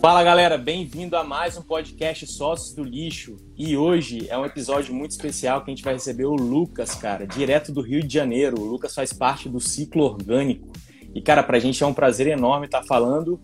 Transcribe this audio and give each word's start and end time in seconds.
Fala 0.00 0.22
galera, 0.22 0.58
bem-vindo 0.58 1.16
a 1.16 1.24
mais 1.24 1.56
um 1.56 1.62
podcast 1.62 2.26
Sócios 2.26 2.74
do 2.74 2.84
Lixo. 2.84 3.36
E 3.56 3.76
hoje 3.76 4.26
é 4.28 4.38
um 4.38 4.44
episódio 4.44 4.94
muito 4.94 5.12
especial 5.12 5.62
que 5.62 5.70
a 5.70 5.74
gente 5.74 5.82
vai 5.82 5.94
receber 5.94 6.26
o 6.26 6.34
Lucas, 6.34 6.94
cara, 6.94 7.26
direto 7.26 7.72
do 7.72 7.80
Rio 7.80 8.02
de 8.02 8.12
Janeiro. 8.12 8.60
O 8.60 8.64
Lucas 8.64 8.94
faz 8.94 9.12
parte 9.12 9.48
do 9.48 9.58
ciclo 9.58 10.04
orgânico. 10.04 10.68
E, 11.14 11.22
cara, 11.22 11.42
pra 11.42 11.58
gente 11.58 11.82
é 11.82 11.86
um 11.86 11.94
prazer 11.94 12.26
enorme 12.26 12.66
estar 12.66 12.84
falando 12.84 13.40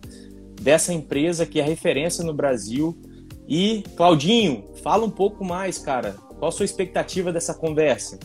dessa 0.61 0.93
empresa 0.93 1.47
que 1.47 1.59
é 1.59 1.63
referência 1.63 2.23
no 2.23 2.35
Brasil. 2.35 2.97
E, 3.49 3.83
Claudinho, 3.97 4.71
fala 4.83 5.05
um 5.05 5.11
pouco 5.11 5.45
mais, 5.45 5.79
cara. 5.79 6.17
Qual 6.39 6.49
a 6.49 6.53
sua 6.53 6.65
expectativa 6.65 7.33
dessa 7.33 7.55
conversa? 7.55 8.19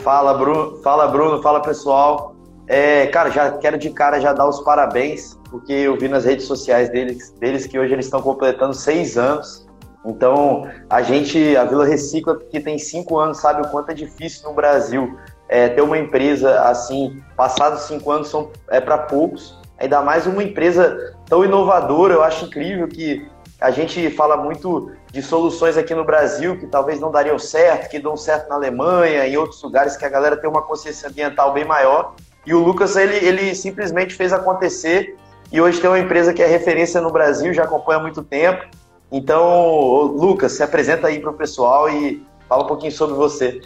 Fala, 0.00 0.34
Bruno. 0.34 0.82
Fala, 0.82 1.06
Bruno. 1.08 1.42
Fala, 1.42 1.60
pessoal. 1.60 2.35
É, 2.68 3.06
cara, 3.06 3.30
já 3.30 3.52
quero 3.52 3.78
de 3.78 3.90
cara 3.90 4.20
já 4.20 4.32
dar 4.32 4.48
os 4.48 4.60
parabéns, 4.60 5.38
porque 5.50 5.72
eu 5.72 5.96
vi 5.96 6.08
nas 6.08 6.24
redes 6.24 6.46
sociais 6.46 6.88
deles, 6.88 7.30
deles 7.38 7.66
que 7.66 7.78
hoje 7.78 7.92
eles 7.92 8.06
estão 8.06 8.20
completando 8.20 8.74
seis 8.74 9.16
anos. 9.16 9.66
Então, 10.04 10.68
a 10.88 11.02
gente, 11.02 11.56
a 11.56 11.64
Vila 11.64 11.84
Recicla, 11.84 12.38
que 12.38 12.60
tem 12.60 12.78
cinco 12.78 13.18
anos, 13.18 13.38
sabe 13.38 13.62
o 13.62 13.70
quanto 13.70 13.90
é 13.90 13.94
difícil 13.94 14.48
no 14.48 14.54
Brasil 14.54 15.16
é, 15.48 15.68
ter 15.68 15.82
uma 15.82 15.98
empresa 15.98 16.60
assim. 16.62 17.22
Passados 17.36 17.82
cinco 17.82 18.10
anos 18.10 18.28
são 18.28 18.50
é 18.68 18.80
para 18.80 18.98
poucos. 18.98 19.58
Ainda 19.78 20.00
mais 20.02 20.26
uma 20.26 20.42
empresa 20.42 21.14
tão 21.26 21.44
inovadora. 21.44 22.14
Eu 22.14 22.22
acho 22.22 22.46
incrível 22.46 22.88
que 22.88 23.28
a 23.60 23.70
gente 23.70 24.10
fala 24.10 24.36
muito 24.36 24.92
de 25.10 25.22
soluções 25.22 25.76
aqui 25.76 25.94
no 25.94 26.04
Brasil 26.04 26.58
que 26.58 26.66
talvez 26.66 27.00
não 27.00 27.10
dariam 27.10 27.38
certo, 27.38 27.88
que 27.88 27.98
dão 27.98 28.16
certo 28.16 28.48
na 28.48 28.54
Alemanha, 28.54 29.26
em 29.26 29.36
outros 29.36 29.62
lugares 29.62 29.96
que 29.96 30.04
a 30.04 30.08
galera 30.08 30.36
tem 30.36 30.48
uma 30.48 30.62
consciência 30.62 31.08
ambiental 31.08 31.52
bem 31.52 31.64
maior. 31.64 32.14
E 32.46 32.54
o 32.54 32.60
Lucas, 32.60 32.96
ele, 32.96 33.16
ele 33.16 33.54
simplesmente 33.54 34.14
fez 34.14 34.32
acontecer 34.32 35.16
e 35.52 35.60
hoje 35.60 35.80
tem 35.80 35.90
uma 35.90 35.98
empresa 35.98 36.32
que 36.32 36.42
é 36.42 36.46
referência 36.46 37.00
no 37.00 37.10
Brasil, 37.10 37.52
já 37.52 37.64
acompanha 37.64 37.98
há 37.98 38.02
muito 38.02 38.22
tempo. 38.22 38.64
Então, 39.10 40.02
Lucas, 40.02 40.52
se 40.52 40.62
apresenta 40.62 41.08
aí 41.08 41.20
para 41.20 41.30
o 41.30 41.34
pessoal 41.34 41.88
e 41.88 42.22
fala 42.48 42.64
um 42.64 42.66
pouquinho 42.66 42.92
sobre 42.92 43.16
você. 43.16 43.60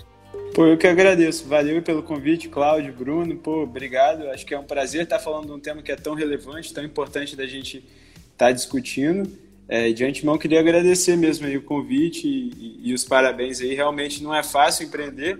Pô, 0.54 0.66
eu 0.66 0.77
que 0.77 0.86
agradeço. 0.86 1.46
Valeu 1.46 1.80
pelo 1.80 2.02
convite, 2.02 2.48
Cláudio, 2.48 2.92
Bruno. 2.92 3.36
Pô, 3.36 3.62
obrigado. 3.62 4.28
Acho 4.28 4.44
que 4.44 4.54
é 4.54 4.58
um 4.58 4.64
prazer 4.64 5.04
estar 5.04 5.19
falando 5.19 5.47
de 5.47 5.52
um 5.52 5.60
tema 5.60 5.82
que 5.82 5.92
é 5.92 5.97
tão 5.97 6.14
relevante, 6.14 6.74
tão 6.74 6.84
importante 6.84 7.36
da 7.36 7.47
gente 7.47 7.78
estar 7.78 8.47
tá 8.47 8.52
discutindo. 8.52 9.30
É, 9.69 9.92
de 9.92 10.04
antemão, 10.04 10.36
queria 10.36 10.58
agradecer 10.58 11.16
mesmo 11.16 11.47
aí 11.47 11.56
o 11.56 11.62
convite 11.62 12.26
e, 12.26 12.80
e, 12.82 12.91
e 12.91 12.94
os 12.94 13.04
parabéns 13.04 13.60
aí. 13.60 13.74
Realmente 13.74 14.22
não 14.22 14.34
é 14.34 14.42
fácil 14.42 14.86
empreender, 14.86 15.38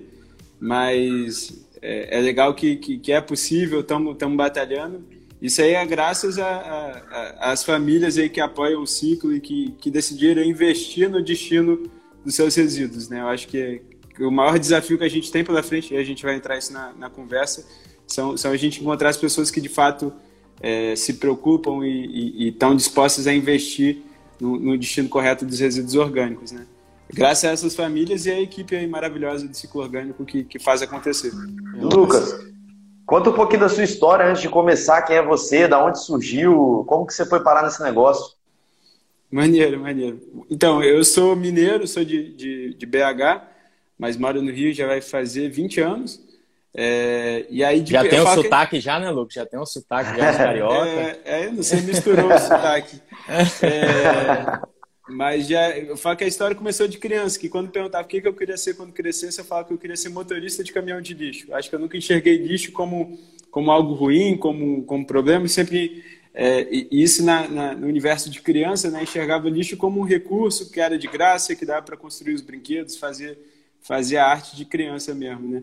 mas 0.61 1.69
é, 1.83 2.19
é 2.19 2.21
legal 2.21 2.55
que, 2.55 2.77
que, 2.77 2.99
que, 2.99 3.13
é 3.13 3.21
possível, 3.21 3.81
estamos 3.81 4.37
batalhando. 4.37 5.05
Isso 5.41 5.63
aí 5.63 5.73
é 5.73 5.87
graças 5.87 6.37
às 7.39 7.65
famílias 7.65 8.19
aí 8.19 8.29
que 8.29 8.41
apoiam 8.41 8.83
o 8.83 8.87
ciclo 8.87 9.35
e 9.35 9.41
que, 9.41 9.75
que 9.81 9.91
decidiram 9.91 10.43
investir 10.43 11.09
no 11.09 11.23
destino 11.23 11.91
dos 12.25 12.35
seus 12.35 12.55
resíduos. 12.55 13.09
Né? 13.09 13.21
Eu 13.21 13.29
acho 13.29 13.49
que, 13.49 13.81
que, 14.15 14.23
o 14.23 14.31
maior 14.31 14.59
desafio 14.59 14.99
que 14.99 15.05
a 15.05 15.09
gente 15.09 15.33
tem 15.33 15.43
pela 15.43 15.63
frente, 15.63 15.95
e 15.95 15.97
a 15.97 16.05
gente 16.05 16.23
vai 16.23 16.35
entrar 16.35 16.59
isso 16.59 16.73
na, 16.73 16.93
na 16.93 17.09
conversa, 17.09 17.67
são, 18.07 18.37
são 18.37 18.53
a 18.53 18.57
gente 18.57 18.81
encontrar 18.81 19.09
as 19.09 19.17
pessoas 19.17 19.51
que 19.51 19.61
de 19.61 19.69
fato 19.69 20.13
é, 20.61 20.95
se 20.95 21.15
preocupam 21.15 21.87
e 21.87 22.49
estão 22.49 22.77
dispostas 22.77 23.27
a 23.27 23.33
investir 23.33 24.03
no, 24.39 24.59
no, 24.59 24.79
destino 24.79 25.09
correto 25.09 25.47
dos 25.47 25.59
resíduos 25.59 25.95
orgânicos. 25.95 26.53
Né? 26.53 26.67
Graças 27.13 27.45
a 27.45 27.53
essas 27.53 27.75
famílias 27.75 28.27
e 28.27 28.31
a 28.31 28.41
equipe 28.41 28.77
aí 28.77 28.87
maravilhosa 28.87 29.47
do 29.47 29.57
ciclo 29.57 29.83
orgânico 29.83 30.25
que, 30.25 30.45
que 30.45 30.59
faz 30.59 30.83
acontecer. 30.83 31.33
Lucas, 31.75 32.39
conta 33.05 33.31
um 33.31 33.35
pouquinho 33.35 33.61
da 33.61 33.69
sua 33.69 33.85
história 33.85 34.27
antes 34.27 34.43
de 34.43 34.49
começar. 34.49 35.03
Quem 35.03 35.17
é 35.17 35.23
você? 35.23 35.67
Da 35.67 35.85
onde 35.85 36.03
surgiu? 36.03 36.85
Como 36.87 37.07
que 37.07 37.13
você 37.13 37.27
foi 37.27 37.41
parar 37.41 37.63
nesse 37.63 37.83
negócio? 37.83 38.35
Maneiro, 39.31 39.81
maneiro. 39.81 40.21
Então, 40.51 40.83
eu 40.83 41.05
sou 41.05 41.37
mineiro, 41.37 41.87
sou 41.87 42.05
de, 42.05 42.33
de, 42.35 42.75
de 42.75 42.87
BH, 42.87 43.43
mas 43.97 44.17
moro 44.17 44.43
no 44.43 44.51
Rio 44.51 44.73
já 44.75 44.87
vai 44.87 45.01
fazer 45.01 45.49
20 45.49 45.81
anos. 45.81 46.21
É, 46.73 47.47
e 47.51 47.65
aí 47.65 47.81
de, 47.81 47.93
já 47.93 48.03
tem 48.05 48.21
o 48.21 48.23
um 48.23 48.35
sotaque 48.35 48.77
que... 48.77 48.81
já, 48.81 48.99
né, 49.01 49.11
Lucas? 49.11 49.35
Já 49.35 49.45
tem 49.45 49.59
um 49.59 49.67
sotaque 49.67 50.17
já 50.17 50.31
de 50.31 50.39
carioca. 50.39 50.89
É, 50.89 51.21
é, 51.25 51.51
não 51.51 51.63
sei, 51.63 51.81
misturou 51.81 52.33
o 52.33 52.39
sotaque. 52.39 53.01
É, 53.63 54.70
mas 55.11 55.49
já, 55.49 55.77
eu 55.77 55.97
falo 55.97 56.17
que 56.17 56.25
a 56.25 56.27
história 56.27 56.55
começou 56.55 56.87
de 56.87 56.99
criança, 56.99 57.39
que 57.39 57.49
quando 57.49 57.71
perguntava 57.71 58.05
o 58.05 58.09
que, 58.09 58.21
que 58.21 58.29
eu 58.29 58.35
queria 58.35 58.57
ser 58.57 58.75
quando 58.75 58.93
crescesse, 58.93 59.39
eu 59.39 59.45
falava 59.45 59.69
que 59.69 59.75
eu 59.75 59.79
queria 59.79 59.97
ser 59.97 60.09
motorista 60.09 60.63
de 60.63 60.73
caminhão 60.73 61.01
de 61.01 61.15
lixo. 61.15 61.53
Acho 61.55 61.69
que 61.69 61.75
eu 61.75 61.81
nunca 61.81 61.97
enxerguei 61.97 62.37
lixo 62.37 62.73
como, 62.73 63.19
como 63.51 63.71
algo 63.71 63.95
ruim, 63.95 64.37
como, 64.37 64.83
como 64.85 65.07
problema, 65.07 65.47
sempre, 65.49 66.05
é, 66.33 66.69
isso 66.91 67.25
na, 67.25 67.49
na, 67.49 67.75
no 67.75 67.87
universo 67.87 68.31
de 68.31 68.41
criança, 68.41 68.91
né, 68.91 69.03
enxergava 69.03 69.49
lixo 69.49 69.77
como 69.77 70.01
um 70.01 70.05
recurso 70.05 70.71
que 70.71 70.81
era 70.81 70.99
de 70.99 71.09
graça, 71.09 71.55
que 71.55 71.67
dava 71.67 71.83
para 71.83 71.97
construir 71.97 72.35
os 72.35 72.41
brinquedos, 72.41 72.97
fazer, 72.97 73.39
fazer 73.81 74.19
a 74.19 74.27
arte 74.27 74.57
de 74.57 74.65
criança 74.65 75.15
mesmo, 75.15 75.49
né? 75.49 75.63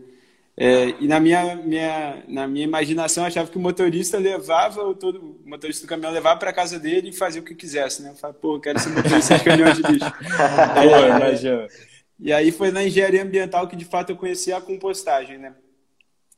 É, 0.60 0.88
e 0.98 1.06
na 1.06 1.20
minha, 1.20 1.54
minha, 1.54 2.24
na 2.26 2.48
minha 2.48 2.64
imaginação, 2.64 3.22
eu 3.22 3.28
achava 3.28 3.48
que 3.48 3.56
o 3.56 3.60
motorista 3.60 4.18
levava, 4.18 4.82
o, 4.82 4.92
todo, 4.92 5.20
o 5.20 5.48
motorista 5.48 5.86
do 5.86 5.88
caminhão 5.88 6.10
levava 6.10 6.40
para 6.40 6.52
casa 6.52 6.80
dele 6.80 7.10
e 7.10 7.12
fazia 7.12 7.40
o 7.40 7.44
que 7.44 7.54
quisesse, 7.54 8.02
né? 8.02 8.10
Eu 8.10 8.16
falava, 8.16 8.40
pô, 8.40 8.56
eu 8.56 8.60
quero 8.60 8.76
ser 8.80 8.88
motorista 8.88 9.38
de 9.38 9.44
caminhão 9.44 9.72
de 9.72 9.82
lixo. 9.82 10.10
pô, 10.74 11.16
imagina. 11.16 11.68
E 12.18 12.32
aí 12.32 12.50
foi 12.50 12.72
na 12.72 12.82
engenharia 12.82 13.22
ambiental 13.22 13.68
que, 13.68 13.76
de 13.76 13.84
fato, 13.84 14.10
eu 14.10 14.16
conheci 14.16 14.52
a 14.52 14.60
compostagem, 14.60 15.38
né? 15.38 15.54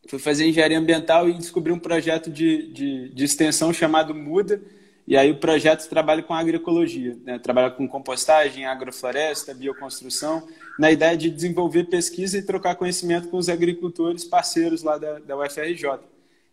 Fui 0.06 0.18
fazer 0.18 0.46
engenharia 0.46 0.78
ambiental 0.78 1.26
e 1.26 1.32
descobri 1.32 1.72
um 1.72 1.78
projeto 1.78 2.30
de, 2.30 2.70
de, 2.74 3.14
de 3.14 3.24
extensão 3.24 3.72
chamado 3.72 4.14
Muda, 4.14 4.60
e 5.10 5.16
aí 5.16 5.32
o 5.32 5.38
projeto 5.38 5.88
trabalha 5.88 6.22
com 6.22 6.32
agroecologia, 6.32 7.18
né? 7.24 7.36
trabalha 7.36 7.68
com 7.68 7.88
compostagem, 7.88 8.64
agrofloresta, 8.64 9.52
bioconstrução, 9.52 10.46
na 10.78 10.92
ideia 10.92 11.16
de 11.16 11.28
desenvolver 11.28 11.88
pesquisa 11.88 12.38
e 12.38 12.42
trocar 12.42 12.76
conhecimento 12.76 13.26
com 13.26 13.36
os 13.36 13.48
agricultores 13.48 14.24
parceiros 14.24 14.84
lá 14.84 14.96
da, 14.96 15.18
da 15.18 15.36
UFRJ. 15.36 15.98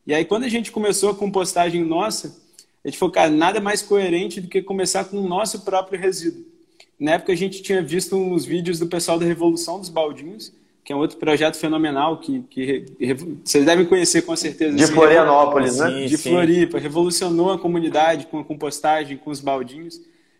E 0.07 0.12
aí 0.16 0.25
quando 0.25 0.45
a 0.45 0.50
gente 0.50 0.72
começou 0.72 1.12
a 1.12 1.16
compostagem 1.16 1.85
nossa, 1.85 2.35
a 2.84 2.88
gente 2.88 2.97
falou, 2.97 3.13
cara, 3.13 3.29
nada 3.29 3.59
mais 3.59 3.84
coerente 3.84 4.41
do 4.41 4.47
que 4.47 4.59
começar 4.63 5.06
com 5.06 5.18
o 5.18 5.28
nosso 5.28 5.62
próprio 5.63 6.00
resíduo. 6.00 6.44
Na 7.00 7.12
época 7.12 7.34
a 7.34 7.38
gente 7.38 7.62
tinha 7.62 7.84
visto 7.84 8.16
uns 8.16 8.44
vídeos 8.44 8.79
do 8.79 8.88
pessoal 8.88 9.19
da 9.19 9.25
Revolução 9.28 9.79
dos 9.79 9.89
Baldinhos, 9.89 10.51
que 10.87 10.93
é 10.93 10.95
um 10.95 10.99
outro 10.99 11.17
projeto 11.17 11.57
fenomenal 11.57 12.17
que, 12.17 12.43
que 12.49 12.85
vocês 13.43 13.65
devem 13.65 13.85
conhecer 13.85 14.21
com 14.21 14.33
certeza. 14.37 14.73
De 14.73 14.85
assim, 14.85 14.93
Florianópolis, 14.93 15.79
né? 15.79 16.05
De 16.05 16.17
sim. 16.17 16.29
Floripa, 16.29 16.79
revolucionou 16.79 17.51
a 17.51 17.59
comunidade 17.59 18.25
com 18.27 18.39
a 18.39 18.43
compostagem, 18.45 19.17
com 19.17 19.29
os 19.29 19.41
baldinhos. 19.41 19.99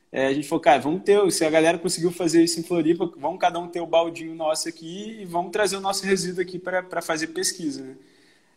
É, 0.10 0.28
a 0.28 0.34
gente 0.34 0.48
falou, 0.48 0.62
cara, 0.62 0.80
vamos 0.80 1.04
ter, 1.04 1.30
se 1.34 1.44
a 1.44 1.50
galera 1.50 1.78
conseguiu 1.78 2.14
fazer 2.14 2.42
isso 2.46 2.62
em 2.62 2.64
Floripa, 2.64 3.12
vamos 3.18 3.42
cada 3.42 3.60
um 3.60 3.68
ter 3.68 3.82
o 3.82 3.86
baldinho 3.86 4.34
nosso 4.36 4.70
aqui 4.70 5.18
e 5.20 5.26
vamos 5.26 5.52
trazer 5.52 5.76
o 5.76 5.82
nosso 5.82 6.06
resíduo 6.06 6.42
aqui 6.42 6.58
para 6.58 7.02
fazer 7.02 7.28
pesquisa, 7.28 7.84
né? 7.84 7.96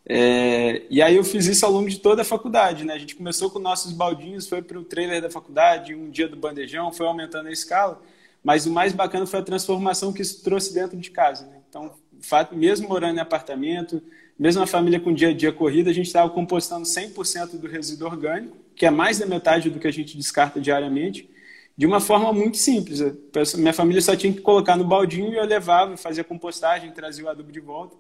É, 0.07 0.83
e 0.89 1.03
aí 1.03 1.17
eu 1.17 1.25
fiz 1.25 1.47
isso 1.47 1.67
ao 1.67 1.73
longo 1.73 1.89
de 1.89 1.99
toda 1.99 2.23
a 2.23 2.25
faculdade, 2.25 2.85
né? 2.85 2.95
A 2.95 2.99
gente 2.99 3.17
começou 3.17 3.51
com 3.51 3.59
nossos 3.59 3.91
baldinhos, 3.91 4.49
foi 4.49 4.63
para 4.63 4.79
o 4.79 4.85
trailer 4.85 5.21
da 5.21 5.29
faculdade, 5.29 5.93
um 5.93 6.09
dia 6.09 6.29
do 6.29 6.37
bandejão, 6.37 6.93
foi 6.93 7.09
aumentando 7.09 7.49
a 7.49 7.53
escala. 7.53 8.01
Mas 8.45 8.65
o 8.65 8.71
mais 8.71 8.93
bacana 8.93 9.27
foi 9.27 9.41
a 9.41 9.43
transformação 9.43 10.13
que 10.13 10.23
isso 10.23 10.41
trouxe 10.45 10.73
dentro 10.73 10.97
de 10.97 11.11
casa. 11.11 11.47
Né? 11.47 11.60
Então, 11.71 11.95
mesmo 12.51 12.89
morando 12.89 13.17
em 13.17 13.21
apartamento, 13.21 14.03
mesmo 14.37 14.61
a 14.61 14.67
família 14.67 14.99
com 14.99 15.15
dia 15.15 15.29
a 15.29 15.33
dia 15.33 15.53
corrida, 15.53 15.89
a 15.89 15.93
gente 15.93 16.09
estava 16.09 16.29
compostando 16.29 16.85
100% 16.85 17.59
do 17.59 17.69
resíduo 17.69 18.09
orgânico, 18.09 18.57
que 18.75 18.85
é 18.85 18.91
mais 18.91 19.21
da 19.21 19.27
metade 19.27 19.71
do 19.71 19.79
que 19.79 19.87
a 19.87 19.93
gente 19.93 20.17
descarta 20.17 20.61
diariamente, 20.61 21.31
de 21.77 21.87
uma 21.87 22.01
forma 22.01 22.33
muito 22.33 22.57
simples. 22.57 23.01
Minha 23.57 23.73
família 23.73 24.03
só 24.03 24.17
tinha 24.17 24.33
que 24.33 24.41
colocar 24.41 24.77
no 24.77 24.85
baldinho 24.85 25.33
e 25.33 25.37
eu 25.37 25.45
levava, 25.45 25.97
fazia 25.97 26.25
compostagem, 26.25 26.91
trazia 26.91 27.25
o 27.25 27.29
adubo 27.29 27.53
de 27.53 27.61
volta. 27.61 27.97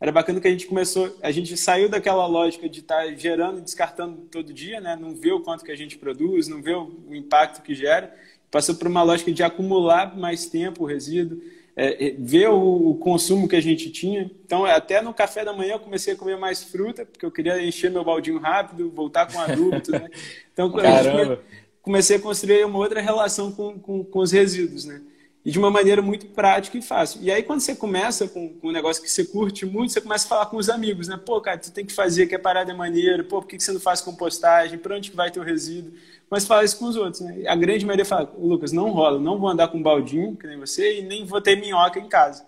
Era 0.00 0.12
bacana 0.12 0.40
que 0.40 0.46
a 0.46 0.50
gente 0.50 0.68
começou, 0.68 1.18
a 1.20 1.32
gente 1.32 1.56
saiu 1.56 1.88
daquela 1.88 2.24
lógica 2.24 2.68
de 2.68 2.78
estar 2.78 3.04
gerando 3.16 3.58
e 3.58 3.62
descartando 3.62 4.28
todo 4.30 4.52
dia, 4.52 4.80
né? 4.80 4.94
não 4.94 5.12
vê 5.16 5.32
o 5.32 5.40
quanto 5.40 5.64
que 5.64 5.72
a 5.72 5.76
gente 5.76 5.98
produz, 5.98 6.46
não 6.46 6.62
vê 6.62 6.72
o 6.72 6.92
impacto 7.10 7.62
que 7.62 7.74
gera, 7.74 8.14
passou 8.48 8.76
por 8.76 8.86
uma 8.86 9.02
lógica 9.02 9.32
de 9.32 9.42
acumular 9.42 10.16
mais 10.16 10.46
tempo 10.46 10.84
o 10.84 10.86
resíduo, 10.86 11.42
é, 11.80 12.08
é, 12.08 12.14
ver 12.18 12.48
o, 12.48 12.96
consumo 12.96 13.46
que 13.46 13.54
a 13.54 13.62
gente 13.62 13.88
tinha. 13.88 14.28
Então, 14.44 14.64
até 14.64 15.00
no 15.00 15.14
café 15.14 15.44
da 15.44 15.52
manhã 15.52 15.74
eu 15.74 15.78
comecei 15.78 16.12
a 16.12 16.16
comer 16.16 16.36
mais 16.36 16.64
fruta, 16.64 17.06
porque 17.06 17.24
eu 17.24 17.30
queria 17.30 17.64
encher 17.64 17.88
meu 17.88 18.02
baldinho 18.02 18.40
rápido, 18.40 18.90
voltar 18.90 19.32
com 19.32 19.38
adubo, 19.38 19.76
né? 19.92 20.10
Então, 20.52 20.72
Caramba. 20.72 21.40
comecei 21.80 22.16
a 22.16 22.20
construir 22.20 22.64
uma 22.64 22.80
outra 22.80 23.00
relação 23.00 23.52
com, 23.52 23.78
com, 23.78 24.02
com 24.02 24.18
os 24.18 24.32
resíduos, 24.32 24.86
né? 24.86 25.00
E 25.48 25.50
de 25.50 25.58
uma 25.58 25.70
maneira 25.70 26.02
muito 26.02 26.26
prática 26.26 26.76
e 26.76 26.82
fácil. 26.82 27.22
E 27.22 27.30
aí, 27.30 27.42
quando 27.42 27.60
você 27.60 27.74
começa 27.74 28.28
com, 28.28 28.50
com, 28.50 28.68
um 28.68 28.70
negócio 28.70 29.02
que 29.02 29.10
você 29.10 29.24
curte 29.24 29.64
muito, 29.64 29.94
você 29.94 30.00
começa 30.02 30.26
a 30.26 30.28
falar 30.28 30.44
com 30.44 30.58
os 30.58 30.68
amigos, 30.68 31.08
né? 31.08 31.16
Pô, 31.16 31.40
cara, 31.40 31.56
tu 31.56 31.72
tem 31.72 31.86
que 31.86 31.92
fazer, 31.94 32.26
que 32.26 32.34
a 32.34 32.38
parada 32.38 32.70
é 32.70 32.74
maneira, 32.74 33.24
pô, 33.24 33.40
por 33.40 33.48
que 33.48 33.58
você 33.58 33.72
não 33.72 33.80
faz 33.80 34.02
compostagem? 34.02 34.78
Para 34.78 34.94
onde 34.94 35.08
que 35.10 35.16
vai 35.16 35.30
teu 35.30 35.42
resíduo? 35.42 35.94
Mas 36.30 36.46
fala 36.46 36.64
isso 36.64 36.78
com 36.78 36.84
os 36.84 36.96
outros, 36.96 37.22
né? 37.22 37.44
A 37.46 37.56
grande 37.56 37.86
maioria 37.86 38.04
fala, 38.04 38.30
Lucas, 38.38 38.72
não 38.72 38.90
rola, 38.90 39.18
não 39.18 39.38
vou 39.38 39.48
andar 39.48 39.68
com 39.68 39.78
um 39.78 39.82
baldinho, 39.82 40.36
que 40.36 40.46
nem 40.46 40.58
você, 40.58 40.98
e 40.98 41.02
nem 41.02 41.24
vou 41.24 41.40
ter 41.40 41.56
minhoca 41.56 41.98
em 41.98 42.10
casa. 42.10 42.44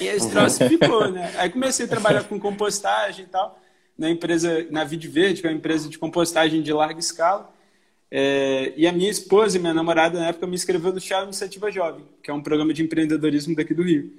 E 0.00 0.08
aí 0.08 0.16
esse 0.16 0.30
troço 0.30 0.58
ficou, 0.70 1.10
né? 1.10 1.34
Aí 1.36 1.50
comecei 1.50 1.84
a 1.84 1.88
trabalhar 1.88 2.22
com 2.22 2.38
compostagem 2.38 3.24
e 3.24 3.28
tal, 3.28 3.58
na 3.98 4.08
empresa, 4.08 4.64
na 4.70 4.84
Vide 4.84 5.08
Verde, 5.08 5.40
que 5.40 5.48
é 5.48 5.50
uma 5.50 5.56
empresa 5.56 5.88
de 5.88 5.98
compostagem 5.98 6.62
de 6.62 6.72
larga 6.72 7.00
escala. 7.00 7.52
É, 8.10 8.72
e 8.76 8.86
a 8.86 8.92
minha 8.92 9.10
esposa 9.10 9.56
e 9.56 9.60
minha 9.60 9.74
namorada, 9.74 10.18
na 10.18 10.28
época, 10.28 10.46
me 10.46 10.54
inscreveu 10.54 10.92
no 10.92 11.00
Chá 11.00 11.22
Iniciativa 11.24 11.70
Jovem, 11.70 12.04
que 12.22 12.30
é 12.30 12.34
um 12.34 12.42
programa 12.42 12.72
de 12.72 12.82
empreendedorismo 12.82 13.54
daqui 13.54 13.74
do 13.74 13.82
Rio. 13.82 14.10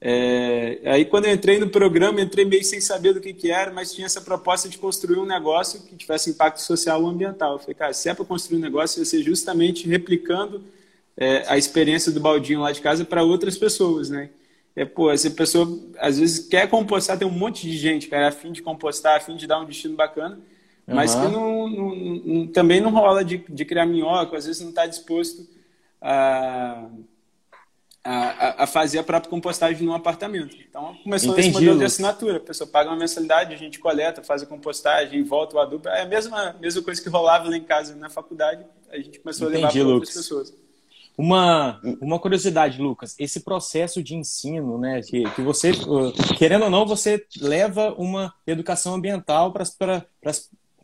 É, 0.00 0.80
aí, 0.84 1.04
quando 1.04 1.26
eu 1.26 1.32
entrei 1.32 1.58
no 1.58 1.68
programa, 1.68 2.20
entrei 2.20 2.44
meio 2.44 2.64
sem 2.64 2.80
saber 2.80 3.14
do 3.14 3.20
que, 3.20 3.32
que 3.32 3.50
era, 3.50 3.72
mas 3.72 3.92
tinha 3.94 4.06
essa 4.06 4.20
proposta 4.20 4.68
de 4.68 4.76
construir 4.76 5.18
um 5.18 5.24
negócio 5.24 5.80
que 5.82 5.96
tivesse 5.96 6.30
impacto 6.30 6.58
social 6.58 7.02
ou 7.02 7.08
ambiental. 7.08 7.54
Eu 7.54 7.58
falei, 7.58 7.74
cara, 7.74 7.92
se 7.92 8.08
é 8.08 8.14
para 8.14 8.24
construir 8.24 8.58
um 8.58 8.62
negócio, 8.62 8.98
vai 8.98 9.06
ser 9.06 9.22
justamente 9.22 9.88
replicando 9.88 10.62
é, 11.16 11.44
a 11.46 11.56
experiência 11.56 12.12
do 12.12 12.20
baldinho 12.20 12.60
lá 12.60 12.72
de 12.72 12.80
casa 12.80 13.04
para 13.04 13.22
outras 13.22 13.56
pessoas, 13.56 14.10
né? 14.10 14.30
É, 14.76 14.84
pô, 14.84 15.10
essa 15.10 15.30
pessoa 15.30 15.66
às 15.98 16.18
vezes 16.18 16.48
quer 16.48 16.68
compostar, 16.68 17.16
tem 17.16 17.26
um 17.26 17.30
monte 17.30 17.62
de 17.62 17.76
gente, 17.76 18.08
cara, 18.08 18.28
a 18.28 18.32
fim 18.32 18.50
de 18.50 18.60
compostar, 18.60 19.16
a 19.16 19.20
fim 19.20 19.36
de 19.36 19.46
dar 19.46 19.60
um 19.60 19.64
destino 19.64 19.94
bacana, 19.94 20.38
uhum. 20.86 20.94
mas 20.94 21.14
que 21.14 21.28
não, 21.28 21.68
não, 21.68 21.94
não, 21.94 22.46
também 22.48 22.80
não 22.80 22.90
rola 22.90 23.24
de, 23.24 23.38
de 23.48 23.64
criar 23.64 23.86
minhoca, 23.86 24.36
às 24.36 24.46
vezes 24.46 24.62
não 24.62 24.70
está 24.70 24.86
disposto 24.86 25.48
a, 26.00 26.86
a, 28.04 28.64
a, 28.64 28.66
fazer 28.66 28.98
a 28.98 29.02
própria 29.02 29.30
compostagem 29.30 29.86
num 29.86 29.94
apartamento. 29.94 30.56
Então 30.68 30.94
começou 31.02 31.32
Entendi, 31.32 31.48
esse 31.48 31.54
modelo 31.58 31.78
de 31.78 31.84
assinatura, 31.84 32.36
a 32.36 32.40
pessoa 32.40 32.68
paga 32.68 32.90
uma 32.90 32.98
mensalidade, 32.98 33.54
a 33.54 33.58
gente 33.58 33.78
coleta, 33.78 34.22
faz 34.22 34.42
a 34.42 34.46
compostagem, 34.46 35.24
volta 35.24 35.56
o 35.56 35.60
adubo, 35.60 35.88
é 35.88 36.02
a 36.02 36.06
mesma, 36.06 36.54
mesma 36.60 36.82
coisa 36.82 37.02
que 37.02 37.08
rolava 37.08 37.48
lá 37.48 37.56
em 37.56 37.64
casa 37.64 37.94
na 37.96 38.10
faculdade, 38.10 38.64
a 38.90 38.96
gente 38.98 39.18
começou 39.20 39.48
Entendi, 39.48 39.64
a 39.64 39.68
levar 39.68 39.80
para 39.80 39.94
outras 39.94 40.14
pessoas. 40.14 40.64
Uma, 41.16 41.80
uma 42.00 42.18
curiosidade, 42.18 42.82
Lucas, 42.82 43.14
esse 43.20 43.40
processo 43.40 44.02
de 44.02 44.16
ensino, 44.16 44.76
né, 44.78 45.00
que, 45.00 45.22
que 45.30 45.42
você, 45.42 45.70
querendo 46.36 46.64
ou 46.64 46.70
não, 46.70 46.84
você 46.84 47.24
leva 47.40 47.94
uma 47.96 48.34
educação 48.44 48.94
ambiental 48.94 49.52
para 49.52 50.04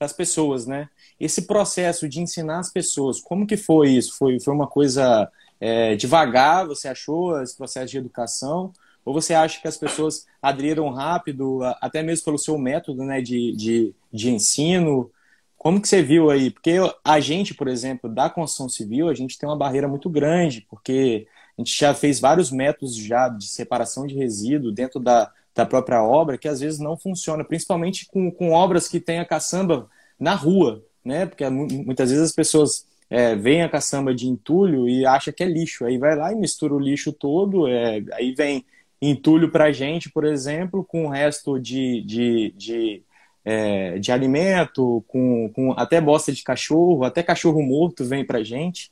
as 0.04 0.12
pessoas, 0.12 0.66
né? 0.66 0.88
Esse 1.18 1.42
processo 1.42 2.08
de 2.08 2.20
ensinar 2.20 2.58
as 2.58 2.72
pessoas, 2.72 3.20
como 3.20 3.46
que 3.46 3.56
foi 3.56 3.90
isso? 3.90 4.16
Foi, 4.16 4.40
foi 4.40 4.54
uma 4.54 4.66
coisa 4.66 5.30
é, 5.60 5.94
devagar, 5.94 6.66
você 6.66 6.88
achou, 6.88 7.40
esse 7.42 7.56
processo 7.56 7.90
de 7.90 7.98
educação? 7.98 8.72
Ou 9.04 9.12
você 9.12 9.34
acha 9.34 9.60
que 9.60 9.68
as 9.68 9.76
pessoas 9.76 10.26
aderiram 10.40 10.88
rápido, 10.90 11.60
até 11.80 12.02
mesmo 12.02 12.24
pelo 12.24 12.38
seu 12.38 12.58
método 12.58 13.04
né, 13.04 13.20
de, 13.20 13.54
de, 13.56 13.94
de 14.12 14.30
ensino? 14.30 15.10
Como 15.56 15.80
que 15.80 15.88
você 15.88 16.02
viu 16.02 16.30
aí? 16.30 16.50
Porque 16.50 16.76
a 17.04 17.20
gente, 17.20 17.54
por 17.54 17.68
exemplo, 17.68 18.08
da 18.08 18.30
construção 18.30 18.68
civil, 18.68 19.08
a 19.08 19.14
gente 19.14 19.38
tem 19.38 19.48
uma 19.48 19.56
barreira 19.56 19.86
muito 19.86 20.08
grande, 20.08 20.66
porque 20.70 21.26
a 21.58 21.60
gente 21.60 21.78
já 21.78 21.92
fez 21.92 22.18
vários 22.18 22.50
métodos 22.50 22.96
já 22.96 23.28
de 23.28 23.46
separação 23.46 24.06
de 24.06 24.14
resíduo 24.14 24.72
dentro 24.72 24.98
da, 24.98 25.30
da 25.54 25.66
própria 25.66 26.02
obra 26.02 26.38
que 26.38 26.48
às 26.48 26.60
vezes 26.60 26.78
não 26.78 26.96
funciona, 26.96 27.44
principalmente 27.44 28.06
com, 28.06 28.30
com 28.30 28.52
obras 28.52 28.88
que 28.88 29.00
tem 29.00 29.18
a 29.18 29.24
caçamba 29.24 29.88
na 30.18 30.34
rua, 30.34 30.84
né? 31.04 31.26
Porque 31.26 31.48
muitas 31.48 32.10
vezes 32.10 32.26
as 32.26 32.34
pessoas 32.34 32.86
é, 33.08 33.34
veem 33.34 33.62
a 33.62 33.68
caçamba 33.68 34.14
de 34.14 34.26
entulho 34.28 34.88
e 34.88 35.04
acha 35.04 35.32
que 35.32 35.42
é 35.42 35.46
lixo, 35.46 35.84
aí 35.84 35.98
vai 35.98 36.16
lá 36.16 36.32
e 36.32 36.36
mistura 36.36 36.74
o 36.74 36.78
lixo 36.78 37.12
todo, 37.12 37.66
é, 37.66 38.02
aí 38.12 38.32
vem 38.32 38.64
entulho 39.02 39.50
para 39.50 39.72
gente, 39.72 40.10
por 40.10 40.24
exemplo, 40.24 40.84
com 40.84 41.06
o 41.06 41.08
resto 41.08 41.58
de, 41.58 42.02
de, 42.02 42.54
de 42.56 43.02
é, 43.44 43.98
de 43.98 44.12
alimento, 44.12 45.04
com, 45.08 45.50
com 45.54 45.72
até 45.72 46.00
bosta 46.00 46.32
de 46.32 46.42
cachorro, 46.42 47.04
até 47.04 47.22
cachorro 47.22 47.62
morto 47.62 48.04
vem 48.04 48.24
para 48.24 48.42
gente. 48.42 48.90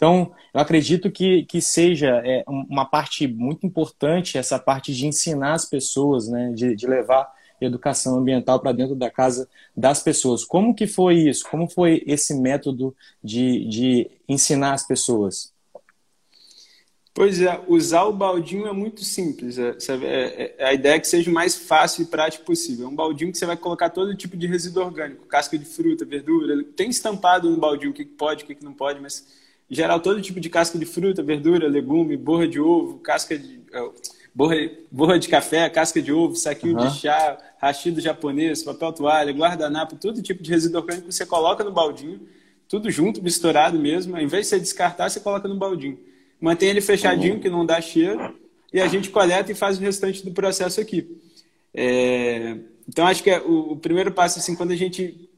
Então, 0.00 0.32
eu 0.54 0.60
acredito 0.62 1.10
que, 1.10 1.44
que 1.44 1.60
seja 1.60 2.22
é, 2.24 2.42
uma 2.46 2.86
parte 2.86 3.28
muito 3.28 3.66
importante 3.66 4.38
essa 4.38 4.58
parte 4.58 4.94
de 4.94 5.06
ensinar 5.06 5.52
as 5.52 5.66
pessoas, 5.66 6.26
né, 6.26 6.52
de, 6.54 6.74
de 6.74 6.86
levar 6.86 7.30
educação 7.60 8.16
ambiental 8.16 8.58
para 8.60 8.72
dentro 8.72 8.94
da 8.96 9.10
casa 9.10 9.46
das 9.76 10.02
pessoas. 10.02 10.42
Como 10.42 10.74
que 10.74 10.86
foi 10.86 11.16
isso? 11.28 11.46
Como 11.50 11.68
foi 11.68 12.02
esse 12.06 12.32
método 12.32 12.96
de, 13.22 13.68
de 13.68 14.10
ensinar 14.26 14.72
as 14.72 14.86
pessoas? 14.86 15.52
Pois 17.12 17.42
é, 17.42 17.62
usar 17.68 18.04
o 18.04 18.12
baldinho 18.14 18.66
é 18.66 18.72
muito 18.72 19.04
simples. 19.04 19.58
É, 19.58 19.76
é, 20.02 20.54
é, 20.56 20.64
a 20.64 20.72
ideia 20.72 20.94
é 20.94 21.00
que 21.00 21.08
seja 21.08 21.30
o 21.30 21.34
mais 21.34 21.56
fácil 21.56 22.04
e 22.04 22.06
prático 22.06 22.46
possível. 22.46 22.86
É 22.86 22.88
um 22.88 22.96
baldinho 22.96 23.32
que 23.32 23.36
você 23.36 23.44
vai 23.44 23.58
colocar 23.58 23.90
todo 23.90 24.16
tipo 24.16 24.34
de 24.34 24.46
resíduo 24.46 24.82
orgânico, 24.82 25.26
casca 25.26 25.58
de 25.58 25.66
fruta, 25.66 26.06
verdura. 26.06 26.64
Tem 26.74 26.88
estampado 26.88 27.50
no 27.50 27.58
baldinho 27.58 27.90
o 27.90 27.94
que 27.94 28.06
pode, 28.06 28.44
o 28.44 28.46
que 28.46 28.64
não 28.64 28.72
pode, 28.72 28.98
mas 28.98 29.38
em 29.70 29.74
geral 29.74 30.00
todo 30.00 30.20
tipo 30.20 30.40
de 30.40 30.48
casca 30.48 30.78
de 30.78 30.84
fruta, 30.84 31.22
verdura, 31.22 31.68
legume, 31.68 32.16
borra 32.16 32.48
de 32.48 32.60
ovo, 32.60 32.98
casca 32.98 33.38
de 33.38 33.60
é, 33.72 33.90
borra, 34.34 34.56
borra 34.90 35.18
de 35.18 35.28
café, 35.28 35.68
casca 35.70 36.02
de 36.02 36.12
ovo, 36.12 36.34
saquinho 36.34 36.78
uhum. 36.78 36.88
de 36.88 36.98
chá, 36.98 37.38
rachido 37.58 38.00
japonês, 38.00 38.62
papel 38.62 38.92
toalha, 38.92 39.32
guardanapo, 39.32 39.96
todo 39.96 40.22
tipo 40.22 40.42
de 40.42 40.50
resíduo 40.50 40.80
orgânico 40.80 41.10
você 41.10 41.24
coloca 41.24 41.62
no 41.62 41.70
baldinho, 41.70 42.20
tudo 42.68 42.90
junto, 42.90 43.22
misturado 43.22 43.78
mesmo. 43.78 44.16
Ao 44.16 44.22
invés 44.22 44.46
de 44.46 44.50
você 44.50 44.60
descartar, 44.60 45.08
você 45.08 45.20
coloca 45.20 45.46
no 45.46 45.56
baldinho 45.56 46.10
mantém 46.40 46.70
ele 46.70 46.80
fechadinho, 46.80 47.38
que 47.38 47.50
não 47.50 47.66
dá 47.66 47.80
cheiro, 47.80 48.34
e 48.72 48.80
a 48.80 48.88
gente 48.88 49.10
coleta 49.10 49.52
e 49.52 49.54
faz 49.54 49.76
o 49.76 49.80
restante 49.80 50.24
do 50.24 50.32
processo 50.32 50.80
aqui. 50.80 51.20
É, 51.74 52.56
então, 52.88 53.06
acho 53.06 53.22
que 53.22 53.30
é 53.30 53.40
o, 53.40 53.72
o, 53.72 53.76
primeiro 53.76 54.10
passo, 54.10 54.38
assim, 54.38 54.56
quando 54.56 54.72
a 54.72 54.76
gente 54.76 55.28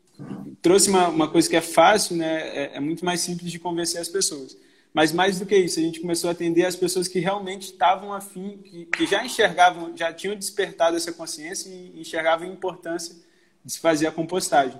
trouxe 0.62 0.88
uma, 0.88 1.08
uma 1.08 1.28
coisa 1.28 1.48
que 1.48 1.56
é 1.56 1.60
fácil, 1.60 2.16
né, 2.16 2.40
é, 2.56 2.70
é, 2.74 2.80
muito 2.80 3.04
mais 3.04 3.20
simples 3.20 3.50
de 3.50 3.58
convencer 3.58 4.00
as 4.00 4.08
pessoas. 4.08 4.56
Mas 4.94 5.12
mais 5.12 5.38
do 5.38 5.46
que 5.46 5.56
isso, 5.56 5.80
a 5.80 5.82
gente 5.82 6.00
começou 6.00 6.28
a 6.28 6.32
atender 6.32 6.64
as 6.66 6.76
pessoas 6.76 7.08
que 7.08 7.18
realmente 7.18 7.64
estavam 7.64 8.12
afim, 8.12 8.58
que, 8.62 8.84
que 8.86 9.06
já 9.06 9.24
enxergavam, 9.24 9.96
já 9.96 10.12
tinham 10.12 10.36
despertado 10.36 10.96
essa 10.96 11.12
consciência 11.12 11.68
e 11.68 12.00
enxergavam 12.00 12.46
a 12.46 12.52
importância 12.52 13.16
de 13.64 13.72
se 13.72 13.80
fazer 13.80 14.06
a 14.06 14.12
compostagem. 14.12 14.78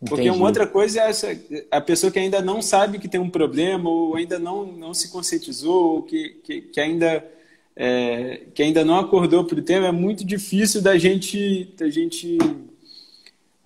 Porque 0.00 0.22
Entendi. 0.22 0.36
uma 0.36 0.46
outra 0.46 0.66
coisa 0.66 1.00
é 1.00 1.10
essa, 1.10 1.38
a 1.70 1.80
pessoa 1.80 2.12
que 2.12 2.18
ainda 2.18 2.40
não 2.40 2.60
sabe 2.62 2.98
que 2.98 3.08
tem 3.08 3.20
um 3.20 3.30
problema, 3.30 3.88
ou 3.88 4.14
ainda 4.14 4.38
não, 4.38 4.64
não 4.66 4.94
se 4.94 5.08
conscientizou, 5.10 5.96
ou 5.96 6.02
que, 6.02 6.40
que, 6.44 6.60
que 6.60 6.80
ainda, 6.80 7.24
é, 7.74 8.42
que 8.54 8.62
ainda 8.62 8.84
não 8.84 8.98
acordou 8.98 9.44
para 9.44 9.58
o 9.58 9.62
tema, 9.62 9.88
é 9.88 9.92
muito 9.92 10.24
difícil 10.24 10.82
da 10.82 10.96
gente, 10.98 11.72
da 11.76 11.88
gente 11.88 12.38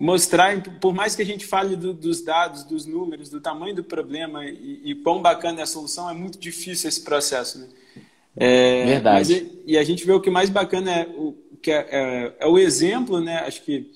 mostrar, 0.02 0.60
por 0.80 0.92
mais 0.92 1.14
que 1.14 1.22
a 1.22 1.24
gente 1.24 1.46
fale 1.46 1.76
do, 1.76 1.94
dos 1.94 2.22
dados, 2.22 2.64
dos 2.64 2.84
números, 2.84 3.30
do 3.30 3.40
tamanho 3.40 3.72
do 3.72 3.84
problema 3.84 4.44
e, 4.44 4.80
e 4.84 4.94
quão 4.96 5.22
bacana 5.22 5.60
é 5.60 5.62
a 5.62 5.66
solução, 5.66 6.10
é 6.10 6.12
muito 6.12 6.40
difícil 6.40 6.88
esse 6.88 7.02
processo. 7.02 7.60
Né? 7.60 7.68
É, 8.36 8.84
Verdade. 8.84 9.42
Mas, 9.44 9.62
e 9.64 9.78
a 9.78 9.84
gente 9.84 10.04
vê 10.04 10.10
o 10.10 10.20
que 10.20 10.28
mais 10.28 10.50
bacana 10.50 10.90
é 10.90 11.06
o, 11.06 11.36
que 11.62 11.70
é, 11.70 11.86
é, 11.88 12.32
é 12.40 12.46
o 12.48 12.58
exemplo, 12.58 13.20
né? 13.20 13.44
acho 13.46 13.62
que 13.62 13.92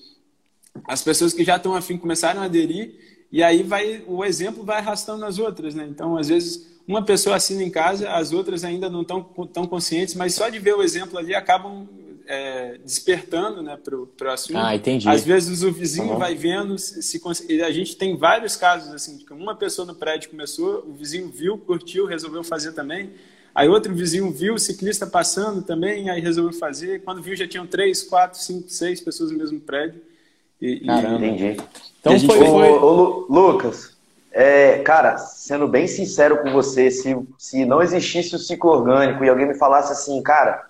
as 0.87 1.03
pessoas 1.03 1.33
que 1.33 1.43
já 1.43 1.57
estão 1.57 1.75
afim 1.75 1.97
começaram 1.97 2.39
a 2.41 2.45
aderir 2.45 2.95
e 3.29 3.43
aí 3.43 3.61
vai 3.61 4.01
o 4.07 4.23
exemplo 4.23 4.63
vai 4.63 4.77
arrastando 4.77 5.25
as 5.25 5.37
outras, 5.37 5.75
né? 5.75 5.85
Então, 5.89 6.15
às 6.15 6.29
vezes, 6.29 6.79
uma 6.87 7.03
pessoa 7.03 7.35
assina 7.35 7.63
em 7.63 7.69
casa, 7.69 8.09
as 8.11 8.31
outras 8.31 8.63
ainda 8.63 8.89
não 8.89 9.01
estão 9.01 9.21
tão 9.51 9.67
conscientes, 9.67 10.15
mas 10.15 10.35
só 10.35 10.47
de 10.47 10.57
ver 10.57 10.73
o 10.73 10.81
exemplo 10.81 11.17
ali 11.17 11.35
acabam 11.35 11.85
é, 12.27 12.77
despertando 12.83 13.61
né, 13.63 13.77
para 13.77 13.95
o 13.97 14.31
assunto. 14.31 14.57
Ah, 14.57 14.75
entendi. 14.75 15.07
Às 15.07 15.23
vezes 15.23 15.63
o 15.63 15.71
vizinho 15.71 16.11
uhum. 16.11 16.19
vai 16.19 16.35
vendo, 16.35 16.77
se, 16.77 17.01
se, 17.01 17.61
a 17.63 17.71
gente 17.71 17.95
tem 17.95 18.17
vários 18.17 18.55
casos 18.55 18.93
assim, 18.93 19.17
de 19.17 19.25
que 19.25 19.33
uma 19.33 19.55
pessoa 19.55 19.85
no 19.85 19.95
prédio 19.95 20.29
começou, 20.29 20.85
o 20.87 20.93
vizinho 20.93 21.29
viu, 21.29 21.57
curtiu, 21.57 22.05
resolveu 22.05 22.43
fazer 22.43 22.73
também. 22.73 23.11
Aí 23.55 23.67
outro 23.67 23.93
vizinho 23.95 24.29
viu 24.29 24.53
o 24.53 24.59
ciclista 24.59 25.07
passando 25.07 25.63
também, 25.63 26.09
aí 26.09 26.21
resolveu 26.21 26.53
fazer. 26.59 27.01
Quando 27.01 27.23
viu, 27.23 27.35
já 27.35 27.47
tinham 27.47 27.65
três, 27.65 28.03
quatro, 28.03 28.37
cinco, 28.39 28.69
seis 28.69 29.01
pessoas 29.01 29.31
no 29.31 29.37
mesmo 29.37 29.59
prédio. 29.59 29.99
E, 30.61 30.81
Caramba. 30.81 31.25
Entendi. 31.25 31.57
Então 31.99 32.19
foi, 32.19 32.37
foi... 32.37 32.69
Ô, 32.69 33.25
ô, 33.27 33.33
Lucas, 33.33 33.97
é, 34.31 34.79
cara, 34.83 35.17
sendo 35.17 35.67
bem 35.67 35.87
sincero 35.87 36.43
com 36.43 36.51
você, 36.51 36.91
se, 36.91 37.17
se 37.39 37.65
não 37.65 37.81
existisse 37.81 38.35
o 38.35 38.39
ciclo 38.39 38.69
orgânico 38.69 39.23
e 39.23 39.29
alguém 39.29 39.47
me 39.47 39.55
falasse 39.55 39.91
assim, 39.91 40.21
cara, 40.21 40.66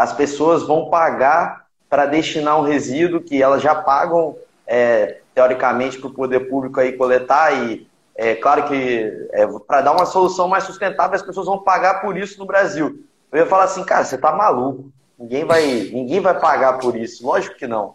as 0.00 0.14
pessoas 0.14 0.66
vão 0.66 0.88
pagar 0.88 1.66
para 1.86 2.06
destinar 2.06 2.58
um 2.58 2.64
resíduo 2.64 3.20
que 3.20 3.42
elas 3.42 3.60
já 3.60 3.74
pagam, 3.74 4.34
é, 4.66 5.18
teoricamente, 5.34 5.98
para 5.98 6.08
o 6.08 6.14
poder 6.14 6.48
público 6.48 6.80
aí 6.80 6.94
coletar 6.94 7.52
e 7.52 7.86
é 8.14 8.34
claro 8.34 8.64
que 8.64 9.28
é, 9.30 9.46
para 9.66 9.82
dar 9.82 9.92
uma 9.92 10.06
solução 10.06 10.48
mais 10.48 10.64
sustentável, 10.64 11.16
as 11.16 11.22
pessoas 11.22 11.44
vão 11.44 11.58
pagar 11.58 12.00
por 12.00 12.16
isso 12.16 12.38
no 12.38 12.46
Brasil. 12.46 13.04
Eu 13.30 13.40
ia 13.40 13.46
falar 13.46 13.64
assim, 13.64 13.84
cara, 13.84 14.02
você 14.02 14.16
tá 14.16 14.32
maluco. 14.32 14.90
Ninguém 15.18 15.44
vai, 15.44 15.66
ninguém 15.92 16.18
vai 16.18 16.38
pagar 16.40 16.78
por 16.78 16.96
isso. 16.96 17.26
Lógico 17.26 17.56
que 17.56 17.66
não. 17.66 17.94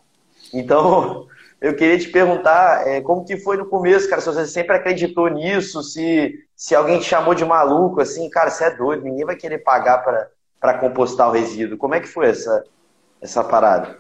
Então, 0.54 1.26
eu 1.60 1.76
queria 1.76 1.98
te 1.98 2.10
perguntar 2.10 2.88
é, 2.88 3.02
como 3.02 3.26
que 3.26 3.36
foi 3.38 3.58
no 3.58 3.66
começo, 3.66 4.08
cara, 4.08 4.22
se 4.22 4.28
você 4.28 4.46
sempre 4.46 4.76
acreditou 4.76 5.28
nisso, 5.28 5.82
se, 5.82 6.36
se 6.56 6.76
alguém 6.76 7.00
te 7.00 7.06
chamou 7.06 7.34
de 7.34 7.44
maluco, 7.44 8.00
assim, 8.00 8.30
cara, 8.30 8.52
você 8.52 8.66
é 8.66 8.76
doido, 8.76 9.04
ninguém 9.04 9.26
vai 9.26 9.36
querer 9.36 9.60
pagar 9.60 10.04
para 10.04 10.35
compostar 10.80 11.30
o 11.30 11.32
resíduo. 11.32 11.78
Como 11.78 11.96
é 11.96 12.00
que 12.00 12.08
foi 12.08 12.28
essa, 12.28 12.64
essa 13.22 13.44
parada? 13.44 14.00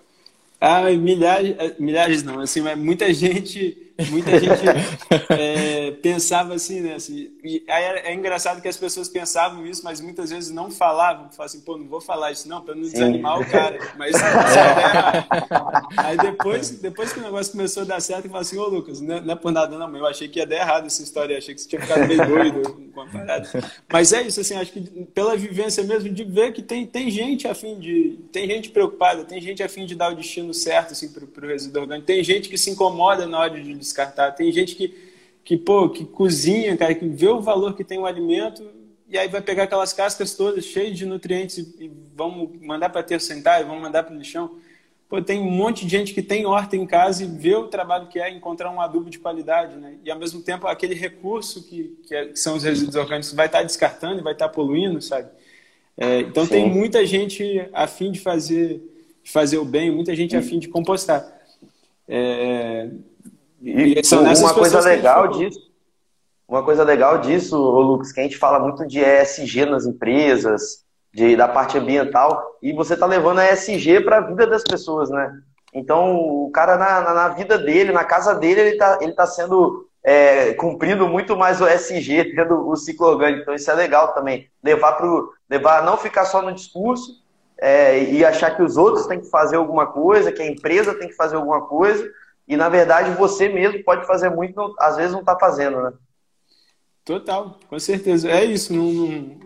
Ah, 0.59 0.83
milhares, 0.83 1.55
milhares 1.77 2.23
não, 2.23 2.39
assim, 2.39 2.61
mas 2.61 2.77
muita 2.77 3.13
gente 3.13 3.84
muita 4.09 4.31
gente 4.39 4.61
é, 5.29 5.91
pensava 5.91 6.53
assim, 6.53 6.81
né? 6.81 6.95
Assim, 6.95 7.31
e 7.43 7.63
é, 7.67 8.11
é, 8.11 8.13
engraçado 8.13 8.61
que 8.61 8.67
as 8.67 8.75
pessoas 8.75 9.07
pensavam 9.07 9.65
isso, 9.65 9.83
mas 9.83 10.01
muitas 10.01 10.31
vezes 10.31 10.51
não 10.51 10.69
falavam. 10.69 11.31
Falavam 11.31 11.45
assim, 11.45 11.61
pô, 11.61 11.77
não 11.77 11.87
vou 11.87 12.01
falar 12.01 12.31
isso 12.31 12.47
não, 12.49 12.61
para 12.61 12.75
não 12.75 12.83
Sim. 12.83 12.91
desanimar 12.91 13.39
o 13.39 13.49
cara. 13.49 13.79
Mas 13.97 14.15
é. 14.19 15.25
Aí 15.97 16.17
depois, 16.17 16.71
depois 16.71 17.13
que 17.13 17.19
o 17.19 17.23
negócio 17.23 17.53
começou 17.53 17.83
a 17.83 17.85
dar 17.85 18.01
certo, 18.01 18.25
eu 18.25 18.31
falei 18.31 18.41
assim, 18.41 18.57
ô 18.57 18.67
Lucas, 18.67 18.99
não 18.99 19.15
é, 19.15 19.21
não 19.21 19.33
é 19.33 19.35
por 19.35 19.51
nada 19.51 19.77
não, 19.77 19.89
mas 19.89 20.01
eu 20.01 20.07
achei 20.07 20.27
que 20.27 20.39
ia 20.39 20.45
dar 20.45 20.57
errado 20.57 20.85
essa 20.87 21.01
história, 21.01 21.37
achei 21.37 21.55
que 21.55 21.61
você 21.61 21.69
tinha 21.69 21.81
ficado 21.81 22.05
meio 22.05 22.25
doido 22.27 22.91
com 22.93 23.01
a 23.01 23.07
parada. 23.07 23.49
Mas 23.91 24.11
é 24.11 24.21
isso, 24.23 24.41
assim, 24.41 24.55
acho 24.55 24.73
que 24.73 24.81
pela 25.13 25.37
vivência 25.37 25.83
mesmo, 25.83 26.09
de 26.09 26.23
ver 26.23 26.51
que 26.51 26.61
tem, 26.61 26.85
tem 26.85 27.09
gente 27.09 27.47
a 27.47 27.55
fim 27.55 27.79
de... 27.79 28.19
Tem 28.31 28.47
gente 28.47 28.69
preocupada, 28.69 29.23
tem 29.23 29.39
gente 29.39 29.63
a 29.63 29.69
fim 29.69 29.85
de 29.85 29.95
dar 29.95 30.11
o 30.11 30.15
destino 30.15 30.53
certo, 30.53 30.91
assim, 30.91 31.09
para 31.09 31.45
o 31.45 31.47
resíduo 31.47 31.83
orgânico. 31.83 32.05
Tem 32.05 32.23
gente 32.23 32.49
que 32.49 32.57
se 32.57 32.69
incomoda 32.69 33.25
na 33.25 33.39
hora 33.39 33.61
de 33.61 33.84
descartar. 33.85 34.31
Tem 34.31 34.51
gente 34.51 34.75
que, 34.75 34.93
que, 35.43 35.55
pô, 35.57 35.89
que 35.89 36.05
cozinha, 36.05 36.75
cara, 36.75 36.93
que 36.93 37.07
vê 37.07 37.27
o 37.27 37.41
valor 37.41 37.75
que 37.75 37.83
tem 37.83 37.97
o 37.97 38.05
alimento 38.05 38.63
e 39.07 39.17
aí 39.17 39.27
vai 39.27 39.41
pegar 39.41 39.63
aquelas 39.63 39.93
cascas 39.93 40.33
todas 40.33 40.65
cheias 40.65 40.97
de 40.97 41.05
nutrientes 41.05 41.57
e, 41.57 41.91
vamos 42.15 42.49
mandar 42.61 42.89
para 42.89 43.03
ter 43.03 43.21
sentar, 43.21 43.63
vamos 43.63 43.81
mandar 43.81 44.03
para 44.03 44.13
o 44.13 44.17
lixão. 44.17 44.57
Pô, 45.07 45.21
tem 45.21 45.39
um 45.39 45.51
monte 45.51 45.85
de 45.85 45.91
gente 45.91 46.13
que 46.13 46.21
tem 46.21 46.45
horta 46.47 46.75
em 46.75 46.85
casa 46.85 47.23
e 47.23 47.27
vê 47.27 47.55
o 47.55 47.67
trabalho 47.67 48.07
que 48.07 48.19
é 48.19 48.29
encontrar 48.29 48.71
um 48.71 48.81
adubo 48.81 49.09
de 49.09 49.19
qualidade, 49.19 49.75
né? 49.77 49.97
E 50.03 50.09
ao 50.09 50.17
mesmo 50.17 50.41
tempo 50.41 50.65
aquele 50.65 50.95
recurso 50.95 51.63
que, 51.63 51.95
que, 52.07 52.15
é, 52.15 52.25
que 52.29 52.39
são 52.39 52.55
os 52.55 52.63
resíduos 52.63 52.95
orgânicos 52.95 53.31
vai 53.31 53.45
estar 53.45 53.59
tá 53.59 53.63
descartando 53.63 54.19
e 54.19 54.23
vai 54.23 54.33
estar 54.33 54.47
tá 54.47 54.53
poluindo, 54.53 54.99
sabe? 55.01 55.29
É, 55.95 56.21
então 56.21 56.43
Sim. 56.43 56.51
tem 56.51 56.69
muita 56.69 57.05
gente 57.05 57.69
a 57.71 57.85
fim 57.85 58.11
de 58.11 58.19
fazer, 58.19 58.81
de 59.23 59.31
fazer 59.31 59.59
o 59.59 59.65
bem, 59.65 59.91
muita 59.91 60.15
gente 60.15 60.35
a 60.35 60.41
fim 60.41 60.57
de 60.57 60.67
compostar. 60.67 61.31
É, 62.07 62.89
e, 63.61 63.93
e 63.99 64.15
uma 64.39 64.53
coisa 64.53 64.79
legal 64.81 65.27
disso, 65.27 65.59
uma 66.47 66.63
coisa 66.63 66.83
legal 66.83 67.17
disso, 67.17 67.57
Lucas, 67.57 68.11
que 68.11 68.19
a 68.19 68.23
gente 68.23 68.37
fala 68.37 68.59
muito 68.59 68.85
de 68.85 68.99
ESG 68.99 69.65
nas 69.65 69.85
empresas, 69.85 70.85
de, 71.13 71.35
da 71.35 71.47
parte 71.47 71.77
ambiental, 71.77 72.57
e 72.61 72.73
você 72.73 72.93
está 72.93 73.05
levando 73.05 73.39
a 73.39 73.51
ESG 73.51 74.01
para 74.01 74.17
a 74.17 74.21
vida 74.21 74.45
das 74.45 74.63
pessoas, 74.63 75.09
né? 75.09 75.31
Então, 75.73 76.15
o 76.15 76.51
cara 76.51 76.77
na, 76.77 77.01
na, 77.01 77.13
na, 77.13 77.27
vida 77.29 77.57
dele, 77.57 77.91
na 77.91 78.03
casa 78.03 78.35
dele, 78.35 78.61
ele 78.61 78.69
está 78.71 78.99
ele 79.01 79.13
tá 79.13 79.25
sendo 79.25 79.89
é, 80.03 80.53
cumprindo 80.53 81.07
muito 81.07 81.35
mais 81.35 81.59
o 81.59 81.67
ESG, 81.67 82.35
tendo 82.35 82.69
o 82.69 82.75
ciclo 82.75 83.07
orgânico. 83.07 83.41
Então, 83.41 83.53
isso 83.55 83.69
é 83.71 83.73
legal 83.73 84.13
também. 84.13 84.47
Levar 84.63 84.93
para 84.93 85.07
levar, 85.49 85.83
não 85.83 85.97
ficar 85.97 86.25
só 86.25 86.41
no 86.41 86.53
discurso 86.53 87.23
é, 87.57 88.03
e 88.03 88.23
achar 88.23 88.55
que 88.55 88.61
os 88.61 88.77
outros 88.77 89.07
têm 89.07 89.19
que 89.19 89.29
fazer 89.29 89.55
alguma 89.55 89.87
coisa, 89.87 90.31
que 90.31 90.41
a 90.41 90.47
empresa 90.47 90.93
tem 90.93 91.07
que 91.07 91.15
fazer 91.15 91.35
alguma 91.35 91.61
coisa, 91.61 92.09
e 92.47 92.55
na 92.55 92.69
verdade 92.69 93.11
você 93.11 93.49
mesmo 93.49 93.83
pode 93.83 94.05
fazer 94.05 94.29
muito, 94.29 94.75
às 94.79 94.95
vezes 94.95 95.11
não 95.11 95.21
está 95.21 95.37
fazendo, 95.37 95.81
né? 95.81 95.93
Total, 97.05 97.59
com 97.69 97.77
certeza. 97.77 98.29
É 98.31 98.43
isso, 98.43 98.73
não, 98.73 98.91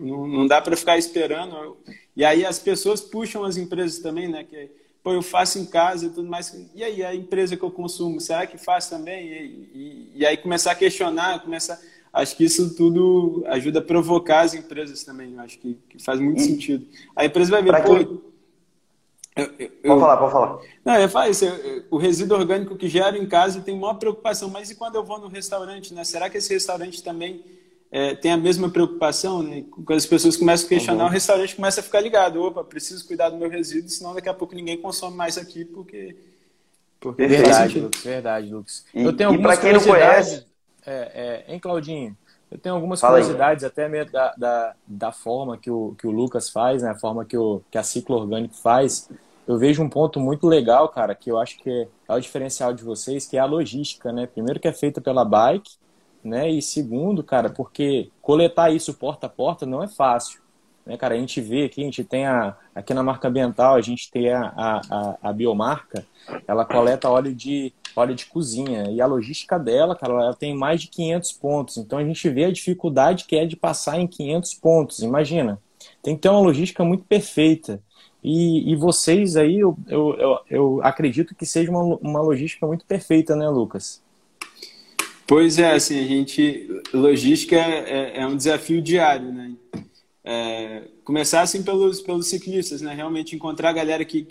não, 0.00 0.26
não 0.26 0.46
dá 0.46 0.62
para 0.62 0.76
ficar 0.76 0.96
esperando. 0.96 1.76
E 2.16 2.24
aí 2.24 2.44
as 2.44 2.58
pessoas 2.58 3.02
puxam 3.02 3.44
as 3.44 3.58
empresas 3.58 3.98
também, 3.98 4.28
né? 4.28 4.44
Que, 4.44 4.70
pô, 5.02 5.12
eu 5.12 5.20
faço 5.20 5.58
em 5.58 5.66
casa 5.66 6.06
e 6.06 6.08
tudo 6.08 6.28
mais. 6.28 6.54
E 6.74 6.82
aí 6.82 7.04
a 7.04 7.14
empresa 7.14 7.58
que 7.58 7.62
eu 7.62 7.70
consumo, 7.70 8.18
será 8.18 8.46
que 8.46 8.56
faz 8.56 8.88
também? 8.88 9.26
E, 9.26 9.70
e, 9.74 10.12
e 10.16 10.26
aí 10.26 10.38
começar 10.38 10.72
a 10.72 10.74
questionar, 10.74 11.42
começar. 11.42 11.78
Acho 12.10 12.34
que 12.34 12.44
isso 12.44 12.74
tudo 12.74 13.44
ajuda 13.46 13.78
a 13.78 13.82
provocar 13.82 14.40
as 14.40 14.54
empresas 14.54 15.04
também. 15.04 15.38
Acho 15.38 15.58
que, 15.58 15.78
que 15.90 16.02
faz 16.02 16.18
muito 16.18 16.40
e, 16.40 16.44
sentido. 16.44 16.86
A 17.14 17.26
empresa 17.26 17.50
vai 17.50 17.62
ver, 17.62 17.82
pô, 17.82 18.29
eu, 19.36 19.44
eu, 19.58 19.70
pode 19.82 20.00
falar, 20.00 20.16
pode 20.16 20.32
falar. 20.32 20.58
Não, 20.84 20.96
eu 20.96 21.08
falo 21.08 21.30
isso, 21.30 21.44
o 21.90 21.96
resíduo 21.96 22.38
orgânico 22.38 22.76
que 22.76 22.88
gero 22.88 23.16
em 23.16 23.26
casa 23.26 23.60
tem 23.60 23.78
maior 23.78 23.94
preocupação, 23.94 24.48
mas 24.48 24.70
e 24.70 24.74
quando 24.74 24.96
eu 24.96 25.04
vou 25.04 25.18
no 25.18 25.28
restaurante, 25.28 25.94
né? 25.94 26.04
Será 26.04 26.28
que 26.28 26.38
esse 26.38 26.52
restaurante 26.52 27.02
também 27.02 27.44
é, 27.90 28.14
tem 28.14 28.32
a 28.32 28.36
mesma 28.36 28.68
preocupação, 28.68 29.42
né? 29.42 29.64
Quando 29.70 29.96
as 29.96 30.06
pessoas 30.06 30.36
começam 30.36 30.66
a 30.66 30.68
questionar, 30.68 31.04
uhum. 31.04 31.10
o 31.10 31.12
restaurante 31.12 31.56
começa 31.56 31.80
a 31.80 31.84
ficar 31.84 32.00
ligado. 32.00 32.42
Opa, 32.42 32.64
preciso 32.64 33.06
cuidar 33.06 33.30
do 33.30 33.36
meu 33.36 33.48
resíduo, 33.48 33.88
senão 33.88 34.14
daqui 34.14 34.28
a 34.28 34.34
pouco 34.34 34.54
ninguém 34.54 34.76
consome 34.76 35.16
mais 35.16 35.38
aqui, 35.38 35.64
porque... 35.64 36.16
porque 36.98 37.26
verdade, 37.26 37.80
Lucas, 37.80 38.02
verdade, 38.02 38.52
Lucas. 38.52 38.84
E, 38.94 39.02
eu 39.02 39.16
tenho 39.16 39.34
e 39.34 39.58
quem 39.58 39.72
não 39.72 39.80
conhece... 39.80 40.50
É, 40.86 41.44
é, 41.46 41.52
hein, 41.52 41.58
Claudinho? 41.58 42.16
Eu 42.50 42.58
tenho 42.58 42.74
algumas 42.74 43.00
Fala 43.00 43.18
curiosidades, 43.18 43.62
aí. 43.64 43.68
até 43.68 43.88
mesmo 43.88 44.10
da, 44.12 44.34
da, 44.36 44.74
da, 44.86 45.12
forma 45.12 45.56
que 45.56 45.70
o, 45.70 45.94
que 45.96 46.06
o 46.06 46.10
Lucas 46.10 46.50
faz, 46.50 46.82
né? 46.82 46.90
A 46.90 46.98
forma 46.98 47.24
que, 47.24 47.36
o, 47.36 47.62
que 47.70 47.78
a 47.78 47.82
Ciclo 47.82 48.16
Orgânico 48.16 48.54
faz 48.54 49.08
eu 49.50 49.58
vejo 49.58 49.82
um 49.82 49.88
ponto 49.88 50.20
muito 50.20 50.46
legal, 50.46 50.88
cara, 50.88 51.12
que 51.12 51.28
eu 51.28 51.36
acho 51.36 51.58
que 51.58 51.88
é 52.08 52.14
o 52.14 52.20
diferencial 52.20 52.72
de 52.72 52.84
vocês, 52.84 53.26
que 53.26 53.36
é 53.36 53.40
a 53.40 53.44
logística, 53.44 54.12
né? 54.12 54.24
Primeiro 54.24 54.60
que 54.60 54.68
é 54.68 54.72
feita 54.72 55.00
pela 55.00 55.24
bike, 55.24 55.72
né? 56.22 56.48
E 56.48 56.62
segundo, 56.62 57.24
cara, 57.24 57.50
porque 57.50 58.12
coletar 58.22 58.70
isso 58.70 58.94
porta 58.94 59.26
a 59.26 59.30
porta 59.30 59.66
não 59.66 59.82
é 59.82 59.88
fácil. 59.88 60.40
Né, 60.86 60.96
cara, 60.96 61.14
a 61.14 61.18
gente 61.18 61.40
vê 61.40 61.64
aqui, 61.64 61.82
a 61.82 61.84
gente 61.84 62.02
tem 62.04 62.26
a, 62.26 62.56
aqui 62.74 62.94
na 62.94 63.02
marca 63.02 63.28
ambiental, 63.28 63.74
a 63.74 63.80
gente 63.80 64.10
tem 64.10 64.32
a, 64.32 64.52
a, 64.56 65.16
a 65.22 65.32
biomarca, 65.32 66.04
ela 66.46 66.64
coleta 66.64 67.08
óleo 67.08 67.34
de, 67.34 67.72
óleo 67.94 68.14
de 68.14 68.26
cozinha. 68.26 68.90
E 68.90 69.00
a 69.00 69.06
logística 69.06 69.58
dela, 69.58 69.94
cara, 69.94 70.12
ela 70.14 70.34
tem 70.34 70.54
mais 70.54 70.80
de 70.80 70.88
500 70.88 71.32
pontos. 71.32 71.76
Então 71.76 71.98
a 71.98 72.04
gente 72.04 72.28
vê 72.28 72.44
a 72.44 72.52
dificuldade 72.52 73.24
que 73.24 73.36
é 73.36 73.44
de 73.44 73.56
passar 73.56 73.98
em 74.00 74.06
500 74.06 74.54
pontos. 74.54 74.98
Imagina, 75.00 75.58
tem 76.02 76.14
que 76.14 76.22
ter 76.22 76.28
uma 76.28 76.40
logística 76.40 76.84
muito 76.84 77.04
perfeita. 77.04 77.80
E, 78.22 78.72
e 78.72 78.76
vocês 78.76 79.36
aí, 79.36 79.58
eu, 79.58 79.76
eu, 79.88 80.14
eu, 80.18 80.38
eu 80.50 80.80
acredito 80.82 81.34
que 81.34 81.46
seja 81.46 81.70
uma, 81.70 81.82
uma 81.82 82.20
logística 82.20 82.66
muito 82.66 82.84
perfeita, 82.84 83.34
né, 83.34 83.48
Lucas? 83.48 84.02
Pois 85.26 85.58
é, 85.58 85.72
assim, 85.72 85.98
a 85.98 86.06
gente. 86.06 86.82
Logística 86.92 87.56
é, 87.56 88.18
é 88.18 88.26
um 88.26 88.36
desafio 88.36 88.82
diário, 88.82 89.32
né? 89.32 89.52
É, 90.32 90.82
começar 91.02 91.40
assim 91.40 91.60
pelos, 91.60 92.00
pelos 92.00 92.28
ciclistas, 92.28 92.80
né? 92.80 92.94
Realmente 92.94 93.34
encontrar 93.34 93.70
a 93.70 93.72
galera 93.72 94.04
que 94.04 94.24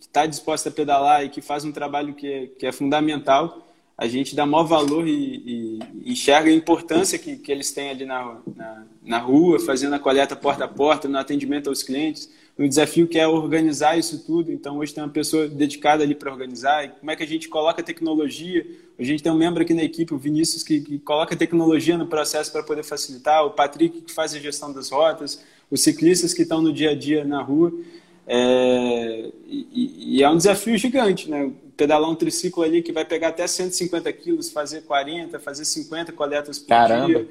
está 0.00 0.26
disposta 0.26 0.68
a 0.68 0.72
pedalar 0.72 1.24
e 1.24 1.28
que 1.28 1.40
faz 1.40 1.64
um 1.64 1.70
trabalho 1.70 2.12
que 2.12 2.26
é, 2.26 2.46
que 2.48 2.66
é 2.66 2.72
fundamental. 2.72 3.64
A 3.96 4.08
gente 4.08 4.34
dá 4.34 4.44
maior 4.44 4.64
valor 4.64 5.06
e, 5.06 5.78
e 6.02 6.10
enxerga 6.10 6.50
a 6.50 6.52
importância 6.52 7.16
que, 7.20 7.36
que 7.36 7.52
eles 7.52 7.70
têm 7.70 7.90
ali 7.90 8.04
na, 8.04 8.36
na, 8.56 8.82
na 9.00 9.18
rua, 9.18 9.60
fazendo 9.60 9.94
a 9.94 9.98
coleta 10.00 10.34
porta 10.34 10.64
a 10.64 10.68
porta, 10.68 11.06
no 11.06 11.16
atendimento 11.16 11.68
aos 11.68 11.84
clientes 11.84 12.28
um 12.58 12.68
desafio 12.68 13.08
que 13.08 13.18
é 13.18 13.26
organizar 13.26 13.98
isso 13.98 14.24
tudo. 14.24 14.52
Então, 14.52 14.78
hoje 14.78 14.94
tem 14.94 15.02
uma 15.02 15.10
pessoa 15.10 15.48
dedicada 15.48 16.04
ali 16.04 16.14
para 16.14 16.30
organizar. 16.30 16.84
E 16.84 16.88
como 16.88 17.10
é 17.10 17.16
que 17.16 17.22
a 17.22 17.26
gente 17.26 17.48
coloca 17.48 17.82
tecnologia? 17.82 18.64
A 18.98 19.02
gente 19.02 19.22
tem 19.22 19.32
um 19.32 19.36
membro 19.36 19.62
aqui 19.62 19.74
na 19.74 19.82
equipe, 19.82 20.14
o 20.14 20.18
Vinícius, 20.18 20.62
que, 20.62 20.80
que 20.80 20.98
coloca 21.00 21.34
tecnologia 21.34 21.98
no 21.98 22.06
processo 22.06 22.52
para 22.52 22.62
poder 22.62 22.84
facilitar, 22.84 23.44
o 23.44 23.50
Patrick, 23.50 24.02
que 24.02 24.12
faz 24.12 24.34
a 24.34 24.38
gestão 24.38 24.72
das 24.72 24.90
rotas, 24.90 25.42
os 25.68 25.82
ciclistas 25.82 26.32
que 26.32 26.42
estão 26.42 26.62
no 26.62 26.72
dia 26.72 26.90
a 26.90 26.94
dia 26.94 27.24
na 27.24 27.42
rua. 27.42 27.72
É, 28.26 29.30
e, 29.46 30.16
e, 30.18 30.22
é 30.22 30.30
um 30.30 30.36
desafio 30.36 30.78
gigante, 30.78 31.28
né? 31.28 31.50
Pedalar 31.76 32.08
um 32.08 32.14
triciclo 32.14 32.62
ali 32.62 32.82
que 32.82 32.92
vai 32.92 33.04
pegar 33.04 33.28
até 33.28 33.46
150 33.46 34.12
quilos, 34.12 34.50
fazer 34.50 34.82
40, 34.82 35.40
fazer 35.40 35.64
50 35.64 36.12
coletas 36.12 36.58
por 36.58 36.68
Caramba. 36.68 37.06
dia. 37.06 37.28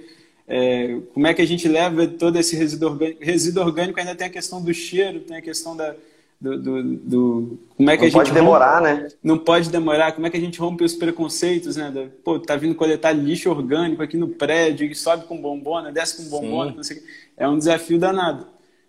É, 0.47 0.99
como 1.13 1.25
é 1.25 1.33
que 1.33 1.41
a 1.41 1.47
gente 1.47 1.67
leva 1.67 2.05
todo 2.07 2.37
esse 2.37 2.55
resíduo 2.55 2.89
orgânico? 2.89 3.23
Resíduo 3.23 3.63
orgânico 3.63 3.99
ainda 3.99 4.15
tem 4.15 4.27
a 4.27 4.29
questão 4.29 4.61
do 4.61 4.73
cheiro, 4.73 5.21
tem 5.21 5.37
a 5.37 5.41
questão 5.41 5.75
da, 5.75 5.95
do, 6.43 6.61
do, 6.61 6.83
do, 6.83 7.59
como 7.77 7.89
é 7.89 7.95
que 7.95 8.01
não 8.01 8.03
a 8.03 8.09
gente 8.09 8.13
pode 8.13 8.29
rompe, 8.29 8.41
demorar, 8.41 8.81
né? 8.81 9.07
Não 9.23 9.37
pode 9.37 9.69
demorar. 9.69 10.11
Como 10.11 10.27
é 10.27 10.29
que 10.29 10.35
a 10.35 10.41
gente 10.41 10.59
rompe 10.59 10.83
os 10.83 10.93
preconceitos, 10.93 11.77
né? 11.77 11.89
Da, 11.89 12.07
pô, 12.23 12.37
tá 12.37 12.57
vindo 12.57 12.75
coletar 12.75 13.13
lixo 13.13 13.49
orgânico 13.49 14.03
aqui 14.03 14.17
no 14.17 14.27
prédio, 14.27 14.89
que 14.89 14.95
sobe 14.95 15.25
com 15.25 15.41
bombona, 15.41 15.91
desce 15.91 16.17
com 16.17 16.29
bombona, 16.29 16.75
é 17.37 17.47
um 17.47 17.57
desafio 17.57 17.97
danado. 17.97 18.45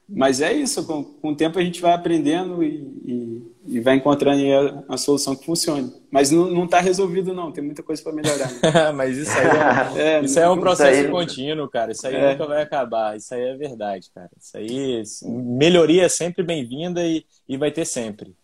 Mas 0.09 0.41
é 0.41 0.53
isso, 0.53 0.85
com, 0.85 1.05
com 1.05 1.31
o 1.31 1.37
tempo 1.37 1.59
a 1.59 1.63
gente 1.63 1.81
vai 1.81 1.93
aprendendo 1.93 2.63
e, 2.63 2.67
e, 3.05 3.43
e 3.67 3.81
vai 3.81 3.97
encontrando 3.97 4.43
a, 4.89 4.95
a, 4.95 4.97
solução 4.99 5.35
que 5.35 5.47
funcione. 5.47 5.93
Mas 6.11 6.31
não 6.31 6.65
está 6.65 6.81
resolvido, 6.81 7.33
não, 7.33 7.51
tem 7.51 7.65
muita 7.65 7.83
coisa 7.83 8.03
para 8.03 8.13
melhorar. 8.13 8.51
Né? 8.51 8.93
Mas 8.93 9.17
isso 9.17 9.33
aí 9.39 9.99
é, 9.99 10.03
é 10.17 10.21
isso 10.21 10.39
é 10.39 10.49
um 10.49 10.61
processo 10.61 11.01
aí... 11.01 11.11
contínuo, 11.11 11.69
cara. 11.69 11.93
Isso 11.93 12.07
aí 12.07 12.15
é. 12.15 12.33
nunca 12.33 12.47
vai 12.47 12.63
acabar. 12.63 13.17
Isso 13.17 13.35
aí 13.35 13.43
é 13.43 13.57
verdade, 13.57 14.11
cara. 14.15 14.31
Isso 14.39 14.57
aí, 14.57 15.03
melhoria 15.25 16.05
é 16.05 16.09
sempre 16.09 16.43
bem-vinda 16.43 17.03
e, 17.03 17.25
e 17.49 17.57
vai 17.57 17.71
ter 17.71 17.87
sempre. 17.87 18.35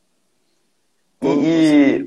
E, 1.22 2.04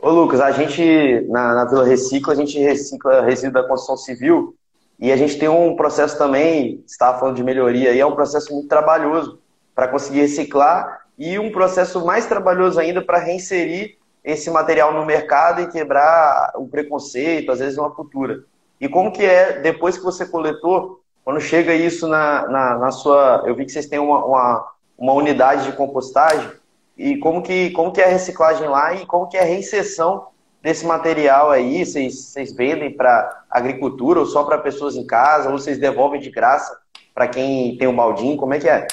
ô 0.00 0.10
Lucas, 0.10 0.40
a 0.40 0.50
gente, 0.52 1.26
na, 1.28 1.54
na 1.54 1.64
Vila 1.66 1.84
Recicla, 1.84 2.32
a 2.32 2.36
gente 2.36 2.58
recicla 2.58 3.20
resíduo 3.22 3.52
da 3.52 3.68
construção 3.68 3.96
civil 3.96 4.56
e 4.98 5.12
a 5.12 5.16
gente 5.16 5.38
tem 5.38 5.48
um 5.48 5.76
processo 5.76 6.16
também, 6.16 6.82
estava 6.86 7.18
falando 7.18 7.36
de 7.36 7.44
melhoria, 7.44 7.92
e 7.92 8.00
é 8.00 8.06
um 8.06 8.14
processo 8.14 8.54
muito 8.54 8.68
trabalhoso 8.68 9.38
para 9.74 9.88
conseguir 9.88 10.20
reciclar 10.20 11.01
e 11.18 11.38
um 11.38 11.50
processo 11.52 12.04
mais 12.04 12.26
trabalhoso 12.26 12.80
ainda 12.80 13.02
para 13.02 13.18
reinserir 13.18 13.96
esse 14.24 14.50
material 14.50 14.92
no 14.92 15.04
mercado 15.04 15.62
e 15.62 15.68
quebrar 15.68 16.52
o 16.56 16.66
preconceito, 16.66 17.50
às 17.50 17.58
vezes 17.58 17.78
uma 17.78 17.90
cultura. 17.90 18.44
E 18.80 18.88
como 18.88 19.12
que 19.12 19.24
é, 19.24 19.60
depois 19.60 19.96
que 19.96 20.04
você 20.04 20.24
coletou, 20.26 21.00
quando 21.24 21.40
chega 21.40 21.74
isso 21.74 22.08
na, 22.08 22.48
na, 22.48 22.78
na 22.78 22.90
sua... 22.90 23.42
Eu 23.46 23.54
vi 23.54 23.64
que 23.64 23.72
vocês 23.72 23.86
têm 23.86 23.98
uma, 23.98 24.24
uma, 24.24 24.72
uma, 24.98 25.12
unidade 25.12 25.64
de 25.64 25.76
compostagem, 25.76 26.50
e 26.96 27.16
como 27.18 27.42
que, 27.42 27.70
como 27.70 27.92
que 27.92 28.00
é 28.00 28.04
a 28.04 28.08
reciclagem 28.08 28.68
lá 28.68 28.94
e 28.94 29.06
como 29.06 29.28
que 29.28 29.36
é 29.36 29.40
a 29.40 29.46
reinserção 29.46 30.26
desse 30.60 30.86
material 30.86 31.50
aí, 31.50 31.84
vocês, 31.84 32.26
vocês 32.26 32.52
vendem 32.52 32.92
para 32.94 33.44
agricultura 33.50 34.20
ou 34.20 34.26
só 34.26 34.44
para 34.44 34.58
pessoas 34.58 34.94
em 34.94 35.06
casa, 35.06 35.50
ou 35.50 35.58
vocês 35.58 35.78
devolvem 35.78 36.20
de 36.20 36.30
graça 36.30 36.76
para 37.14 37.26
quem 37.26 37.76
tem 37.76 37.88
um 37.88 37.96
baldinho? 37.96 38.36
Como 38.36 38.54
é 38.54 38.60
que 38.60 38.68
é? 38.68 38.86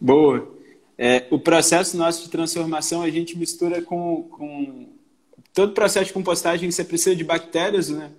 Boa. 0.00 0.57
É, 0.98 1.24
o 1.30 1.38
processo 1.38 1.96
nosso 1.96 2.24
de 2.24 2.28
transformação 2.28 3.02
a 3.02 3.10
gente 3.10 3.38
mistura 3.38 3.80
com, 3.80 4.24
com 4.24 4.86
todo 5.54 5.72
processo 5.72 6.06
de 6.06 6.12
compostagem 6.12 6.68
você 6.68 6.82
precisa 6.82 7.14
de 7.14 7.22
bactérias, 7.22 7.88
né? 7.88 8.10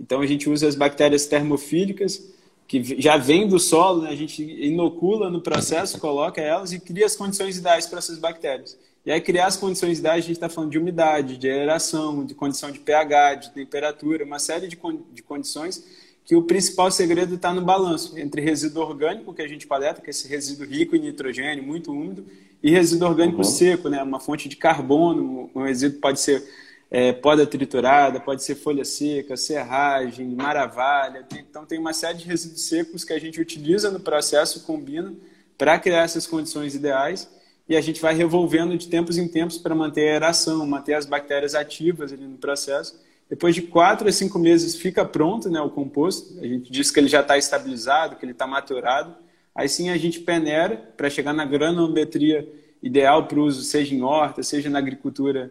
Então 0.00 0.20
a 0.20 0.26
gente 0.26 0.50
usa 0.50 0.66
as 0.66 0.74
bactérias 0.74 1.26
termofílicas 1.26 2.28
que 2.66 3.00
já 3.00 3.16
vem 3.16 3.46
do 3.46 3.60
solo, 3.60 4.02
né? 4.02 4.10
a 4.10 4.16
gente 4.16 4.42
inocula 4.42 5.30
no 5.30 5.40
processo, 5.40 5.98
coloca 6.00 6.40
elas 6.40 6.72
e 6.72 6.80
cria 6.80 7.06
as 7.06 7.14
condições 7.14 7.56
ideais 7.58 7.86
para 7.86 7.98
essas 7.98 8.18
bactérias. 8.18 8.76
E 9.06 9.12
aí 9.12 9.20
criar 9.20 9.46
as 9.46 9.56
condições 9.56 9.98
ideais, 9.98 10.24
a 10.24 10.26
gente 10.26 10.36
está 10.36 10.48
falando 10.48 10.70
de 10.70 10.78
umidade, 10.78 11.36
de 11.36 11.48
aeração, 11.48 12.24
de 12.24 12.34
condição 12.34 12.70
de 12.70 12.80
pH, 12.80 13.34
de 13.34 13.50
temperatura, 13.50 14.24
uma 14.24 14.38
série 14.38 14.66
de, 14.66 14.76
con 14.76 14.98
de 15.12 15.22
condições 15.22 15.84
que 16.24 16.34
o 16.34 16.42
principal 16.42 16.90
segredo 16.90 17.34
está 17.34 17.52
no 17.52 17.60
balanço 17.60 18.18
entre 18.18 18.40
resíduo 18.40 18.82
orgânico 18.82 19.34
que 19.34 19.42
a 19.42 19.48
gente 19.48 19.66
coleta, 19.66 20.00
que 20.00 20.08
é 20.08 20.10
esse 20.10 20.26
resíduo 20.26 20.66
rico 20.66 20.96
em 20.96 21.00
nitrogênio, 21.00 21.62
muito 21.62 21.92
úmido, 21.92 22.24
e 22.62 22.70
resíduo 22.70 23.08
orgânico 23.08 23.38
uhum. 23.38 23.44
seco, 23.44 23.88
né? 23.90 24.02
uma 24.02 24.18
fonte 24.18 24.48
de 24.48 24.56
carbono, 24.56 25.50
um 25.54 25.62
resíduo 25.62 26.00
pode 26.00 26.18
ser 26.20 26.42
é, 26.90 27.12
poda 27.12 27.46
triturada, 27.46 28.20
pode 28.20 28.42
ser 28.42 28.54
folha 28.54 28.84
seca, 28.84 29.36
serragem, 29.36 30.28
maravalha. 30.28 31.22
Tem, 31.24 31.40
então, 31.40 31.66
tem 31.66 31.78
uma 31.78 31.92
série 31.92 32.18
de 32.18 32.24
resíduos 32.24 32.66
secos 32.68 33.04
que 33.04 33.12
a 33.12 33.18
gente 33.18 33.38
utiliza 33.40 33.90
no 33.90 34.00
processo, 34.00 34.64
combina, 34.64 35.12
para 35.58 35.78
criar 35.78 36.04
essas 36.04 36.26
condições 36.26 36.74
ideais 36.74 37.28
e 37.68 37.76
a 37.76 37.80
gente 37.80 38.00
vai 38.00 38.14
revolvendo 38.14 38.76
de 38.76 38.88
tempos 38.88 39.16
em 39.16 39.26
tempos 39.26 39.58
para 39.58 39.74
manter 39.74 40.08
a 40.08 40.12
aeração, 40.12 40.66
manter 40.66 40.94
as 40.94 41.06
bactérias 41.06 41.54
ativas 41.54 42.12
ali 42.12 42.26
no 42.26 42.36
processo. 42.36 42.98
Depois 43.28 43.54
de 43.54 43.62
quatro 43.62 44.08
a 44.08 44.12
cinco 44.12 44.38
meses 44.38 44.76
fica 44.76 45.04
pronto 45.04 45.50
né, 45.50 45.60
o 45.60 45.70
composto, 45.70 46.38
a 46.40 46.46
gente 46.46 46.70
diz 46.70 46.90
que 46.90 47.00
ele 47.00 47.08
já 47.08 47.20
está 47.20 47.38
estabilizado, 47.38 48.16
que 48.16 48.24
ele 48.24 48.32
está 48.32 48.46
maturado. 48.46 49.14
Aí 49.54 49.68
sim 49.68 49.88
a 49.88 49.96
gente 49.96 50.20
peneira 50.20 50.76
para 50.96 51.08
chegar 51.08 51.32
na 51.32 51.44
granometria 51.44 52.46
ideal 52.82 53.26
para 53.26 53.38
o 53.38 53.44
uso, 53.44 53.62
seja 53.62 53.94
em 53.94 54.02
horta, 54.02 54.42
seja 54.42 54.68
na 54.68 54.78
agricultura 54.78 55.50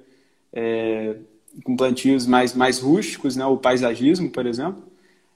é, 0.51 1.15
com 1.63 1.75
plantios 1.75 2.27
mais, 2.27 2.53
mais 2.53 2.80
rústicos, 2.80 3.36
né, 3.36 3.46
o 3.46 3.58
paisagismo, 3.58 4.30
por 4.30 4.46
exemplo. 4.46 4.84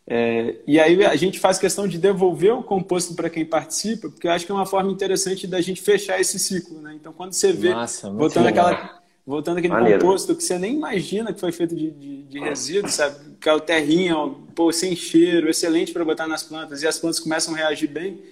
É, 0.09 0.55
e 0.65 0.79
aí 0.79 1.03
a 1.03 1.15
gente 1.17 1.37
faz 1.37 1.59
questão 1.59 1.85
de 1.85 1.97
devolver 1.97 2.53
o 2.53 2.63
composto 2.63 3.13
para 3.13 3.29
quem 3.29 3.43
participa, 3.43 4.09
porque 4.09 4.25
eu 4.25 4.31
acho 4.31 4.45
que 4.45 4.51
é 4.51 4.55
uma 4.55 4.65
forma 4.65 4.89
interessante 4.89 5.45
da 5.45 5.59
gente 5.59 5.81
fechar 5.81 6.19
esse 6.19 6.39
ciclo. 6.39 6.81
Né? 6.81 6.93
Então, 6.95 7.11
quando 7.11 7.33
você 7.33 7.51
vê, 7.51 7.71
Nossa, 7.71 8.09
voltando, 8.09 8.47
aquela, 8.47 8.96
voltando 9.27 9.57
aquele 9.57 9.73
Maneiro. 9.73 9.99
composto 9.99 10.33
que 10.33 10.41
você 10.41 10.57
nem 10.57 10.73
imagina 10.73 11.33
que 11.33 11.39
foi 11.41 11.51
feito 11.51 11.75
de, 11.75 11.91
de, 11.91 12.23
de 12.23 12.39
resíduos, 12.39 12.93
sabe? 12.93 13.35
Que 13.41 13.49
é 13.49 13.53
o 13.53 13.59
terrinha, 13.59 14.15
pô, 14.55 14.71
sem 14.71 14.95
cheiro, 14.95 15.49
excelente 15.49 15.91
para 15.91 16.05
botar 16.05 16.27
nas 16.27 16.43
plantas, 16.43 16.81
e 16.81 16.87
as 16.87 16.97
plantas 16.97 17.19
começam 17.19 17.53
a 17.53 17.57
reagir 17.57 17.89
bem. 17.89 18.23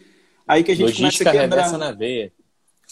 Aí 0.48 0.64
que 0.64 0.72
a 0.72 0.76
gente 0.76 0.86
Logística 0.86 1.30
começa 1.30 1.46
a 1.46 1.50
quebrar. 1.50 1.78
na 1.78 1.92
veia. 1.92 2.32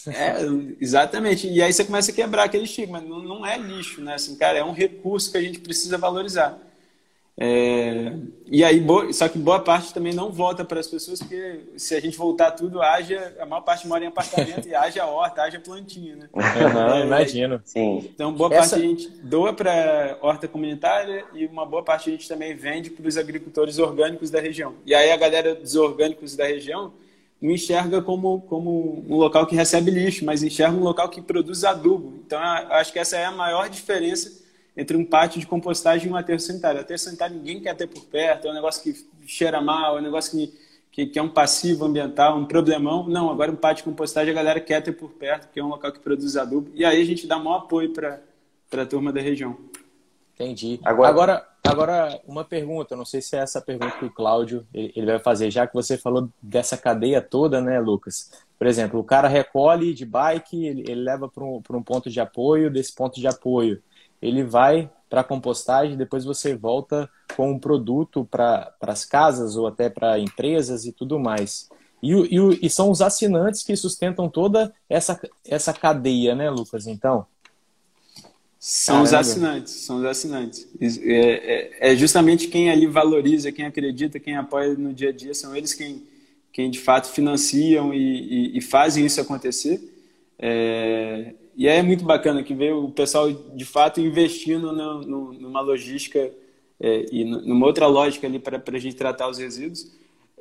É, 0.07 0.39
exatamente. 0.81 1.47
E 1.47 1.61
aí 1.61 1.71
você 1.71 1.85
começa 1.85 2.11
a 2.11 2.13
quebrar 2.13 2.43
aquele 2.43 2.65
estigma. 2.65 2.99
Não, 2.99 3.23
não 3.23 3.45
é 3.45 3.57
lixo, 3.57 4.01
né? 4.01 4.15
Assim, 4.15 4.35
cara, 4.35 4.57
é 4.57 4.63
um 4.63 4.73
recurso 4.73 5.31
que 5.31 5.37
a 5.37 5.41
gente 5.41 5.59
precisa 5.59 5.97
valorizar. 5.97 6.59
É, 7.35 8.13
e 8.45 8.63
aí, 8.63 8.85
só 9.11 9.27
que 9.27 9.39
boa 9.39 9.59
parte 9.59 9.91
também 9.91 10.13
não 10.13 10.31
volta 10.31 10.63
para 10.63 10.79
as 10.79 10.87
pessoas, 10.87 11.19
porque 11.19 11.61
se 11.75 11.95
a 11.95 11.99
gente 11.99 12.15
voltar 12.15 12.51
tudo, 12.51 12.79
haja, 12.79 13.35
a 13.39 13.45
maior 13.45 13.61
parte 13.61 13.87
mora 13.87 14.03
em 14.03 14.07
apartamento 14.07 14.67
e 14.67 14.75
haja 14.75 15.05
horta, 15.05 15.41
haja 15.41 15.59
plantinha, 15.59 16.15
né? 16.15 16.29
Uhum, 16.31 16.93
é, 16.93 17.05
imagino. 17.05 17.59
Sim. 17.65 18.07
Então, 18.13 18.31
boa 18.31 18.53
Essa... 18.53 18.75
parte 18.75 18.85
a 18.85 18.87
gente 18.87 19.09
doa 19.23 19.51
para 19.51 20.17
horta 20.21 20.47
comunitária 20.47 21.25
e 21.33 21.47
uma 21.47 21.65
boa 21.65 21.81
parte 21.81 22.09
a 22.09 22.13
gente 22.13 22.27
também 22.27 22.55
vende 22.55 22.91
para 22.91 23.07
os 23.07 23.17
agricultores 23.17 23.79
orgânicos 23.79 24.29
da 24.29 24.39
região. 24.39 24.75
E 24.85 24.93
aí 24.93 25.11
a 25.11 25.17
galera 25.17 25.55
dos 25.55 25.75
orgânicos 25.75 26.35
da 26.35 26.45
região 26.45 26.93
não 27.41 27.51
enxerga 27.51 28.01
como, 28.01 28.41
como 28.41 29.03
um 29.09 29.17
local 29.17 29.47
que 29.47 29.55
recebe 29.55 29.89
lixo, 29.89 30.23
mas 30.23 30.43
enxerga 30.43 30.77
um 30.77 30.83
local 30.83 31.09
que 31.09 31.21
produz 31.21 31.63
adubo. 31.63 32.13
Então, 32.25 32.39
acho 32.39 32.93
que 32.93 32.99
essa 32.99 33.17
é 33.17 33.25
a 33.25 33.31
maior 33.31 33.67
diferença 33.67 34.42
entre 34.75 34.97
um 34.97 35.05
pátio 35.05 35.39
de 35.39 35.45
compostagem 35.45 36.07
e 36.07 36.11
um 36.11 36.15
aterro 36.15 36.39
sanitário. 36.39 36.81
Aterro 36.81 36.99
sanitário 36.99 37.35
ninguém 37.35 37.61
quer 37.61 37.75
ter 37.75 37.87
por 37.87 38.03
perto, 38.05 38.47
é 38.47 38.51
um 38.51 38.55
negócio 38.55 38.81
que 38.81 39.07
cheira 39.25 39.61
mal, 39.61 39.97
é 39.97 40.01
um 40.01 40.03
negócio 40.03 40.31
que, 40.31 40.53
que, 40.91 41.05
que 41.07 41.19
é 41.19 41.21
um 41.21 41.29
passivo 41.29 41.85
ambiental, 41.85 42.37
um 42.37 42.45
problemão. 42.45 43.07
Não, 43.07 43.29
agora 43.29 43.51
um 43.51 43.55
pátio 43.55 43.83
de 43.83 43.89
compostagem 43.89 44.31
a 44.31 44.35
galera 44.35 44.59
quer 44.59 44.81
ter 44.81 44.93
por 44.93 45.11
perto, 45.11 45.45
porque 45.45 45.59
é 45.59 45.63
um 45.63 45.69
local 45.69 45.91
que 45.91 45.99
produz 45.99 46.35
adubo. 46.35 46.71
E 46.73 46.83
aí 46.83 47.01
a 47.01 47.05
gente 47.05 47.27
dá 47.27 47.37
maior 47.37 47.59
apoio 47.59 47.93
para 47.93 48.21
a 48.71 48.85
turma 48.85 49.13
da 49.13 49.21
região. 49.21 49.57
Entendi. 50.33 50.79
Agora, 50.83 51.09
agora, 51.09 51.47
agora, 51.63 52.21
uma 52.27 52.43
pergunta, 52.43 52.95
não 52.95 53.05
sei 53.05 53.21
se 53.21 53.35
é 53.35 53.39
essa 53.39 53.61
pergunta 53.61 53.99
que 53.99 54.05
o 54.05 54.09
Cláudio 54.09 54.65
ele 54.73 55.05
vai 55.05 55.19
fazer, 55.19 55.51
já 55.51 55.67
que 55.67 55.75
você 55.75 55.95
falou 55.95 56.27
dessa 56.41 56.75
cadeia 56.75 57.21
toda, 57.21 57.61
né, 57.61 57.79
Lucas? 57.79 58.31
Por 58.57 58.65
exemplo, 58.65 58.99
o 58.99 59.03
cara 59.03 59.27
recolhe 59.27 59.93
de 59.93 60.05
bike, 60.05 60.65
ele, 60.65 60.81
ele 60.87 61.01
leva 61.01 61.29
para 61.29 61.43
um, 61.43 61.61
um 61.69 61.83
ponto 61.83 62.09
de 62.09 62.19
apoio, 62.19 62.71
desse 62.71 62.95
ponto 62.95 63.19
de 63.19 63.27
apoio 63.27 63.79
ele 64.23 64.43
vai 64.43 64.89
para 65.09 65.21
a 65.21 65.23
compostagem, 65.23 65.97
depois 65.97 66.23
você 66.23 66.55
volta 66.55 67.09
com 67.35 67.51
um 67.51 67.59
produto 67.59 68.25
para 68.31 68.73
as 68.81 69.05
casas 69.05 69.57
ou 69.57 69.67
até 69.67 69.89
para 69.89 70.17
empresas 70.17 70.85
e 70.85 70.91
tudo 70.91 71.19
mais. 71.19 71.69
E, 72.01 72.11
e, 72.11 72.65
e, 72.65 72.69
são 72.69 72.89
os 72.89 73.01
assinantes 73.01 73.63
que 73.63 73.75
sustentam 73.75 74.29
toda 74.29 74.73
essa, 74.89 75.19
essa 75.45 75.73
cadeia, 75.73 76.33
né, 76.35 76.49
Lucas? 76.49 76.87
Então. 76.87 77.25
São 78.59 79.03
Caramba. 79.03 79.05
os 79.05 79.13
assinantes, 79.13 79.73
são 79.73 79.97
os 79.97 80.05
assinantes. 80.05 80.67
É, 80.81 81.89
é, 81.89 81.91
é, 81.91 81.95
justamente 81.95 82.47
quem 82.47 82.71
ali 82.71 82.87
valoriza, 82.87 83.51
quem 83.51 83.65
acredita, 83.65 84.19
quem 84.19 84.37
apoia 84.37 84.73
no 84.73 84.93
dia 84.93 85.09
a 85.09 85.13
dia, 85.13 85.33
são 85.33 85.55
eles 85.55 85.73
quem, 85.73 86.01
quem 86.51 86.71
de 86.71 86.79
fato 86.79 87.09
financiam 87.09 87.93
e, 87.93 87.97
e, 88.53 88.57
e 88.57 88.61
fazem 88.61 89.05
isso 89.05 89.19
acontecer. 89.19 89.81
É, 90.39 91.33
e 91.55 91.67
é 91.67 91.81
muito 91.83 92.03
bacana 92.03 92.43
que 92.43 92.53
ver 92.53 92.73
o 92.73 92.89
pessoal 92.89 93.31
de 93.31 93.65
fato 93.65 94.01
investindo 94.01 94.71
no, 94.71 95.01
no, 95.01 95.33
numa 95.33 95.61
logística 95.61 96.31
é, 96.79 97.05
e 97.11 97.23
numa 97.23 97.65
outra 97.65 97.87
lógica 97.87 98.25
ali 98.27 98.39
para 98.39 98.61
a 98.65 98.79
gente 98.79 98.95
tratar 98.95 99.29
os 99.29 99.37
resíduos. 99.37 99.91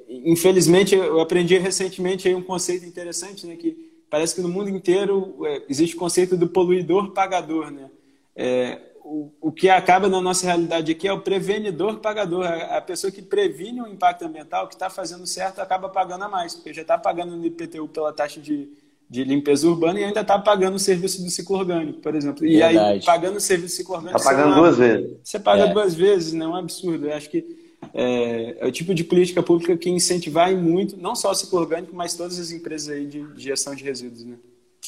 Infelizmente, 0.09 0.95
eu 0.95 1.21
aprendi 1.21 1.57
recentemente 1.59 2.27
aí 2.27 2.35
um 2.35 2.43
conceito 2.43 2.85
interessante, 2.85 3.47
né, 3.47 3.57
que 3.57 3.93
parece 4.11 4.35
que 4.35 4.41
no 4.41 4.49
mundo 4.49 4.69
inteiro 4.69 5.37
é, 5.47 5.63
existe 5.69 5.97
o 5.97 5.99
conceito 5.99 6.37
do 6.37 6.49
poluidor 6.49 7.13
pagador, 7.13 7.71
né? 7.71 7.91
É, 8.35 8.81
o, 9.05 9.31
o 9.41 9.53
que 9.53 9.69
acaba 9.69 10.09
na 10.09 10.21
nossa 10.21 10.47
realidade 10.47 10.93
aqui 10.93 11.07
é 11.07 11.13
o 11.13 11.21
prevenidor 11.21 11.99
pagador. 11.99 12.47
A, 12.47 12.79
a 12.79 12.81
pessoa 12.81 13.11
que 13.11 13.21
previne 13.21 13.83
o 13.83 13.87
impacto 13.87 14.25
ambiental, 14.25 14.69
que 14.69 14.75
está 14.75 14.89
fazendo 14.89 15.27
certo, 15.27 15.61
acaba 15.61 15.89
pagando 15.89 16.25
a 16.25 16.29
mais, 16.29 16.55
porque 16.55 16.73
já 16.73 16.83
está 16.83 16.97
pagando 16.97 17.37
no 17.37 17.45
IPTU 17.45 17.89
pela 17.89 18.13
taxa 18.13 18.41
de, 18.41 18.71
de 19.13 19.25
limpeza 19.25 19.69
urbana 19.69 20.01
e 20.01 20.05
ainda 20.05 20.23
está 20.23 20.39
pagando 20.39 20.77
o 20.77 20.79
serviço 20.79 21.23
do 21.23 21.29
ciclo 21.29 21.59
orgânico, 21.59 22.01
por 22.01 22.15
exemplo. 22.15 22.47
E 22.47 22.57
Verdade. 22.57 22.79
aí, 22.79 23.05
pagando 23.05 23.37
o 23.37 23.41
serviço 23.41 23.75
do 23.75 23.77
ciclo 23.77 23.97
orgânico. 23.97 24.19
Está 24.19 24.31
pagando 24.31 24.55
duas 24.55 24.79
vezes. 24.79 25.17
Você 25.23 25.39
paga 25.39 25.65
é. 25.65 25.73
duas 25.75 25.95
vezes, 25.95 26.33
não 26.33 26.47
é 26.47 26.49
um 26.49 26.57
absurdo. 26.57 27.07
Eu 27.07 27.15
acho 27.15 27.29
que 27.29 27.45
é, 27.93 28.57
é, 28.59 28.67
o 28.67 28.73
tipo 28.73 28.95
de 28.95 29.05
política 29.05 29.43
pública 29.43 29.77
que 29.77 29.91
incentivar 29.91 30.51
muito, 30.57 30.97
não 30.97 31.15
só 31.15 31.31
o 31.31 31.35
ciclo 31.35 31.61
orgânico, 31.61 31.95
mas 31.95 32.15
todas 32.15 32.39
as 32.39 32.53
empresas 32.53 32.89
aí 32.89 33.05
de, 33.05 33.23
de 33.35 33.43
gestão 33.43 33.75
de 33.75 33.85
resíduos. 33.85 34.25
Né? 34.25 34.37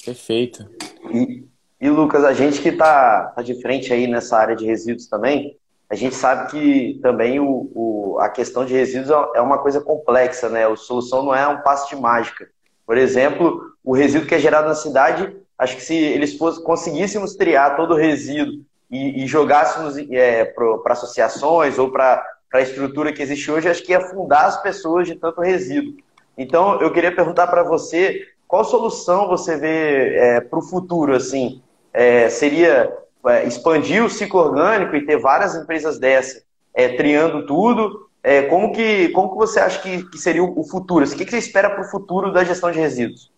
Perfeito. 0.03 0.67
E, 1.13 1.45
e, 1.79 1.91
Lucas, 1.91 2.25
a 2.25 2.33
gente 2.33 2.63
que 2.63 2.71
está 2.71 3.27
tá 3.27 3.43
de 3.43 3.61
frente 3.61 3.93
aí 3.93 4.07
nessa 4.07 4.39
área 4.39 4.57
de 4.57 4.65
resíduos 4.65 5.07
também, 5.07 5.55
a 5.91 5.95
gente 5.95 6.15
sabe 6.15 6.51
que 6.51 6.99
também 7.03 7.41
o, 7.41 7.71
o, 7.75 8.19
a 8.21 8.31
questão 8.31 8.65
de 8.65 8.73
resíduos 8.73 9.11
é 9.35 9.43
uma 9.43 9.59
coisa 9.59 9.83
complexa, 9.83 10.49
né? 10.49 10.67
A 10.67 10.75
solução 10.77 11.23
não 11.23 11.35
é 11.35 11.47
um 11.47 11.61
passo 11.61 11.95
de 11.95 12.01
mágica. 12.01 12.49
Por 12.87 12.97
exemplo, 12.97 13.61
o 13.83 13.95
resíduo 13.95 14.27
que 14.27 14.35
é 14.35 14.39
gerado 14.39 14.69
na 14.69 14.75
cidade, 14.75 15.35
acho 15.59 15.77
que 15.77 15.83
se 15.83 15.95
eles 15.95 16.37
conseguíssemos 16.65 17.35
triar 17.35 17.77
todo 17.77 17.95
o 17.95 17.97
resíduo 17.97 18.61
e, 18.91 19.25
e 19.25 19.27
jogássemos 19.27 19.97
é, 19.97 20.45
para 20.45 20.93
associações 20.93 21.79
ou 21.79 21.91
para 21.91 22.25
a 22.53 22.61
estrutura 22.61 23.13
que 23.13 23.23
existe 23.23 23.51
hoje, 23.51 23.69
acho 23.69 23.83
que 23.83 23.93
ia 23.93 23.99
afundar 23.99 24.47
as 24.47 24.63
pessoas 24.63 25.07
de 25.07 25.15
tanto 25.15 25.41
resíduo. 25.41 25.95
Então, 26.37 26.81
eu 26.81 26.93
queria 26.93 27.15
perguntar 27.15 27.47
para 27.47 27.63
você, 27.63 28.27
qual 28.47 28.65
solução 28.65 29.29
você 29.29 29.57
vê 29.57 30.17
é, 30.17 30.41
para 30.41 30.59
o 30.59 30.63
futuro? 30.63 31.15
Assim, 31.15 31.63
é, 31.93 32.29
seria 32.29 32.93
é, 33.27 33.45
expandir 33.45 34.05
o 34.05 34.11
ciclo 34.11 34.41
orgânico 34.41 34.95
e 34.95 35.07
ter 35.07 35.17
várias 35.19 35.55
empresas 35.55 35.99
dessa 35.99 36.43
é, 36.75 36.89
triando 36.89 37.47
tudo? 37.47 38.04
É, 38.25 38.41
como, 38.45 38.73
que, 38.73 39.11
como 39.11 39.33
que 39.33 39.37
você 39.37 39.61
acha 39.61 39.79
que, 39.83 40.03
que 40.09 40.17
seria 40.17 40.43
o 40.43 40.65
futuro? 40.65 41.05
O 41.05 41.15
que, 41.15 41.27
que 41.27 41.31
você 41.31 41.37
espera 41.37 41.69
para 41.69 41.83
o 41.83 41.91
futuro 41.91 42.33
da 42.33 42.43
gestão 42.43 42.71
de 42.71 42.79
resíduos? 42.79 43.31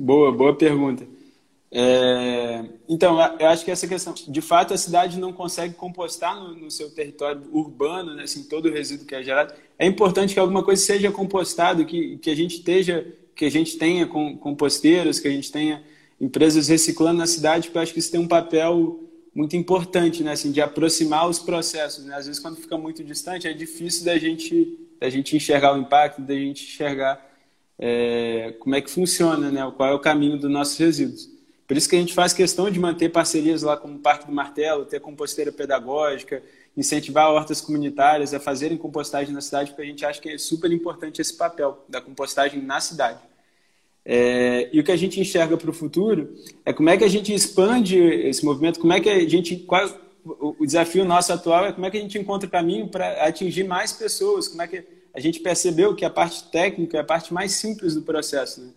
Boa, 0.00 0.32
boa 0.32 0.56
pergunta. 0.56 1.06
É, 1.70 2.64
então, 2.88 3.20
eu 3.38 3.46
acho 3.46 3.66
que 3.66 3.70
essa 3.70 3.86
questão, 3.86 4.14
de 4.14 4.40
fato, 4.40 4.72
a 4.72 4.78
cidade 4.78 5.18
não 5.18 5.34
consegue 5.34 5.74
compostar 5.74 6.34
no, 6.34 6.54
no, 6.54 6.70
seu 6.70 6.88
território 6.90 7.42
urbano, 7.52 8.14
né, 8.14 8.22
assim, 8.22 8.44
todo 8.44 8.70
o 8.70 8.72
resíduo 8.72 9.06
que 9.06 9.14
é 9.14 9.22
gerado. 9.22 9.52
É 9.78 9.86
importante 9.86 10.32
que 10.32 10.40
alguma 10.40 10.62
coisa 10.62 10.82
seja 10.82 11.12
compostado, 11.12 11.84
que, 11.84 12.16
que 12.16 12.30
a 12.30 12.34
gente 12.34 12.54
esteja, 12.54 13.06
que 13.36 13.44
a 13.44 13.50
gente 13.50 13.76
tenha 13.76 14.06
composteiros, 14.06 15.20
que 15.20 15.28
a 15.28 15.30
gente 15.30 15.52
tenha 15.52 15.82
empresas 16.18 16.68
reciclando 16.68 17.18
na 17.18 17.26
cidade, 17.26 17.68
porque 17.68 17.76
eu 17.76 17.82
acho 17.82 17.92
que 17.92 17.98
isso 17.98 18.10
tem 18.10 18.18
um 18.18 18.26
papel 18.26 19.07
muito 19.38 19.56
importante, 19.56 20.24
né? 20.24 20.32
Assim, 20.32 20.50
de 20.50 20.60
aproximar 20.60 21.28
os 21.28 21.38
processos. 21.38 22.04
Né? 22.04 22.12
Às 22.16 22.26
vezes, 22.26 22.40
quando 22.40 22.56
fica 22.56 22.76
muito 22.76 23.04
distante, 23.04 23.46
é 23.46 23.52
difícil 23.52 24.04
da 24.04 24.18
gente, 24.18 24.76
da 25.00 25.08
gente 25.08 25.36
enxergar 25.36 25.76
o 25.76 25.78
impacto, 25.78 26.20
da 26.20 26.34
gente 26.34 26.64
enxergar 26.64 27.24
é, 27.78 28.56
como 28.58 28.74
é 28.74 28.80
que 28.80 28.90
funciona, 28.90 29.48
né? 29.48 29.72
Qual 29.76 29.88
é 29.88 29.94
o 29.94 30.00
caminho 30.00 30.36
dos 30.36 30.50
nossos 30.50 30.76
resíduos. 30.76 31.30
Por 31.68 31.76
isso 31.76 31.88
que 31.88 31.94
a 31.94 32.00
gente 32.00 32.14
faz 32.14 32.32
questão 32.32 32.68
de 32.68 32.80
manter 32.80 33.10
parcerias 33.10 33.62
lá 33.62 33.76
com 33.76 33.86
o 33.94 33.98
Parque 34.00 34.26
do 34.26 34.32
Martelo, 34.32 34.84
ter 34.84 34.98
composteira 34.98 35.52
pedagógica, 35.52 36.42
incentivar 36.76 37.30
hortas 37.30 37.60
comunitárias 37.60 38.34
a 38.34 38.40
fazerem 38.40 38.76
compostagem 38.76 39.32
na 39.32 39.40
cidade, 39.40 39.70
porque 39.70 39.82
a 39.82 39.86
gente 39.86 40.04
acha 40.04 40.20
que 40.20 40.30
é 40.30 40.38
super 40.38 40.72
importante 40.72 41.20
esse 41.20 41.36
papel 41.36 41.84
da 41.88 42.00
compostagem 42.00 42.60
na 42.60 42.80
cidade. 42.80 43.20
É, 44.10 44.70
e 44.72 44.80
o 44.80 44.84
que 44.84 44.90
a 44.90 44.96
gente 44.96 45.20
enxerga 45.20 45.54
para 45.58 45.68
o 45.68 45.72
futuro 45.72 46.34
é 46.64 46.72
como 46.72 46.88
é 46.88 46.96
que 46.96 47.04
a 47.04 47.08
gente 47.08 47.30
expande 47.34 47.98
esse 47.98 48.42
movimento, 48.42 48.80
como 48.80 48.94
é 48.94 49.00
que 49.00 49.10
a 49.10 49.28
gente. 49.28 49.56
Qual, 49.56 49.86
o 50.24 50.64
desafio 50.64 51.04
nosso 51.04 51.30
atual 51.30 51.66
é 51.66 51.72
como 51.72 51.84
é 51.84 51.90
que 51.90 51.98
a 51.98 52.00
gente 52.00 52.18
encontra 52.18 52.48
caminho 52.48 52.88
para 52.88 53.26
atingir 53.26 53.64
mais 53.64 53.92
pessoas, 53.92 54.48
como 54.48 54.62
é 54.62 54.66
que 54.66 54.82
a 55.12 55.20
gente 55.20 55.40
percebeu 55.40 55.94
que 55.94 56.06
a 56.06 56.10
parte 56.10 56.44
técnica 56.50 56.96
é 56.96 57.00
a 57.00 57.04
parte 57.04 57.34
mais 57.34 57.52
simples 57.52 57.94
do 57.94 58.02
processo. 58.02 58.62
Né? 58.62 58.68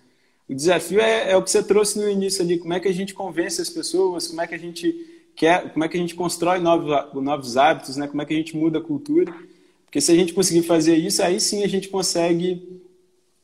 O 0.50 0.54
desafio 0.54 1.00
é, 1.00 1.32
é, 1.32 1.38
o 1.38 1.42
que 1.42 1.50
você 1.50 1.64
trouxe 1.64 1.98
no 1.98 2.10
início 2.10 2.44
ali, 2.44 2.58
como 2.58 2.74
é 2.74 2.80
que 2.80 2.90
a 2.90 2.94
gente 2.94 3.14
convence 3.14 3.62
as 3.62 3.70
pessoas, 3.70 4.28
como 4.28 4.42
é 4.42 4.48
que 4.48 4.56
a 4.56 4.60
gente 4.60 4.94
quer, 5.34 5.72
como 5.72 5.86
é 5.86 5.88
que 5.88 5.96
a 5.96 6.00
gente 6.00 6.16
constrói 6.16 6.60
novos, 6.60 6.90
novos 7.14 7.56
hábitos, 7.56 7.96
né? 7.96 8.06
como 8.06 8.22
é 8.22 8.26
que 8.26 8.34
a 8.34 8.38
gente 8.38 8.56
muda 8.56 8.80
a 8.80 8.82
cultura. 8.82 9.34
Porque 9.86 10.02
se 10.02 10.12
a 10.12 10.16
gente 10.16 10.34
conseguir 10.34 10.64
fazer 10.64 10.96
isso, 10.96 11.24
aí 11.24 11.40
sim 11.40 11.64
a 11.64 11.68
gente 11.68 11.88
consegue 11.88 12.81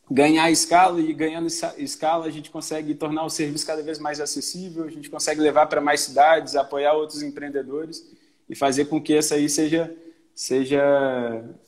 ganhar 0.09 0.49
escala 0.49 0.99
e 1.01 1.13
ganhando 1.13 1.47
escala 1.77 2.25
a 2.25 2.29
gente 2.29 2.49
consegue 2.49 2.95
tornar 2.95 3.25
o 3.25 3.29
serviço 3.29 3.65
cada 3.65 3.81
vez 3.81 3.99
mais 3.99 4.19
acessível, 4.19 4.85
a 4.85 4.89
gente 4.89 5.09
consegue 5.09 5.41
levar 5.41 5.67
para 5.67 5.81
mais 5.81 6.01
cidades, 6.01 6.55
apoiar 6.55 6.93
outros 6.93 7.21
empreendedores 7.21 8.05
e 8.49 8.55
fazer 8.55 8.85
com 8.85 9.01
que 9.01 9.13
essa 9.13 9.35
aí 9.35 9.49
seja 9.49 9.93
seja 10.37 10.79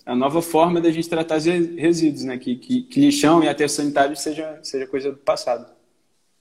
a 0.06 0.15
nova 0.15 0.43
forma 0.43 0.80
da 0.80 0.91
gente 0.91 1.10
tratar 1.10 1.38
os 1.38 1.45
resíduos, 1.45 2.23
né? 2.23 2.38
Que, 2.38 2.56
que, 2.56 2.84
que 2.84 3.02
lixão 3.02 3.43
e 3.43 3.49
aterro 3.49 3.67
sanitário 3.67 4.15
seja, 4.15 4.60
seja 4.62 4.86
coisa 4.86 5.12
do 5.12 5.17
passado. 5.17 5.65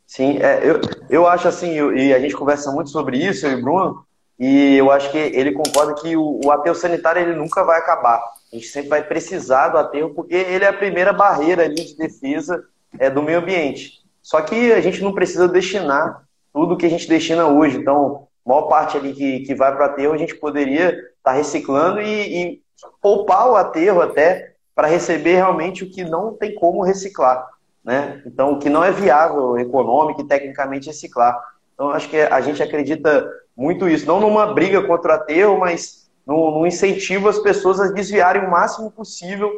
Sim, 0.06 0.36
é, 0.38 0.60
eu, 0.62 0.78
eu 1.08 1.26
acho 1.26 1.48
assim, 1.48 1.72
e 1.96 2.12
a 2.12 2.20
gente 2.20 2.36
conversa 2.36 2.70
muito 2.70 2.90
sobre 2.90 3.16
isso, 3.16 3.46
eu 3.46 3.58
e 3.58 3.62
Bruno, 3.62 4.04
e 4.38 4.76
eu 4.76 4.90
acho 4.90 5.10
que 5.10 5.16
ele 5.16 5.52
concorda 5.52 5.94
que 5.94 6.16
o, 6.18 6.40
o 6.44 6.50
aterro 6.50 6.74
sanitário 6.74 7.22
ele 7.22 7.34
nunca 7.34 7.64
vai 7.64 7.78
acabar. 7.78 8.22
A 8.52 8.56
gente 8.56 8.68
sempre 8.68 8.88
vai 8.88 9.02
precisar 9.02 9.68
do 9.68 9.78
aterro, 9.78 10.14
porque 10.14 10.34
ele 10.34 10.64
é 10.64 10.68
a 10.68 10.72
primeira 10.72 11.12
barreira 11.12 11.64
ali 11.64 11.84
de 11.84 11.96
defesa 11.96 12.64
é, 12.98 13.10
do 13.10 13.22
meio 13.22 13.38
ambiente. 13.38 13.98
Só 14.22 14.40
que 14.40 14.72
a 14.72 14.80
gente 14.80 15.02
não 15.02 15.12
precisa 15.12 15.46
destinar 15.48 16.22
tudo 16.52 16.76
que 16.76 16.86
a 16.86 16.90
gente 16.90 17.08
destina 17.08 17.46
hoje. 17.46 17.78
Então, 17.78 18.26
a 18.44 18.48
maior 18.48 18.62
parte 18.62 18.96
ali 18.96 19.12
que, 19.12 19.40
que 19.40 19.54
vai 19.54 19.74
para 19.74 19.86
o 19.86 19.90
aterro, 19.90 20.14
a 20.14 20.18
gente 20.18 20.34
poderia 20.34 20.96
está 21.28 21.32
reciclando 21.32 22.00
e, 22.00 22.42
e, 22.42 22.62
poupar 23.02 23.50
o 23.50 23.56
aterro 23.56 24.00
até 24.00 24.54
para 24.74 24.88
receber 24.88 25.34
realmente 25.34 25.84
o 25.84 25.90
que 25.90 26.04
não 26.04 26.34
tem 26.34 26.54
como 26.54 26.82
reciclar. 26.82 27.46
Né? 27.84 28.22
Então, 28.26 28.52
o 28.52 28.58
que 28.58 28.70
não 28.70 28.82
é 28.82 28.90
viável 28.90 29.58
econômico 29.58 30.20
e 30.20 30.26
tecnicamente 30.26 30.86
reciclar. 30.86 31.38
Então, 31.74 31.90
acho 31.90 32.08
que 32.08 32.16
a 32.16 32.40
gente 32.40 32.62
acredita 32.62 33.28
muito 33.56 33.88
isso, 33.88 34.06
não 34.06 34.20
numa 34.20 34.54
briga 34.54 34.82
contra 34.82 35.12
o 35.12 35.14
aterro, 35.14 35.58
mas 35.58 36.07
no, 36.28 36.58
no 36.58 36.66
incentivo 36.66 37.26
às 37.26 37.38
pessoas 37.38 37.80
a 37.80 37.90
desviarem 37.90 38.44
o 38.44 38.50
máximo 38.50 38.90
possível 38.90 39.50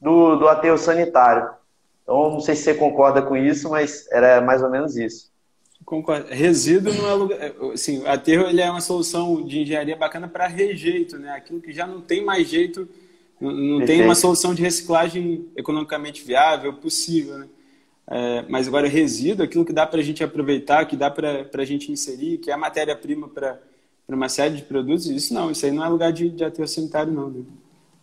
do, 0.00 0.36
do 0.36 0.46
aterro 0.46 0.78
sanitário. 0.78 1.50
Então, 2.04 2.30
não 2.30 2.40
sei 2.40 2.54
se 2.54 2.62
você 2.62 2.74
concorda 2.74 3.20
com 3.20 3.36
isso, 3.36 3.68
mas 3.68 4.06
era 4.12 4.40
mais 4.40 4.62
ou 4.62 4.70
menos 4.70 4.96
isso. 4.96 5.32
Concordo. 5.84 6.28
Resíduo 6.30 6.94
não 6.94 7.08
é 7.08 7.12
lugar. 7.12 7.38
Assim, 7.74 8.06
aterro 8.06 8.46
ele 8.46 8.60
é 8.60 8.70
uma 8.70 8.80
solução 8.80 9.44
de 9.44 9.62
engenharia 9.62 9.96
bacana 9.96 10.28
para 10.28 10.46
rejeito, 10.46 11.18
né? 11.18 11.32
Aquilo 11.32 11.60
que 11.60 11.72
já 11.72 11.88
não 11.88 12.00
tem 12.00 12.24
mais 12.24 12.48
jeito, 12.48 12.88
não 13.40 13.84
tem 13.84 14.00
uma 14.00 14.14
solução 14.14 14.54
de 14.54 14.62
reciclagem 14.62 15.48
economicamente 15.56 16.24
viável, 16.24 16.72
possível, 16.74 17.36
né? 17.38 17.48
É, 18.08 18.44
mas 18.48 18.68
agora 18.68 18.86
resíduo, 18.86 19.44
aquilo 19.44 19.64
que 19.64 19.72
dá 19.72 19.86
para 19.86 20.00
a 20.00 20.04
gente 20.04 20.22
aproveitar, 20.22 20.84
que 20.86 20.96
dá 20.96 21.10
para 21.10 21.48
a 21.52 21.64
gente 21.64 21.90
inserir, 21.90 22.38
que 22.38 22.50
é 22.50 22.56
matéria-prima 22.56 23.28
para 23.28 23.58
uma 24.08 24.28
série 24.28 24.56
de 24.56 24.62
produtos, 24.62 25.06
isso 25.06 25.32
não, 25.32 25.50
isso 25.50 25.64
aí 25.64 25.72
não 25.72 25.84
é 25.84 25.88
lugar 25.88 26.12
de, 26.12 26.28
de 26.28 26.44
aterro 26.44 26.68
sanitário, 26.68 27.12
não. 27.12 27.30
Né? 27.30 27.42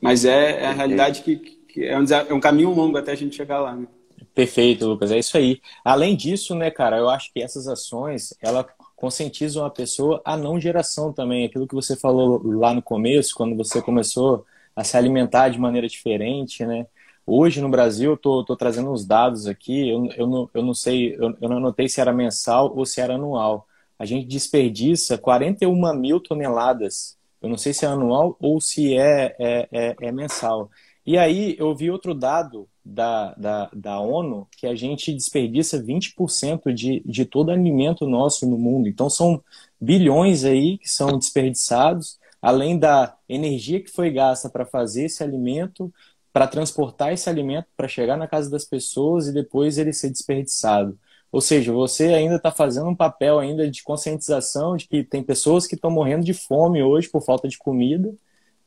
Mas 0.02 0.26
é, 0.26 0.64
é 0.64 0.66
a 0.68 0.72
realidade 0.72 1.22
que, 1.22 1.36
que 1.38 1.86
é, 1.86 1.98
um, 1.98 2.06
é 2.06 2.34
um 2.34 2.40
caminho 2.40 2.72
longo 2.74 2.98
até 2.98 3.12
a 3.12 3.16
gente 3.16 3.36
chegar 3.36 3.60
lá. 3.60 3.76
Né? 3.76 3.88
Perfeito, 4.34 4.88
Lucas, 4.88 5.12
é 5.12 5.20
isso 5.20 5.38
aí. 5.38 5.60
Além 5.84 6.16
disso, 6.16 6.56
né, 6.56 6.72
cara, 6.72 6.98
eu 6.98 7.10
acho 7.10 7.32
que 7.34 7.42
essas 7.42 7.68
ações, 7.68 8.34
ela 8.42 8.66
conscientizam 8.96 9.66
a 9.66 9.70
pessoa 9.70 10.22
a 10.26 10.36
não 10.36 10.60
geração 10.60 11.14
também. 11.14 11.46
Aquilo 11.46 11.68
que 11.68 11.76
você 11.76 11.96
falou 11.96 12.42
lá 12.44 12.74
no 12.74 12.82
começo, 12.82 13.36
quando 13.36 13.56
você 13.56 13.82
começou 13.82 14.46
a 14.76 14.84
se 14.84 14.98
alimentar 14.98 15.50
de 15.50 15.60
maneira 15.60 15.88
diferente, 15.88 16.66
né? 16.66 16.86
Hoje 17.26 17.62
no 17.62 17.70
Brasil, 17.70 18.12
eu 18.12 18.18
tô, 18.18 18.44
tô 18.44 18.56
trazendo 18.56 18.92
uns 18.92 19.06
dados 19.06 19.46
aqui, 19.46 19.90
eu, 19.90 20.06
eu, 20.18 20.28
não, 20.28 20.50
eu 20.54 20.64
não 20.64 20.74
sei, 20.74 21.16
eu, 21.16 21.36
eu 21.40 21.50
não 21.50 21.58
anotei 21.58 21.88
se 21.88 22.02
era 22.02 22.12
mensal 22.12 22.76
ou 22.76 22.86
se 22.86 23.00
era 23.00 23.16
anual. 23.16 23.68
A 24.00 24.06
gente 24.06 24.26
desperdiça 24.26 25.18
41 25.18 25.94
mil 25.96 26.20
toneladas. 26.22 27.18
Eu 27.42 27.50
não 27.50 27.58
sei 27.58 27.74
se 27.74 27.86
é 27.86 27.90
anual 27.90 28.38
ou 28.40 28.60
se 28.62 28.98
é, 28.98 29.36
é, 29.38 29.70
é, 29.72 29.96
é 30.02 30.12
mensal. 30.12 30.72
E 31.06 31.18
aí 31.18 31.56
eu 31.60 31.76
vi 31.76 31.90
outro 31.92 32.14
dado 32.14 32.68
da, 32.86 33.34
da, 33.34 33.70
da 33.74 34.00
ONU 34.00 34.48
que 34.58 34.68
a 34.68 34.76
gente 34.76 35.14
desperdiça 35.14 35.82
20% 35.82 36.74
de, 36.74 37.02
de 37.06 37.26
todo 37.26 37.52
alimento 37.52 38.08
nosso 38.08 38.48
no 38.48 38.58
mundo. 38.58 38.88
Então 38.88 39.10
são 39.10 39.44
bilhões 39.80 40.44
aí 40.44 40.78
que 40.78 40.90
são 40.90 41.18
desperdiçados, 41.18 42.18
além 42.42 42.78
da 42.78 43.18
energia 43.28 43.82
que 43.82 43.92
foi 43.92 44.12
gasta 44.12 44.50
para 44.50 44.66
fazer 44.66 45.06
esse 45.06 45.24
alimento, 45.24 45.94
para 46.32 46.48
transportar 46.48 47.12
esse 47.14 47.30
alimento, 47.30 47.68
para 47.76 47.88
chegar 47.88 48.18
na 48.18 48.28
casa 48.28 48.50
das 48.50 48.66
pessoas 48.66 49.28
e 49.28 49.34
depois 49.34 49.78
ele 49.78 49.94
ser 49.94 50.10
desperdiçado. 50.10 50.98
Ou 51.32 51.42
seja, 51.42 51.72
você 51.72 52.14
ainda 52.14 52.36
está 52.36 52.52
fazendo 52.52 52.90
um 52.90 52.96
papel 52.96 53.40
ainda 53.40 53.70
de 53.70 53.84
conscientização 53.84 54.76
de 54.76 54.88
que 54.88 55.04
tem 55.04 55.24
pessoas 55.24 55.68
que 55.68 55.76
estão 55.76 55.92
morrendo 55.92 56.26
de 56.26 56.34
fome 56.34 56.82
hoje 56.82 57.10
por 57.10 57.22
falta 57.22 57.48
de 57.48 57.58
comida, 57.58 58.14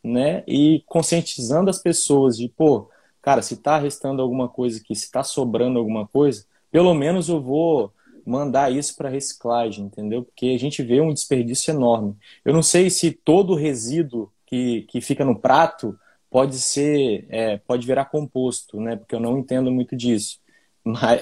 né? 0.02 0.44
E 0.46 0.82
conscientizando 0.86 1.70
as 1.70 1.80
pessoas 1.80 2.36
de, 2.36 2.48
pô, 2.48 2.88
cara, 3.20 3.42
se 3.42 3.54
está 3.54 3.78
restando 3.78 4.22
alguma 4.22 4.48
coisa 4.48 4.80
aqui, 4.80 4.94
se 4.94 5.06
está 5.06 5.22
sobrando 5.24 5.78
alguma 5.78 6.06
coisa, 6.06 6.44
pelo 6.70 6.94
menos 6.94 7.28
eu 7.28 7.40
vou 7.40 7.92
mandar 8.24 8.72
isso 8.72 8.96
para 8.96 9.08
reciclagem, 9.08 9.86
entendeu? 9.86 10.24
Porque 10.24 10.46
a 10.46 10.58
gente 10.58 10.82
vê 10.82 11.00
um 11.00 11.12
desperdício 11.12 11.72
enorme. 11.72 12.16
Eu 12.44 12.52
não 12.52 12.62
sei 12.62 12.88
se 12.90 13.10
todo 13.10 13.54
resíduo 13.54 14.32
que, 14.46 14.82
que 14.82 15.00
fica 15.00 15.24
no 15.24 15.38
prato 15.38 15.98
pode 16.30 16.58
ser, 16.58 17.26
é, 17.28 17.58
pode 17.58 17.86
virar 17.86 18.06
composto, 18.06 18.80
né? 18.80 18.96
Porque 18.96 19.14
eu 19.14 19.20
não 19.20 19.38
entendo 19.38 19.70
muito 19.70 19.96
disso. 19.96 20.40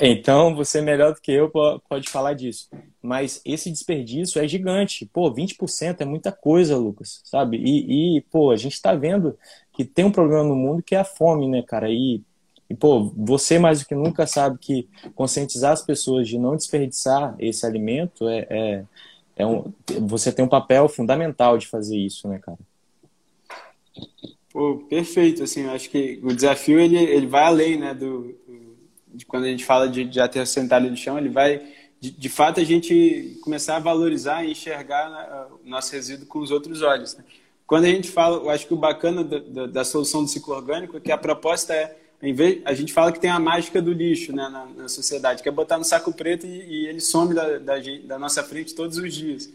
Então, 0.01 0.55
você 0.55 0.79
é 0.79 0.83
melhor 0.83 1.13
do 1.13 1.21
que 1.21 1.31
eu 1.33 1.51
pode 1.51 2.09
falar 2.09 2.35
disso. 2.35 2.69
Mas 3.03 3.41
esse 3.45 3.71
desperdício 3.71 4.41
é 4.41 4.49
gigante. 4.49 5.07
Pô, 5.07 5.33
20% 5.33 6.01
é 6.01 6.05
muita 6.05 6.33
coisa, 6.33 6.77
Lucas, 6.77 7.21
sabe? 7.25 7.59
E, 7.59 8.17
e 8.17 8.21
pô, 8.23 8.51
a 8.51 8.57
gente 8.57 8.73
está 8.73 8.95
vendo 8.95 9.37
que 9.73 9.85
tem 9.85 10.05
um 10.05 10.13
problema 10.13 10.45
no 10.45 10.57
mundo 10.57 10.83
que 10.83 10.95
é 10.95 11.01
a 11.01 11.05
fome, 11.05 11.49
né, 11.49 11.63
cara? 11.63 11.91
E, 11.91 12.23
e, 12.69 12.75
pô, 12.75 13.13
você 13.17 13.59
mais 13.59 13.81
do 13.81 13.87
que 13.87 13.95
nunca 13.95 14.27
sabe 14.27 14.59
que 14.59 14.89
conscientizar 15.15 15.73
as 15.73 15.83
pessoas 15.83 16.29
de 16.29 16.39
não 16.39 16.57
desperdiçar 16.57 17.35
esse 17.39 17.67
alimento 17.67 18.29
é, 18.29 18.47
é, 18.49 18.85
é 19.37 19.47
um, 19.47 19.73
você 20.03 20.33
tem 20.33 20.45
um 20.45 20.49
papel 20.49 20.89
fundamental 20.89 21.59
de 21.59 21.67
fazer 21.67 21.99
isso, 21.99 22.29
né, 22.29 22.39
cara? 22.39 22.59
Pô, 24.53 24.79
perfeito, 24.89 25.45
assim, 25.45 25.63
eu 25.63 25.71
acho 25.71 25.89
que 25.91 26.19
o 26.25 26.35
desafio 26.35 26.81
ele, 26.81 26.97
ele 26.97 27.27
vai 27.27 27.45
além, 27.45 27.79
né, 27.79 27.95
do, 27.95 28.37
de 29.13 29.27
quando 29.27 29.45
a 29.45 29.49
gente 29.49 29.65
fala 29.65 29.89
de, 29.89 30.05
de 30.05 30.21
aterro 30.21 30.47
sanitário 30.47 30.91
de 30.91 31.01
chão, 31.01 31.19
ele 31.19 31.29
vai, 31.29 31.63
de, 32.01 32.11
de, 32.11 32.29
fato, 32.29 32.61
a 32.61 32.65
gente 32.65 33.39
começar 33.43 33.77
a 33.77 33.81
valorizar 33.81 34.45
e 34.45 34.53
enxergar 34.53 35.11
né, 35.11 35.47
o 35.65 35.69
nosso 35.69 35.93
resíduo 35.93 36.27
com 36.27 36.39
os 36.39 36.51
outros 36.51 36.83
olhos. 36.83 37.17
Né? 37.17 37.25
Quando 37.67 37.85
a 37.85 37.89
gente 37.89 38.11
fala, 38.11 38.37
eu 38.37 38.51
acho 38.51 38.67
que 38.67 38.75
o 38.75 38.77
bacana 38.77 39.23
da, 39.23 39.85
solução 39.85 40.25
do 40.25 40.29
ciclo 40.29 40.55
orgânico 40.55 40.97
é 40.97 41.01
que 41.01 41.13
a 41.13 41.19
proposta 41.19 41.73
é, 41.73 41.97
em 42.23 42.35
vez, 42.35 42.61
a 42.65 42.75
gente 42.75 42.93
fala 42.93 43.13
que 43.13 43.21
tem 43.21 43.31
a 43.31 43.39
mágica 43.39 43.81
do 43.81 43.93
lixo 43.93 44.35
né, 44.35 44.49
na, 44.49 44.67
na 44.67 44.89
sociedade, 44.89 45.43
que 45.43 45.49
é 45.49 45.53
botar 45.53 45.79
no 45.79 45.85
saco 45.85 46.13
preto 46.13 46.47
e, 46.47 46.51
e 46.51 46.87
ele 46.87 47.01
some 47.01 47.35
da, 47.35 47.59
da, 47.59 47.75
da 48.05 48.19
nossa 48.19 48.43
frente 48.43 48.75
todos 48.75 48.99
os 48.99 49.15
dias. 49.15 49.51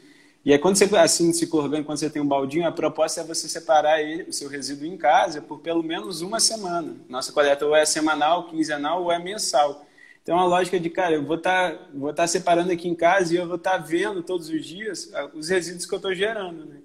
E 0.45 0.53
aí, 0.53 0.60
quando 0.60 0.75
você 0.75 0.86
o 0.86 1.34
ciclo 1.34 1.60
orgânico, 1.60 1.88
quando 1.88 1.97
você 1.97 2.08
tem 2.08 2.21
um 2.21 2.27
baldinho, 2.27 2.67
a 2.67 2.71
proposta 2.71 3.21
é 3.21 3.23
você 3.23 3.49
separar 3.49 3.99
ele, 3.99 4.29
o 4.29 4.31
seu 4.31 4.47
resíduo 4.47 4.86
em 4.86 4.95
casa 4.95 5.41
por 5.41 5.60
pelo 5.60 5.81
menos 5.81 6.21
uma 6.21 6.39
semana. 6.39 6.95
Nossa 7.10 7.34
coleta 7.34 7.65
ou 7.65 7.75
é 7.75 7.84
semanal, 7.84 8.47
quinzenal 8.47 9.01
ou 9.01 9.12
é 9.12 9.17
mensal. 9.17 9.84
Então, 10.21 10.38
a 10.38 10.45
lógica 10.45 10.79
de, 10.79 10.88
cara, 10.88 11.15
eu 11.15 11.23
vou 11.23 11.38
estar 11.38 11.71
tá, 11.71 11.88
vou 11.95 12.13
tá 12.13 12.27
separando 12.27 12.71
aqui 12.71 12.88
em 12.88 12.93
casa 12.93 13.34
e 13.34 13.38
eu 13.38 13.47
vou 13.47 13.55
estar 13.55 13.71
tá 13.71 13.77
vendo 13.77 14.21
todos 14.21 14.47
os 14.49 14.63
dias 14.63 15.12
ah, 15.15 15.31
os 15.34 15.49
resíduos 15.49 15.88
que 15.88 15.93
eu 15.93 15.97
estou 15.97 16.13
gerando. 16.13 16.63
Né? 16.65 16.77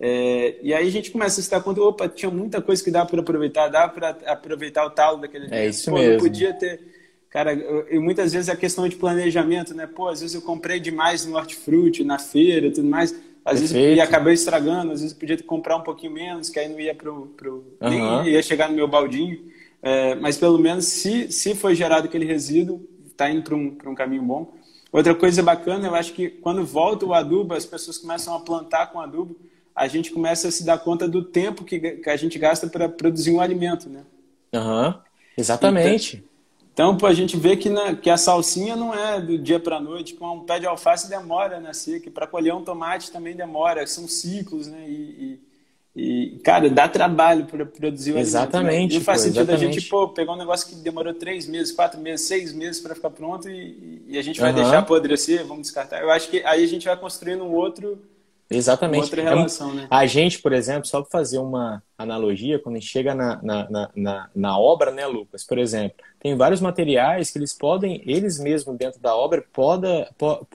É, 0.00 0.56
e 0.60 0.74
aí 0.74 0.88
a 0.88 0.90
gente 0.90 1.12
começa 1.12 1.40
a 1.40 1.44
se 1.44 1.50
dar 1.50 1.60
conta, 1.60 1.80
opa, 1.80 2.08
tinha 2.08 2.30
muita 2.32 2.60
coisa 2.60 2.82
que 2.82 2.90
dá 2.90 3.06
para 3.06 3.20
aproveitar, 3.20 3.68
dá 3.68 3.88
para 3.88 4.10
aproveitar 4.26 4.84
o 4.84 4.90
talo 4.90 5.20
daquele 5.20 5.46
É 5.54 5.68
isso 5.68 5.88
Pô, 5.88 5.98
mesmo. 5.98 6.18
podia 6.18 6.52
ter 6.52 6.97
Cara, 7.30 7.52
e 7.90 7.98
muitas 7.98 8.32
vezes 8.32 8.48
a 8.48 8.56
questão 8.56 8.88
de 8.88 8.96
planejamento, 8.96 9.74
né? 9.74 9.86
Pô, 9.86 10.08
às 10.08 10.20
vezes 10.20 10.34
eu 10.34 10.42
comprei 10.42 10.80
demais 10.80 11.26
no 11.26 11.36
hortifruti, 11.36 12.02
na 12.02 12.18
feira 12.18 12.68
e 12.68 12.70
tudo 12.70 12.88
mais. 12.88 13.12
às 13.44 13.60
Perfeito. 13.60 13.72
vezes 13.74 13.96
ia 13.96 14.04
acabar 14.04 14.32
estragando, 14.32 14.92
às 14.92 15.00
vezes 15.02 15.14
podia 15.14 15.40
comprar 15.42 15.76
um 15.76 15.82
pouquinho 15.82 16.12
menos, 16.12 16.48
que 16.48 16.58
aí 16.58 16.68
não 16.68 16.80
ia 16.80 16.94
pro, 16.94 17.26
pro 17.36 17.64
uhum. 17.80 18.22
nem 18.22 18.28
ia 18.32 18.42
chegar 18.42 18.68
no 18.68 18.76
meu 18.76 18.88
baldinho. 18.88 19.40
É, 19.82 20.14
mas 20.16 20.36
pelo 20.38 20.58
menos 20.58 20.86
se, 20.86 21.30
se 21.30 21.54
foi 21.54 21.74
gerado 21.74 22.06
aquele 22.06 22.24
resíduo, 22.24 22.80
está 23.06 23.30
indo 23.30 23.42
para 23.42 23.54
um, 23.54 23.76
um 23.86 23.94
caminho 23.94 24.22
bom. 24.22 24.54
Outra 24.90 25.14
coisa 25.14 25.42
bacana, 25.42 25.86
eu 25.86 25.94
acho 25.94 26.14
que 26.14 26.28
quando 26.30 26.64
volta 26.64 27.04
o 27.04 27.12
adubo, 27.12 27.54
as 27.54 27.66
pessoas 27.66 27.98
começam 27.98 28.34
a 28.34 28.40
plantar 28.40 28.86
com 28.86 29.00
adubo, 29.00 29.36
a 29.74 29.86
gente 29.86 30.10
começa 30.10 30.48
a 30.48 30.50
se 30.50 30.64
dar 30.64 30.78
conta 30.78 31.06
do 31.06 31.22
tempo 31.22 31.62
que, 31.62 31.78
que 31.78 32.10
a 32.10 32.16
gente 32.16 32.38
gasta 32.38 32.66
para 32.66 32.88
produzir 32.88 33.30
um 33.30 33.40
alimento, 33.40 33.88
né? 33.88 34.04
Aham, 34.52 34.88
uhum. 34.88 34.94
exatamente. 35.36 36.16
Então, 36.16 36.27
então 36.78 37.08
a 37.08 37.14
gente 37.14 37.36
vê 37.36 37.56
que, 37.56 37.68
na, 37.68 37.94
que 37.94 38.08
a 38.08 38.16
salsinha 38.16 38.76
não 38.76 38.94
é 38.94 39.20
do 39.20 39.36
dia 39.36 39.58
para 39.58 39.76
a 39.76 39.80
noite, 39.80 40.14
com 40.14 40.36
um 40.36 40.44
pé 40.44 40.60
de 40.60 40.66
alface 40.66 41.08
demora 41.08 41.58
na 41.58 41.72
seca, 41.72 42.10
para 42.10 42.26
colher 42.26 42.54
um 42.54 42.62
tomate 42.62 43.10
também 43.10 43.34
demora, 43.34 43.86
são 43.86 44.06
ciclos, 44.06 44.66
né? 44.68 44.84
E, 44.88 44.92
e 44.92 45.48
e, 45.98 46.38
cara, 46.44 46.70
dá 46.70 46.88
trabalho 46.88 47.44
para 47.46 47.66
produzir 47.66 48.12
o 48.12 48.18
Exatamente. 48.18 48.68
Alimento, 48.68 48.92
né? 48.92 48.98
E 48.98 49.00
faz 49.00 49.20
pô, 49.20 49.24
sentido 49.24 49.42
exatamente. 49.42 49.68
a 49.68 49.72
gente 49.72 49.88
pô, 49.88 50.08
pegar 50.08 50.32
um 50.32 50.36
negócio 50.36 50.68
que 50.68 50.76
demorou 50.76 51.12
três 51.12 51.48
meses, 51.48 51.72
quatro 51.72 51.98
meses, 51.98 52.28
seis 52.28 52.52
meses 52.52 52.80
para 52.80 52.94
ficar 52.94 53.10
pronto 53.10 53.50
e, 53.50 54.04
e, 54.06 54.16
a 54.16 54.22
gente 54.22 54.40
vai 54.40 54.50
uhum. 54.50 54.56
deixar 54.56 54.78
apodrecer, 54.78 55.44
vamos 55.44 55.62
descartar. 55.62 56.00
Eu 56.00 56.10
acho 56.12 56.30
que 56.30 56.40
aí 56.44 56.62
a 56.62 56.68
gente 56.68 56.86
vai 56.86 56.96
construindo 56.96 57.42
um 57.42 57.52
outro. 57.52 57.98
Exatamente. 58.50 59.02
Outra 59.02 59.22
relação, 59.22 59.72
é, 59.72 59.74
né? 59.74 59.88
A 59.90 60.06
gente, 60.06 60.40
por 60.40 60.52
exemplo, 60.52 60.86
só 60.86 61.02
para 61.02 61.10
fazer 61.10 61.38
uma 61.38 61.82
analogia, 61.98 62.58
quando 62.58 62.76
a 62.76 62.78
gente 62.78 62.90
chega 62.90 63.14
na, 63.14 63.42
na, 63.42 63.90
na, 63.94 64.30
na, 64.34 64.58
obra, 64.58 64.90
né, 64.90 65.06
Lucas? 65.06 65.44
Por 65.44 65.58
exemplo, 65.58 65.98
tem 66.18 66.34
vários 66.34 66.60
materiais 66.60 67.30
que 67.30 67.38
eles 67.38 67.52
podem, 67.52 68.02
eles 68.06 68.38
mesmos 68.38 68.78
dentro 68.78 69.00
da 69.00 69.14
obra, 69.14 69.44
pode, 69.52 69.86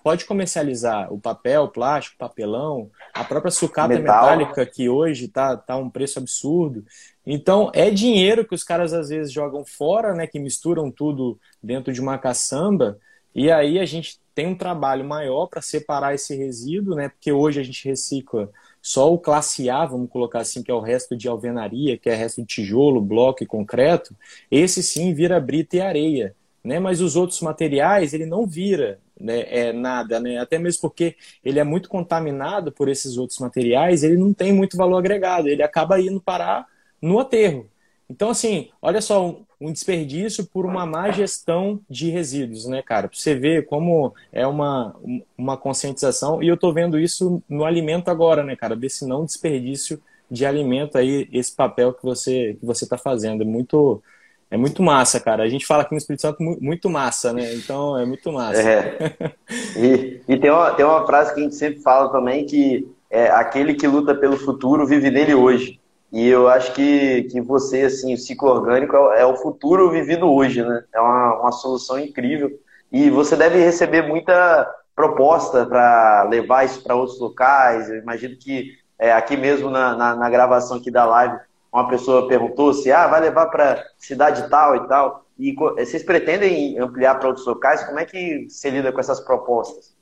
pode 0.04 0.26
comercializar 0.26 1.14
o 1.14 1.20
papel, 1.20 1.64
o 1.64 1.68
plástico, 1.68 2.16
o 2.16 2.20
papelão, 2.20 2.90
a 3.14 3.24
própria 3.24 3.52
sucata 3.52 3.90
Metal. 3.90 4.02
metálica, 4.04 4.66
que 4.66 4.90
hoje 4.90 5.26
está 5.26 5.56
tá 5.56 5.78
um 5.78 5.90
preço 5.90 6.18
absurdo. 6.18 6.84
Então, 7.26 7.70
é 7.76 7.92
dinheiro 7.92 8.44
que 8.44 8.56
os 8.56 8.64
caras 8.64 8.92
às 8.92 9.10
vezes 9.10 9.32
jogam 9.32 9.64
fora, 9.64 10.16
né, 10.16 10.26
que 10.26 10.40
misturam 10.40 10.90
tudo 10.90 11.40
dentro 11.62 11.94
de 11.94 12.02
uma 12.02 12.18
caçamba, 12.18 12.98
e 13.36 13.52
aí 13.52 13.80
a 13.80 13.86
gente 13.86 14.20
tem 14.34 14.48
um 14.48 14.56
trabalho 14.56 15.06
maior 15.06 15.48
para 15.48 15.62
separar 15.62 16.14
esse 16.16 16.36
resíduo, 16.36 16.96
né, 16.96 17.10
porque 17.10 17.32
hoje 17.32 17.60
a 17.60 17.64
gente 17.64 17.88
recicla 17.88 18.50
só 18.82 19.14
o 19.14 19.18
classe 19.18 19.70
A, 19.70 19.86
vamos 19.86 20.10
colocar 20.10 20.40
assim, 20.40 20.62
que 20.62 20.72
é 20.72 20.74
o 20.74 20.82
resto 20.82 21.16
de 21.16 21.28
alvenaria, 21.28 21.98
que 21.98 22.10
é 22.10 22.14
o 22.14 22.18
resto 22.18 22.42
de 22.42 22.48
tijolo, 22.48 23.02
bloco 23.02 23.44
e 23.44 23.48
concreto, 23.48 24.16
esse 24.52 24.84
sim 24.84 25.14
vira 25.14 25.40
brita 25.40 25.78
e 25.78 25.82
areia. 25.82 26.36
Né? 26.64 26.80
Mas 26.80 27.02
os 27.02 27.16
outros 27.16 27.42
materiais 27.42 28.14
ele 28.14 28.26
não 28.26 28.48
vira 28.48 29.00
né, 29.20 29.46
é 29.48 29.74
nada, 29.74 30.20
né? 30.20 30.38
Até 30.38 30.60
mesmo 30.60 30.82
porque 30.82 31.16
ele 31.44 31.60
é 31.60 31.64
muito 31.64 31.88
contaminado 31.90 32.72
por 32.72 32.90
esses 32.90 33.18
outros 33.18 33.40
materiais, 33.40 34.04
ele 34.04 34.18
não 34.18 34.34
tem 34.34 34.52
muito 34.52 34.76
valor 34.76 34.98
agregado, 34.98 35.48
ele 35.48 35.64
acaba 35.64 36.00
indo 36.00 36.20
parar 36.20 36.68
no 37.02 37.20
aterro. 37.20 37.70
Então, 38.10 38.30
assim, 38.30 38.70
olha 38.82 39.02
só, 39.02 39.40
um, 39.68 39.72
desperdício 39.72 40.46
por 40.46 40.66
uma 40.66 40.86
má 40.86 41.12
gestão 41.12 41.80
de 41.90 42.10
resíduos, 42.10 42.66
né, 42.66 42.82
cara? 42.82 43.08
Pra 43.08 43.18
você 43.18 43.36
ver 43.36 43.66
como 43.66 44.14
é 44.32 44.46
uma, 44.46 44.96
uma 45.38 45.58
conscientização, 45.58 46.42
e 46.42 46.48
eu 46.48 46.58
tô 46.58 46.72
vendo 46.72 47.00
isso 47.00 47.42
no 47.48 47.66
alimento 47.66 48.10
agora, 48.10 48.44
né, 48.44 48.56
cara? 48.56 48.76
Desse 48.76 49.08
não 49.08 49.26
desperdício 49.26 50.02
de 50.30 50.46
alimento 50.46 50.98
aí, 50.98 51.30
esse 51.32 51.56
papel 51.56 51.94
que 51.94 52.04
você 52.04 52.58
que 52.60 52.66
você 52.66 52.88
tá 52.88 52.98
fazendo. 52.98 53.44
É 53.44 53.46
muito 53.46 54.02
é 54.50 54.58
muito 54.58 54.84
massa, 54.84 55.20
cara. 55.20 55.44
A 55.44 55.50
gente 55.50 55.66
fala 55.66 55.82
aqui 55.82 55.94
no 55.94 55.98
Espírito 55.98 56.22
Santo 56.22 56.38
muito 56.40 56.88
massa, 56.88 57.34
né? 57.34 57.56
Então 57.56 57.98
é 57.98 58.06
muito 58.06 58.32
massa. 58.32 58.62
É. 58.62 59.34
E, 59.76 60.22
e 60.28 60.38
tem, 60.38 60.52
uma, 60.52 60.72
tem 60.72 60.86
uma 60.86 61.06
frase 61.08 61.34
que 61.34 61.40
a 61.40 61.44
gente 61.44 61.56
sempre 61.56 61.82
fala 61.82 62.12
também 62.12 62.46
que 62.46 62.88
é 63.10 63.30
aquele 63.30 63.74
que 63.74 63.88
luta 63.88 64.14
pelo 64.14 64.38
futuro 64.38 64.86
vive 64.86 65.10
nele 65.10 65.34
hoje. 65.34 65.80
E 66.14 66.28
eu 66.30 66.48
acho 66.48 66.72
que, 66.74 67.24
que 67.24 67.42
você, 67.42 67.82
assim, 67.82 68.14
o 68.14 68.18
ciclo 68.20 68.52
orgânico 68.52 68.96
é, 68.96 69.22
é 69.22 69.26
o 69.26 69.36
futuro 69.36 69.90
vivido 69.90 70.32
hoje, 70.32 70.64
né? 70.64 70.84
É 70.94 71.02
uma, 71.02 71.42
uma 71.42 71.52
solução 71.52 72.00
incrível. 72.00 72.52
E 72.92 73.10
você 73.10 73.36
deve 73.36 73.58
receber 73.58 74.04
muita 74.04 74.72
proposta 74.96 75.66
para 75.66 76.28
levar 76.30 76.66
isso 76.66 76.84
para 76.84 76.94
outros 76.94 77.20
locais. 77.20 77.90
Eu 77.90 77.98
imagino 77.98 78.38
que 78.38 78.74
é, 79.00 79.12
aqui 79.12 79.36
mesmo 79.36 79.72
na, 79.72 79.96
na, 79.96 80.16
na 80.16 80.30
gravação 80.30 80.78
aqui 80.78 80.92
da 80.92 81.04
live, 81.04 81.36
uma 81.74 81.88
pessoa 81.88 82.28
perguntou 82.28 82.76
se 82.76 82.92
ah, 82.92 83.08
vai 83.08 83.20
levar 83.20 83.48
para 83.48 83.84
cidade 83.98 84.48
tal 84.52 84.76
e 84.76 84.88
tal. 84.88 85.26
E 85.40 85.52
vocês 85.56 86.04
pretendem 86.04 86.78
ampliar 86.78 87.16
para 87.16 87.30
outros 87.30 87.48
locais? 87.48 87.84
Como 87.86 87.98
é 87.98 88.06
que 88.06 88.48
você 88.48 88.70
lida 88.70 88.92
com 88.92 89.00
essas 89.00 89.20
propostas? 89.20 89.96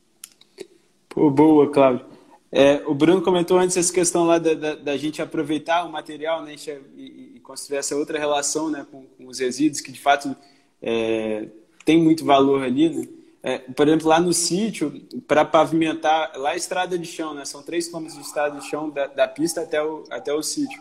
Pô, 1.08 1.30
boa, 1.30 1.72
Cláudio. 1.72 2.11
É, 2.52 2.84
o 2.86 2.94
Bruno 2.94 3.22
comentou 3.22 3.58
antes 3.58 3.78
essa 3.78 3.94
questão 3.94 4.26
lá 4.26 4.38
da, 4.38 4.54
da, 4.54 4.76
da 4.76 4.98
gente 4.98 5.22
aproveitar 5.22 5.86
o 5.86 5.92
material 5.92 6.44
né, 6.44 6.56
e, 6.98 7.34
e, 7.36 7.40
construir 7.40 7.78
essa 7.78 7.96
outra 7.96 8.20
relação 8.20 8.70
né, 8.70 8.86
com, 8.92 9.06
com, 9.18 9.28
os 9.28 9.40
resíduos, 9.40 9.80
que 9.80 9.92
de 9.92 10.00
fato 10.00 10.36
é, 10.82 11.48
tem 11.86 11.98
muito 11.98 12.26
valor 12.26 12.62
ali. 12.62 12.90
Né? 12.90 13.08
É, 13.42 13.58
por 13.58 13.88
exemplo, 13.88 14.10
lá 14.10 14.20
no 14.20 14.34
sítio, 14.34 15.02
para 15.26 15.46
pavimentar, 15.46 16.34
lá 16.36 16.54
é 16.54 16.58
estrada 16.58 16.98
de 16.98 17.08
chão, 17.08 17.34
né? 17.34 17.46
são 17.46 17.64
três 17.64 17.88
quilômetros 17.88 18.20
de 18.20 18.26
estrada 18.26 18.60
de 18.60 18.68
chão 18.68 18.90
da, 18.90 19.08
da 19.08 19.28
pista 19.30 19.62
até 19.62 19.82
o, 19.82 20.04
até 20.10 20.34
o 20.34 20.44
sítio. 20.44 20.80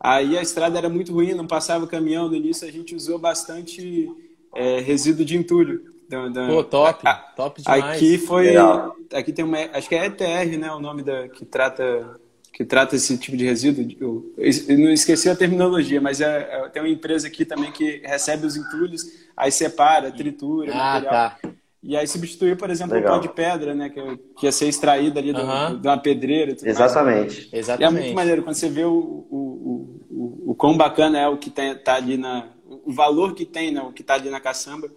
Aí 0.00 0.36
a 0.36 0.42
estrada 0.42 0.76
era 0.76 0.88
muito 0.88 1.12
ruim, 1.12 1.34
não 1.34 1.46
passava 1.46 1.86
caminhão. 1.86 2.28
No 2.28 2.34
início 2.34 2.66
a 2.66 2.72
gente 2.72 2.96
usou 2.96 3.20
bastante 3.20 4.10
é, 4.52 4.80
resíduo 4.80 5.24
de 5.24 5.36
entulho. 5.36 5.91
Da, 6.12 6.28
da... 6.28 6.46
Pô, 6.46 6.62
top, 6.62 7.08
a, 7.08 7.14
top 7.14 7.62
demais. 7.62 7.84
Aqui 7.96 8.18
foi, 8.18 8.48
Legal. 8.48 8.94
aqui 9.14 9.32
tem 9.32 9.42
uma, 9.42 9.56
acho 9.72 9.88
que 9.88 9.94
é 9.94 10.04
ETR, 10.04 10.58
né, 10.58 10.70
o 10.70 10.78
nome 10.78 11.02
da 11.02 11.26
que 11.26 11.46
trata 11.46 12.20
que 12.52 12.66
trata 12.66 12.94
esse 12.94 13.16
tipo 13.16 13.34
de 13.34 13.46
resíduo. 13.46 13.88
Eu, 13.98 14.30
eu 14.68 14.78
não 14.78 14.90
esqueci 14.90 15.30
a 15.30 15.34
terminologia, 15.34 16.02
mas 16.02 16.20
é, 16.20 16.48
é, 16.50 16.68
tem 16.68 16.82
uma 16.82 16.88
empresa 16.88 17.26
aqui 17.26 17.46
também 17.46 17.72
que 17.72 18.02
recebe 18.04 18.46
os 18.46 18.56
entulhos, 18.56 19.06
aí 19.34 19.50
separa, 19.50 20.12
tritura, 20.12 20.70
ah, 20.70 20.76
material. 20.76 21.12
Tá. 21.12 21.38
E 21.82 21.96
aí 21.96 22.06
substituiu, 22.06 22.54
por 22.54 22.68
exemplo, 22.68 22.94
Legal. 22.94 23.14
o 23.14 23.16
pó 23.16 23.26
de 23.26 23.32
pedra, 23.32 23.74
né? 23.74 23.88
Que, 23.88 24.00
que 24.38 24.46
ia 24.46 24.52
ser 24.52 24.68
extraído 24.68 25.18
ali 25.18 25.32
uhum. 25.32 25.80
de 25.80 25.88
uma 25.88 25.96
pedreira. 25.96 26.54
Exatamente. 26.62 27.48
Mais. 27.50 27.52
Exatamente. 27.52 27.80
E 27.80 27.84
é 27.84 27.90
muito 28.02 28.14
maneiro 28.14 28.42
quando 28.42 28.54
você 28.54 28.68
vê 28.68 28.84
o, 28.84 28.92
o, 28.92 30.02
o, 30.10 30.50
o 30.50 30.54
quão 30.54 30.76
bacana 30.76 31.18
é 31.18 31.26
o 31.26 31.38
que 31.38 31.48
tem, 31.48 31.74
tá 31.74 31.94
ali 31.94 32.18
na. 32.18 32.50
O 32.84 32.92
valor 32.92 33.34
que 33.34 33.46
tem, 33.46 33.72
né? 33.72 33.80
O 33.80 33.92
que 33.92 34.02
tá 34.02 34.14
ali 34.14 34.28
na 34.28 34.40
caçamba. 34.40 34.90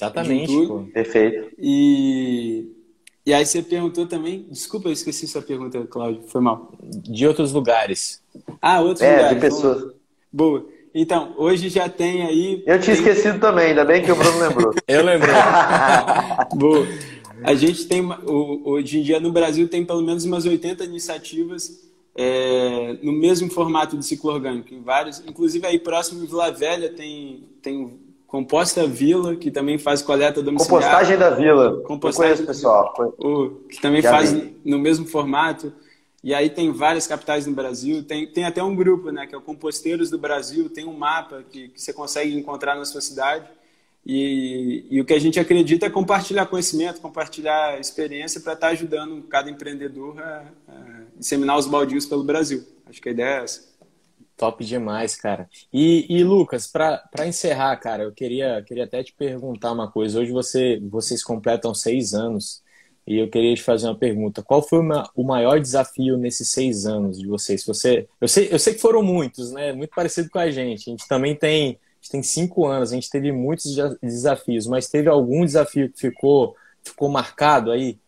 Exatamente. 0.00 0.52
Perfeito. 0.92 1.50
E, 1.58 2.72
e 3.26 3.34
aí 3.34 3.44
você 3.44 3.62
perguntou 3.62 4.06
também. 4.06 4.46
Desculpa, 4.50 4.88
eu 4.88 4.92
esqueci 4.92 5.26
sua 5.28 5.42
pergunta, 5.42 5.78
Cláudio. 5.86 6.22
Foi 6.26 6.40
mal. 6.40 6.72
De 6.82 7.26
outros 7.26 7.52
lugares. 7.52 8.22
Ah, 8.62 8.80
outros 8.80 9.02
é, 9.02 9.16
lugares. 9.16 9.34
De 9.34 9.40
pessoas. 9.40 9.92
Boa. 10.32 10.66
Então, 10.94 11.34
hoje 11.36 11.68
já 11.68 11.88
tem 11.88 12.22
aí. 12.22 12.62
Eu 12.66 12.80
tinha 12.80 12.96
tem... 12.96 13.06
esquecido 13.06 13.38
também, 13.38 13.66
ainda 13.66 13.84
bem 13.84 14.02
que 14.02 14.10
o 14.10 14.16
Bruno 14.16 14.38
lembrou. 14.38 14.74
Eu 14.88 15.04
lembrei. 15.04 15.34
Boa. 16.56 16.86
A 17.42 17.54
gente 17.54 17.86
tem, 17.86 18.02
hoje 18.26 18.98
em 18.98 19.02
dia 19.02 19.20
no 19.20 19.32
Brasil, 19.32 19.68
tem 19.68 19.84
pelo 19.84 20.02
menos 20.02 20.24
umas 20.24 20.44
80 20.44 20.84
iniciativas 20.84 21.90
é, 22.14 22.98
no 23.02 23.12
mesmo 23.12 23.48
formato 23.50 23.96
de 23.96 24.04
ciclo 24.04 24.32
orgânico, 24.32 24.74
em 24.74 24.82
vários. 24.82 25.22
Inclusive 25.26 25.66
aí 25.66 25.78
próximo 25.78 26.22
em 26.22 26.26
Vila 26.26 26.50
Velha 26.50 26.90
tem, 26.90 27.44
tem 27.62 27.98
Composta 28.30 28.86
Vila, 28.86 29.34
que 29.34 29.50
também 29.50 29.76
faz 29.76 30.02
coleta 30.02 30.40
domiciliar. 30.40 30.82
Compostagem 30.82 31.18
da 31.18 31.30
Vila. 31.30 31.80
Compostagem 31.80 32.30
Eu 32.30 32.36
conheço, 32.36 32.46
pessoal. 32.46 32.94
O, 33.18 33.50
que 33.68 33.80
também 33.80 34.00
Já 34.00 34.10
faz 34.12 34.32
vi. 34.32 34.56
no 34.64 34.78
mesmo 34.78 35.04
formato. 35.04 35.72
E 36.22 36.32
aí 36.32 36.48
tem 36.48 36.70
várias 36.70 37.08
capitais 37.08 37.44
no 37.48 37.52
Brasil, 37.52 38.04
tem, 38.04 38.28
tem 38.28 38.44
até 38.44 38.62
um 38.62 38.76
grupo, 38.76 39.10
né, 39.10 39.26
que 39.26 39.34
é 39.34 39.38
o 39.38 39.40
Composteiros 39.40 40.10
do 40.10 40.18
Brasil, 40.18 40.68
tem 40.68 40.86
um 40.86 40.96
mapa 40.96 41.42
que, 41.50 41.70
que 41.70 41.82
você 41.82 41.92
consegue 41.92 42.36
encontrar 42.36 42.76
na 42.76 42.84
sua 42.84 43.00
cidade. 43.00 43.48
E, 44.06 44.86
e, 44.88 45.00
o 45.00 45.04
que 45.04 45.12
a 45.12 45.18
gente 45.18 45.40
acredita 45.40 45.86
é 45.86 45.90
compartilhar 45.90 46.46
conhecimento, 46.46 47.00
compartilhar 47.00 47.80
experiência 47.80 48.40
para 48.40 48.52
estar 48.52 48.68
tá 48.68 48.72
ajudando 48.72 49.22
cada 49.22 49.50
empreendedor 49.50 50.22
a, 50.22 50.44
a, 50.68 51.00
disseminar 51.16 51.58
os 51.58 51.66
baldios 51.66 52.06
pelo 52.06 52.22
Brasil. 52.22 52.64
Acho 52.88 53.02
que 53.02 53.08
a 53.08 53.12
ideia 53.12 53.40
é 53.40 53.42
essa. 53.42 53.69
Top 54.40 54.64
demais, 54.64 55.14
cara. 55.16 55.50
E, 55.70 56.06
e 56.08 56.24
Lucas, 56.24 56.66
para 56.66 57.26
encerrar, 57.26 57.76
cara, 57.76 58.04
eu 58.04 58.10
queria, 58.10 58.62
queria 58.66 58.84
até 58.84 59.04
te 59.04 59.12
perguntar 59.12 59.70
uma 59.70 59.90
coisa. 59.90 60.18
Hoje 60.18 60.32
você, 60.32 60.80
vocês 60.90 61.22
completam 61.22 61.74
seis 61.74 62.14
anos. 62.14 62.62
E 63.06 63.18
eu 63.18 63.28
queria 63.28 63.54
te 63.54 63.62
fazer 63.62 63.86
uma 63.86 63.98
pergunta. 63.98 64.42
Qual 64.42 64.62
foi 64.62 64.78
o 65.14 65.22
maior 65.22 65.60
desafio 65.60 66.16
nesses 66.16 66.48
seis 66.48 66.86
anos 66.86 67.18
de 67.18 67.26
vocês? 67.26 67.62
Você, 67.66 68.08
eu, 68.18 68.26
sei, 68.26 68.48
eu 68.50 68.58
sei 68.58 68.72
que 68.72 68.80
foram 68.80 69.02
muitos, 69.02 69.52
né? 69.52 69.74
Muito 69.74 69.94
parecido 69.94 70.30
com 70.30 70.38
a 70.38 70.50
gente. 70.50 70.88
A 70.88 70.90
gente 70.92 71.06
também 71.06 71.36
tem, 71.36 71.78
gente 72.00 72.10
tem 72.10 72.22
cinco 72.22 72.66
anos, 72.66 72.92
a 72.92 72.94
gente 72.94 73.10
teve 73.10 73.30
muitos 73.32 73.76
desafios, 74.02 74.66
mas 74.66 74.88
teve 74.88 75.10
algum 75.10 75.44
desafio 75.44 75.92
que 75.92 76.00
ficou, 76.00 76.56
ficou 76.82 77.10
marcado 77.10 77.70
aí? 77.70 77.98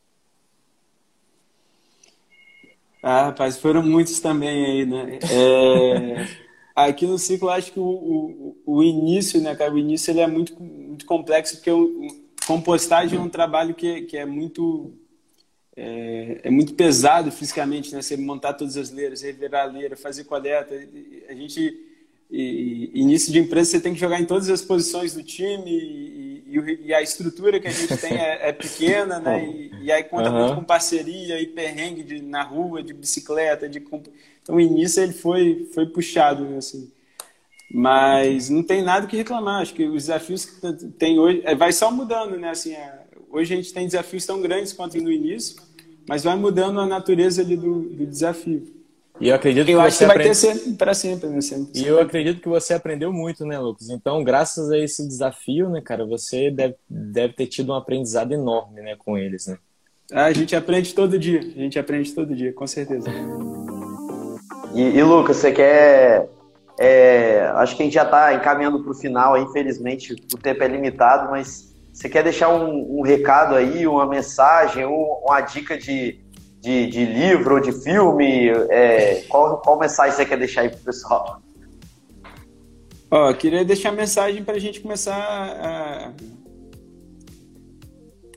Ah, 3.03 3.25
rapaz, 3.27 3.57
foram 3.59 3.83
muitos 3.83 4.21
também 4.21 4.65
aí, 4.65 4.87
né? 4.87 5.19
É... 5.31 6.43
Aqui 6.75 7.07
no 7.07 7.19
ciclo, 7.19 7.51
acho 7.51 7.73
que 7.73 7.81
o, 7.81 7.85
o, 7.85 8.63
o, 8.65 8.83
início, 8.83 9.41
né, 9.41 9.55
cara? 9.55 9.75
O 9.75 9.79
início 9.79 10.11
ele 10.11 10.21
é 10.21 10.27
muito, 10.27 10.59
muito 10.63 11.05
complexo, 11.05 11.57
porque 11.57 11.71
o, 11.71 12.07
compostagem 12.47 13.19
é 13.19 13.23
um 13.23 13.29
trabalho 13.29 13.75
que, 13.75 14.03
que 14.03 14.17
é 14.17 14.25
muito 14.25 14.93
é, 15.77 16.41
é, 16.45 16.51
muito 16.51 16.75
pesado 16.75 17.31
fisicamente, 17.33 17.93
né? 17.95 18.03
Você 18.03 18.17
montar 18.17 18.55
todas 18.55 18.77
as 18.77 18.91
leiras, 18.91 19.23
revirar 19.23 19.63
a 19.65 19.73
leira, 19.73 19.97
fazer 19.97 20.25
coleta. 20.25 20.75
A 21.29 21.35
gente, 21.35 21.75
e, 22.31 22.91
início 22.95 23.33
de 23.33 23.39
empresa, 23.39 23.71
você 23.71 23.81
tem 23.81 23.95
que 23.95 24.01
jogar 24.01 24.21
em 24.21 24.27
todas 24.27 24.49
as 24.49 24.63
posições 24.63 25.15
do 25.15 25.23
time 25.23 25.71
e, 25.71 26.32
e, 26.59 26.87
e 26.87 26.95
a 26.95 27.03
estrutura 27.03 27.59
que 27.59 27.69
a 27.69 27.71
gente 27.71 27.97
tem 27.97 28.17
é, 28.17 28.49
é 28.49 28.53
pequena, 28.53 29.19
né? 29.19 29.45
E, 29.83 29.91
aí 29.91 30.05
conta 30.05 30.31
uhum. 30.31 30.39
muito 30.39 30.55
com 30.55 30.65
parceria 30.65 31.41
e 31.41 31.47
perrengue 31.47 32.05
de, 32.05 32.23
na 32.23 32.45
rua, 32.45 32.85
de 32.85 32.95
bicicleta, 32.95 33.69
de 33.69 33.79
então 34.43 34.55
o 34.55 34.61
início 34.61 35.03
ele 35.03 35.13
foi 35.13 35.69
foi 35.75 35.87
puxado, 35.87 36.45
né, 36.45 36.59
assim. 36.59 36.89
Mas 37.73 38.49
não 38.49 38.63
tem 38.63 38.83
nada 38.83 39.07
que 39.07 39.17
reclamar. 39.17 39.63
Acho 39.63 39.75
que 39.75 39.85
os 39.85 40.05
desafios 40.05 40.45
que 40.45 40.87
tem 40.99 41.19
hoje 41.19 41.41
é, 41.45 41.55
vai 41.55 41.73
só 41.73 41.91
mudando, 41.91 42.37
né? 42.39 42.51
Assim, 42.51 42.75
é, 42.75 43.01
hoje 43.31 43.55
a 43.55 43.57
gente 43.57 43.73
tem 43.73 43.87
desafios 43.87 44.25
tão 44.25 44.41
grandes 44.41 44.73
quanto 44.73 44.97
no 44.99 45.11
início, 45.11 45.57
mas 46.07 46.23
vai 46.23 46.37
mudando 46.37 46.79
a 46.79 46.87
natureza 46.87 47.43
ali 47.43 47.57
do, 47.57 47.81
do 47.81 48.07
desafio. 48.07 48.82
E 49.21 49.29
eu 49.29 49.35
acredito 49.35 49.69
eu 49.69 49.79
que 49.79 49.87
acho 49.87 49.97
você 49.97 50.05
que 50.05 50.09
vai 50.09 50.17
aprende... 50.17 50.65
ter 50.65 50.77
para 50.77 50.95
sempre, 50.95 51.29
né? 51.29 51.41
Sempre, 51.41 51.81
E 51.81 51.87
eu 51.87 52.01
acredito 52.01 52.41
que 52.41 52.49
você 52.49 52.75
aprendeu 52.75 53.13
muito, 53.13 53.45
né, 53.45 53.59
Lucas? 53.59 53.89
Então, 53.91 54.25
graças 54.25 54.71
a 54.71 54.79
esse 54.79 55.07
desafio, 55.07 55.69
né, 55.69 55.81
cara, 55.81 56.05
você 56.05 56.51
deve, 56.51 56.75
deve 56.89 57.35
ter 57.35 57.47
tido 57.47 57.73
um 57.73 57.77
aprendizado 57.77 58.33
enorme, 58.33 58.81
né, 58.81 58.97
com 58.97 59.17
eles, 59.17 59.47
né? 59.47 59.59
Ah, 60.13 60.25
a 60.25 60.33
gente 60.33 60.57
aprende 60.57 60.95
todo 60.95 61.19
dia. 61.19 61.41
A 61.41 61.61
gente 61.61 61.79
aprende 61.79 62.13
todo 62.13 62.35
dia, 62.35 62.53
com 62.53 62.67
certeza. 62.67 63.09
E, 64.75 64.83
e 64.83 65.03
Lucas, 65.03 65.37
você 65.37 65.53
quer 65.53 66.29
é, 66.79 67.51
acho 67.57 67.77
que 67.77 67.83
a 67.83 67.85
gente 67.85 67.95
já 67.95 68.03
está 68.03 68.35
encaminhando 68.35 68.83
para 68.83 68.91
o 68.91 68.95
final, 68.95 69.37
infelizmente 69.39 70.15
o 70.15 70.39
tempo 70.39 70.63
é 70.63 70.69
limitado, 70.69 71.31
mas 71.31 71.73
você 71.93 72.09
quer 72.09 72.25
deixar 72.25 72.49
um, 72.49 72.99
um 72.99 73.03
recado 73.03 73.55
aí, 73.55 73.87
uma 73.87 74.07
mensagem, 74.07 74.87
um, 74.87 75.21
uma 75.25 75.41
dica 75.41 75.77
de, 75.77 76.22
de, 76.63 76.87
de, 76.87 77.05
livro 77.05 77.57
ou 77.57 77.61
de 77.61 77.73
filme? 77.73 78.49
É, 78.71 79.25
qual, 79.29 79.59
qual 79.59 79.79
mensagem 79.79 80.17
você 80.17 80.25
quer 80.25 80.39
deixar 80.39 80.63
aí 80.63 80.69
para 80.71 80.79
o 80.79 80.85
pessoal? 80.85 81.43
Ó, 83.11 83.33
queria 83.35 83.65
deixar 83.65 83.93
mensagem 83.93 84.43
para 84.43 84.55
a 84.55 84.59
gente 84.59 84.81
começar 84.81 85.15
a 85.15 86.13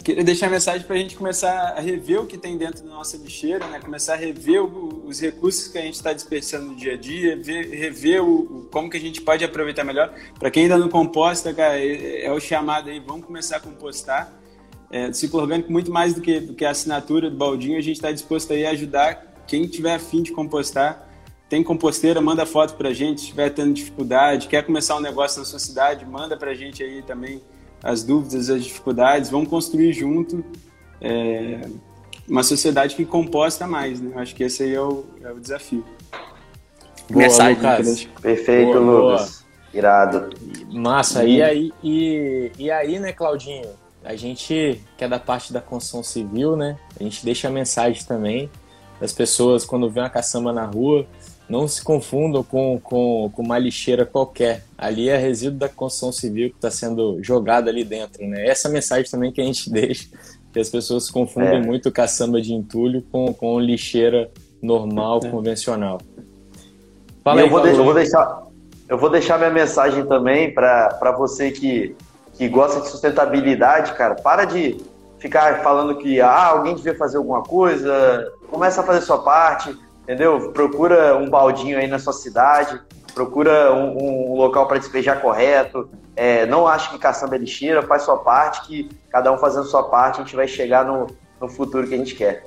Queria 0.05 0.23
deixar 0.23 0.45
a 0.45 0.49
mensagem 0.51 0.85
para 0.85 0.95
a 0.95 0.99
gente 0.99 1.15
começar 1.15 1.73
a 1.75 1.79
rever 1.79 2.21
o 2.21 2.27
que 2.27 2.37
tem 2.37 2.55
dentro 2.55 2.83
da 2.83 2.89
nossa 2.91 3.17
lixeira, 3.17 3.65
né? 3.65 3.79
começar 3.79 4.13
a 4.13 4.15
rever 4.15 4.63
o, 4.63 5.03
os 5.07 5.19
recursos 5.19 5.67
que 5.67 5.79
a 5.79 5.81
gente 5.81 5.95
está 5.95 6.13
desperdiçando 6.13 6.67
no 6.67 6.75
dia 6.75 6.93
a 6.93 6.95
dia, 6.95 7.35
ver, 7.35 7.69
rever 7.69 8.23
o, 8.23 8.69
como 8.71 8.87
que 8.87 8.97
a 8.97 8.99
gente 8.99 9.19
pode 9.19 9.43
aproveitar 9.43 9.83
melhor. 9.83 10.13
Para 10.37 10.51
quem 10.51 10.63
ainda 10.63 10.77
não 10.77 10.89
composta, 10.89 11.51
cara, 11.55 11.79
é, 11.79 12.23
é, 12.23 12.31
o 12.31 12.39
chamado 12.39 12.87
aí, 12.87 12.99
vamos 12.99 13.25
começar 13.25 13.57
a 13.57 13.59
compostar. 13.59 14.31
É, 14.95 15.11
ciclo 15.11 15.41
orgânico, 15.41 15.69
muito 15.69 15.91
mais 15.91 16.13
do 16.13 16.21
que, 16.21 16.39
do 16.39 16.53
que 16.53 16.63
a 16.63 16.69
assinatura 16.69 17.29
do 17.29 17.35
baldinho, 17.35 17.77
a 17.77 17.81
gente 17.81 17.97
está 17.97 18.13
disposto 18.13 18.53
aí 18.53 18.65
a 18.65 18.69
ajudar 18.69 19.25
quem 19.45 19.67
tiver 19.67 19.93
afim 19.93 20.23
de 20.23 20.31
compostar. 20.31 21.09
Tem 21.49 21.61
composteira, 21.61 22.21
manda 22.21 22.45
foto 22.45 22.75
para 22.75 22.87
a 22.87 22.93
gente, 22.93 23.19
se 23.19 23.25
estiver 23.25 23.49
tendo 23.49 23.73
dificuldade, 23.73 24.47
quer 24.47 24.65
começar 24.65 24.95
um 24.95 25.01
negócio 25.01 25.39
na 25.39 25.45
sua 25.45 25.59
cidade, 25.59 26.05
manda 26.05 26.37
para 26.37 26.51
a 26.51 26.53
gente 26.53 26.81
aí 26.81 27.01
também 27.01 27.41
as 27.83 28.03
dúvidas, 28.03 28.49
as 28.49 28.63
dificuldades, 28.63 29.29
vamos 29.29 29.49
construir 29.49 29.91
junto 29.91 30.45
é, 31.01 31.67
uma 32.25 32.41
sociedade 32.41 32.95
que 32.95 33.03
composta 33.03 33.67
mais, 33.67 33.99
né? 33.99 34.13
Acho 34.15 34.33
que 34.33 34.45
esse 34.45 34.63
aí 34.63 34.75
é 34.75 34.81
o, 34.81 35.03
é 35.21 35.29
o 35.29 35.41
desafio. 35.41 35.83
Boa, 37.09 37.25
Mensagem, 37.25 37.55
Lucas. 37.57 38.07
Perfeito, 38.21 38.79
boa, 38.79 39.11
Lucas. 39.11 39.29
Boa. 39.29 39.77
Irado. 39.77 40.29
Massa. 40.71 41.25
E 41.25 41.43
aí, 41.43 41.73
e, 41.83 42.49
e 42.57 42.71
aí, 42.71 42.97
né, 42.97 43.11
Claudinho? 43.11 43.83
A 44.05 44.15
gente, 44.15 44.79
que 44.95 45.03
é 45.03 45.07
da 45.07 45.19
parte 45.19 45.51
da 45.51 45.59
construção 45.59 46.03
civil, 46.03 46.55
né? 46.55 46.77
A 46.99 47.03
gente 47.03 47.25
deixa 47.25 47.47
a 47.47 47.51
mensagem 47.51 48.05
também 48.05 48.49
das 48.99 49.11
pessoas 49.11 49.65
quando 49.65 49.89
vê 49.89 49.99
uma 49.99 50.09
caçamba 50.09 50.53
na 50.53 50.63
rua, 50.63 51.05
não 51.49 51.67
se 51.67 51.83
confundam 51.83 52.43
com, 52.43 52.79
com, 52.79 53.29
com 53.33 53.41
uma 53.41 53.57
lixeira 53.57 54.05
qualquer. 54.05 54.63
Ali 54.77 55.09
é 55.09 55.17
resíduo 55.17 55.57
da 55.57 55.67
construção 55.67 56.11
civil 56.11 56.49
que 56.49 56.55
está 56.55 56.71
sendo 56.71 57.21
jogado 57.21 57.67
ali 57.67 57.83
dentro. 57.83 58.25
Né? 58.27 58.47
Essa 58.47 58.69
mensagem 58.69 59.09
também 59.09 59.31
que 59.31 59.41
a 59.41 59.43
gente 59.43 59.69
deixa, 59.73 60.07
que 60.53 60.59
as 60.59 60.69
pessoas 60.69 61.09
confundem 61.09 61.57
é. 61.57 61.61
muito 61.61 61.91
caçamba 61.91 62.41
de 62.41 62.53
entulho 62.53 63.01
com, 63.11 63.33
com 63.33 63.59
lixeira 63.59 64.31
normal, 64.61 65.19
é. 65.23 65.29
convencional. 65.29 65.99
Fala 67.23 67.41
aí, 67.41 67.47
eu, 67.47 67.83
vou 67.83 67.93
deixar, 67.93 68.43
eu 68.87 68.97
vou 68.97 69.09
deixar 69.09 69.37
minha 69.37 69.49
mensagem 69.49 70.05
também 70.05 70.53
para 70.53 71.11
você 71.17 71.51
que, 71.51 71.95
que 72.35 72.47
gosta 72.47 72.81
de 72.81 72.89
sustentabilidade, 72.89 73.93
cara. 73.93 74.15
Para 74.15 74.45
de 74.45 74.77
ficar 75.19 75.61
falando 75.63 75.97
que 75.97 76.21
ah, 76.21 76.47
alguém 76.47 76.75
devia 76.75 76.95
fazer 76.95 77.17
alguma 77.17 77.41
coisa, 77.41 78.31
começa 78.49 78.81
a 78.81 78.83
fazer 78.83 79.01
sua 79.01 79.19
parte 79.23 79.75
entendeu? 80.05 80.51
Procura 80.51 81.17
um 81.17 81.29
baldinho 81.29 81.77
aí 81.77 81.87
na 81.87 81.99
sua 81.99 82.13
cidade, 82.13 82.79
procura 83.13 83.73
um, 83.73 84.31
um 84.31 84.35
local 84.35 84.67
para 84.67 84.77
despejar 84.77 85.19
correto. 85.19 85.89
É, 86.15 86.45
não 86.45 86.65
ache 86.65 86.91
que 86.91 86.97
caçamba 86.97 87.35
é 87.35 87.39
lixeira, 87.39 87.81
faz 87.81 88.03
sua 88.03 88.17
parte, 88.17 88.65
que 88.67 88.89
cada 89.09 89.33
um 89.33 89.37
fazendo 89.37 89.65
sua 89.65 89.83
parte, 89.83 90.21
a 90.21 90.23
gente 90.23 90.35
vai 90.35 90.47
chegar 90.47 90.85
no, 90.85 91.07
no 91.41 91.49
futuro 91.49 91.87
que 91.87 91.95
a 91.95 91.97
gente 91.97 92.15
quer. 92.15 92.45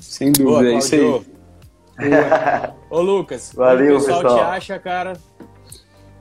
Sem 0.00 0.32
dúvida, 0.32 0.50
Boa, 0.50 0.66
é 0.66 0.78
isso 0.78 0.94
aí. 0.94 1.26
Ô 2.88 3.00
Lucas, 3.00 3.52
Valeu, 3.54 3.96
o 3.96 3.98
pessoal, 3.98 4.22
pessoal 4.22 4.38
te 4.38 4.44
acha, 4.44 4.78
cara? 4.78 5.12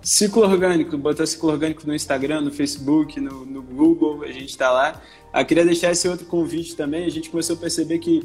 Ciclo 0.02 0.44
Orgânico, 0.44 0.98
botar 0.98 1.26
Ciclo 1.26 1.52
Orgânico 1.52 1.84
no 1.86 1.94
Instagram, 1.94 2.42
no 2.42 2.52
Facebook, 2.52 3.20
no, 3.20 3.46
no 3.46 3.62
Google, 3.62 4.24
a 4.24 4.32
gente 4.32 4.50
está 4.50 4.72
lá. 4.72 5.00
Eu 5.34 5.46
queria 5.46 5.64
deixar 5.64 5.92
esse 5.92 6.08
outro 6.08 6.26
convite 6.26 6.76
também. 6.76 7.06
A 7.06 7.10
gente 7.10 7.30
começou 7.30 7.56
a 7.56 7.60
perceber 7.60 8.00
que 8.00 8.24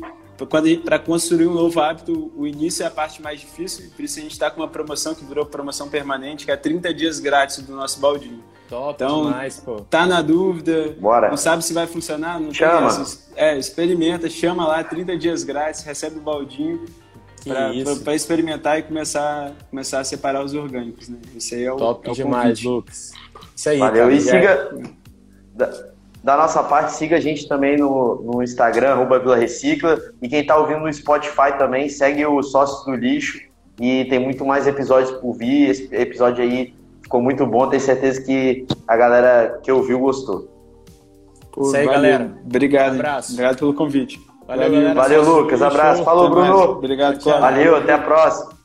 para 0.85 0.99
construir 0.99 1.47
um 1.47 1.55
novo 1.55 1.81
hábito, 1.81 2.31
o 2.37 2.47
início 2.47 2.83
é 2.83 2.87
a 2.87 2.91
parte 2.91 3.23
mais 3.23 3.41
difícil, 3.41 3.91
por 3.97 4.05
isso 4.05 4.19
a 4.19 4.23
gente 4.23 4.33
está 4.33 4.51
com 4.51 4.61
uma 4.61 4.69
promoção 4.69 5.15
que 5.15 5.25
virou 5.25 5.47
promoção 5.47 5.89
permanente, 5.89 6.45
que 6.45 6.51
é 6.51 6.57
30 6.57 6.93
dias 6.93 7.19
grátis 7.19 7.59
do 7.63 7.75
nosso 7.75 7.99
baldinho. 8.01 8.45
Top 8.69 8.93
então, 8.95 9.27
demais, 9.27 9.61
pô. 9.61 9.81
Tá 9.83 10.05
na 10.07 10.21
dúvida, 10.21 10.95
Bora. 10.99 11.31
não 11.31 11.37
sabe 11.37 11.65
se 11.65 11.73
vai 11.73 11.87
funcionar, 11.87 12.39
não 12.39 12.53
chama. 12.53 12.91
é, 13.35 13.57
experimenta, 13.57 14.29
chama 14.29 14.67
lá, 14.67 14.85
30 14.85 15.17
dias 15.17 15.43
grátis, 15.43 15.83
recebe 15.83 16.19
o 16.19 16.21
baldinho 16.21 16.85
para 18.03 18.15
experimentar 18.15 18.79
e 18.79 18.83
começar, 18.83 19.53
começar 19.71 20.01
a 20.01 20.05
separar 20.05 20.45
os 20.45 20.55
orgânicos, 20.55 21.09
né? 21.09 21.19
Isso 21.35 21.55
aí 21.55 21.65
é 21.65 21.73
o 21.73 21.77
Top 21.77 22.09
é 22.09 22.13
o 22.13 22.15
demais, 22.15 22.45
convite. 22.61 22.69
Lucas. 22.69 23.13
Isso 23.55 23.69
aí, 23.69 23.79
Valeu, 23.79 24.05
cara, 24.05 24.15
e 24.15 24.21
siga 24.21 24.71
da 26.27 26.37
nossa 26.37 26.61
parte, 26.61 26.93
siga 26.95 27.19
a 27.19 27.21
gente 27.21 27.47
também 27.47 27.77
no, 27.77 28.21
no 28.21 28.43
Instagram, 28.43 28.89
arroba 28.95 29.21
Vila 29.21 29.37
Recicla. 29.37 29.97
E 30.21 30.29
quem 30.29 30.41
está 30.41 30.57
ouvindo 30.57 30.81
no 30.81 30.93
Spotify 30.93 31.57
também, 31.57 31.89
segue 31.89 32.27
o 32.27 32.43
Sócios 32.43 32.85
do 32.85 32.97
Lixo. 32.97 33.41
E 33.81 34.07
tem 34.07 34.19
muito 34.19 34.45
mais 34.45 34.67
episódios 34.67 35.13
por 35.21 35.35
vir. 35.35 35.71
Esse 35.71 35.95
episódio 35.95 36.43
aí 36.43 36.75
ficou 37.01 37.23
muito 37.23 37.47
bom. 37.47 37.69
Tenho 37.69 37.81
certeza 37.81 38.21
que 38.23 38.67
a 38.89 38.97
galera 38.97 39.61
que 39.63 39.71
ouviu 39.71 40.01
gostou. 40.01 40.49
Pô, 41.53 41.63
Isso 41.63 41.77
aí, 41.77 41.87
valeu. 41.87 42.03
galera. 42.03 42.39
Obrigado. 42.45 42.93
Um 42.93 42.97
abraço. 42.97 43.33
Obrigado 43.33 43.59
pelo 43.59 43.75
convite. 43.75 44.26
Valeu, 44.47 44.71
Valeu, 44.71 44.95
Valeu 44.95 45.23
Lucas. 45.25 45.61
Abraço. 45.61 46.05
Falou, 46.05 46.31
Bruno. 46.31 46.63
Obrigado, 46.73 47.23
Valeu, 47.23 47.77
até 47.77 47.95
a 47.95 47.99
próxima. 47.99 48.56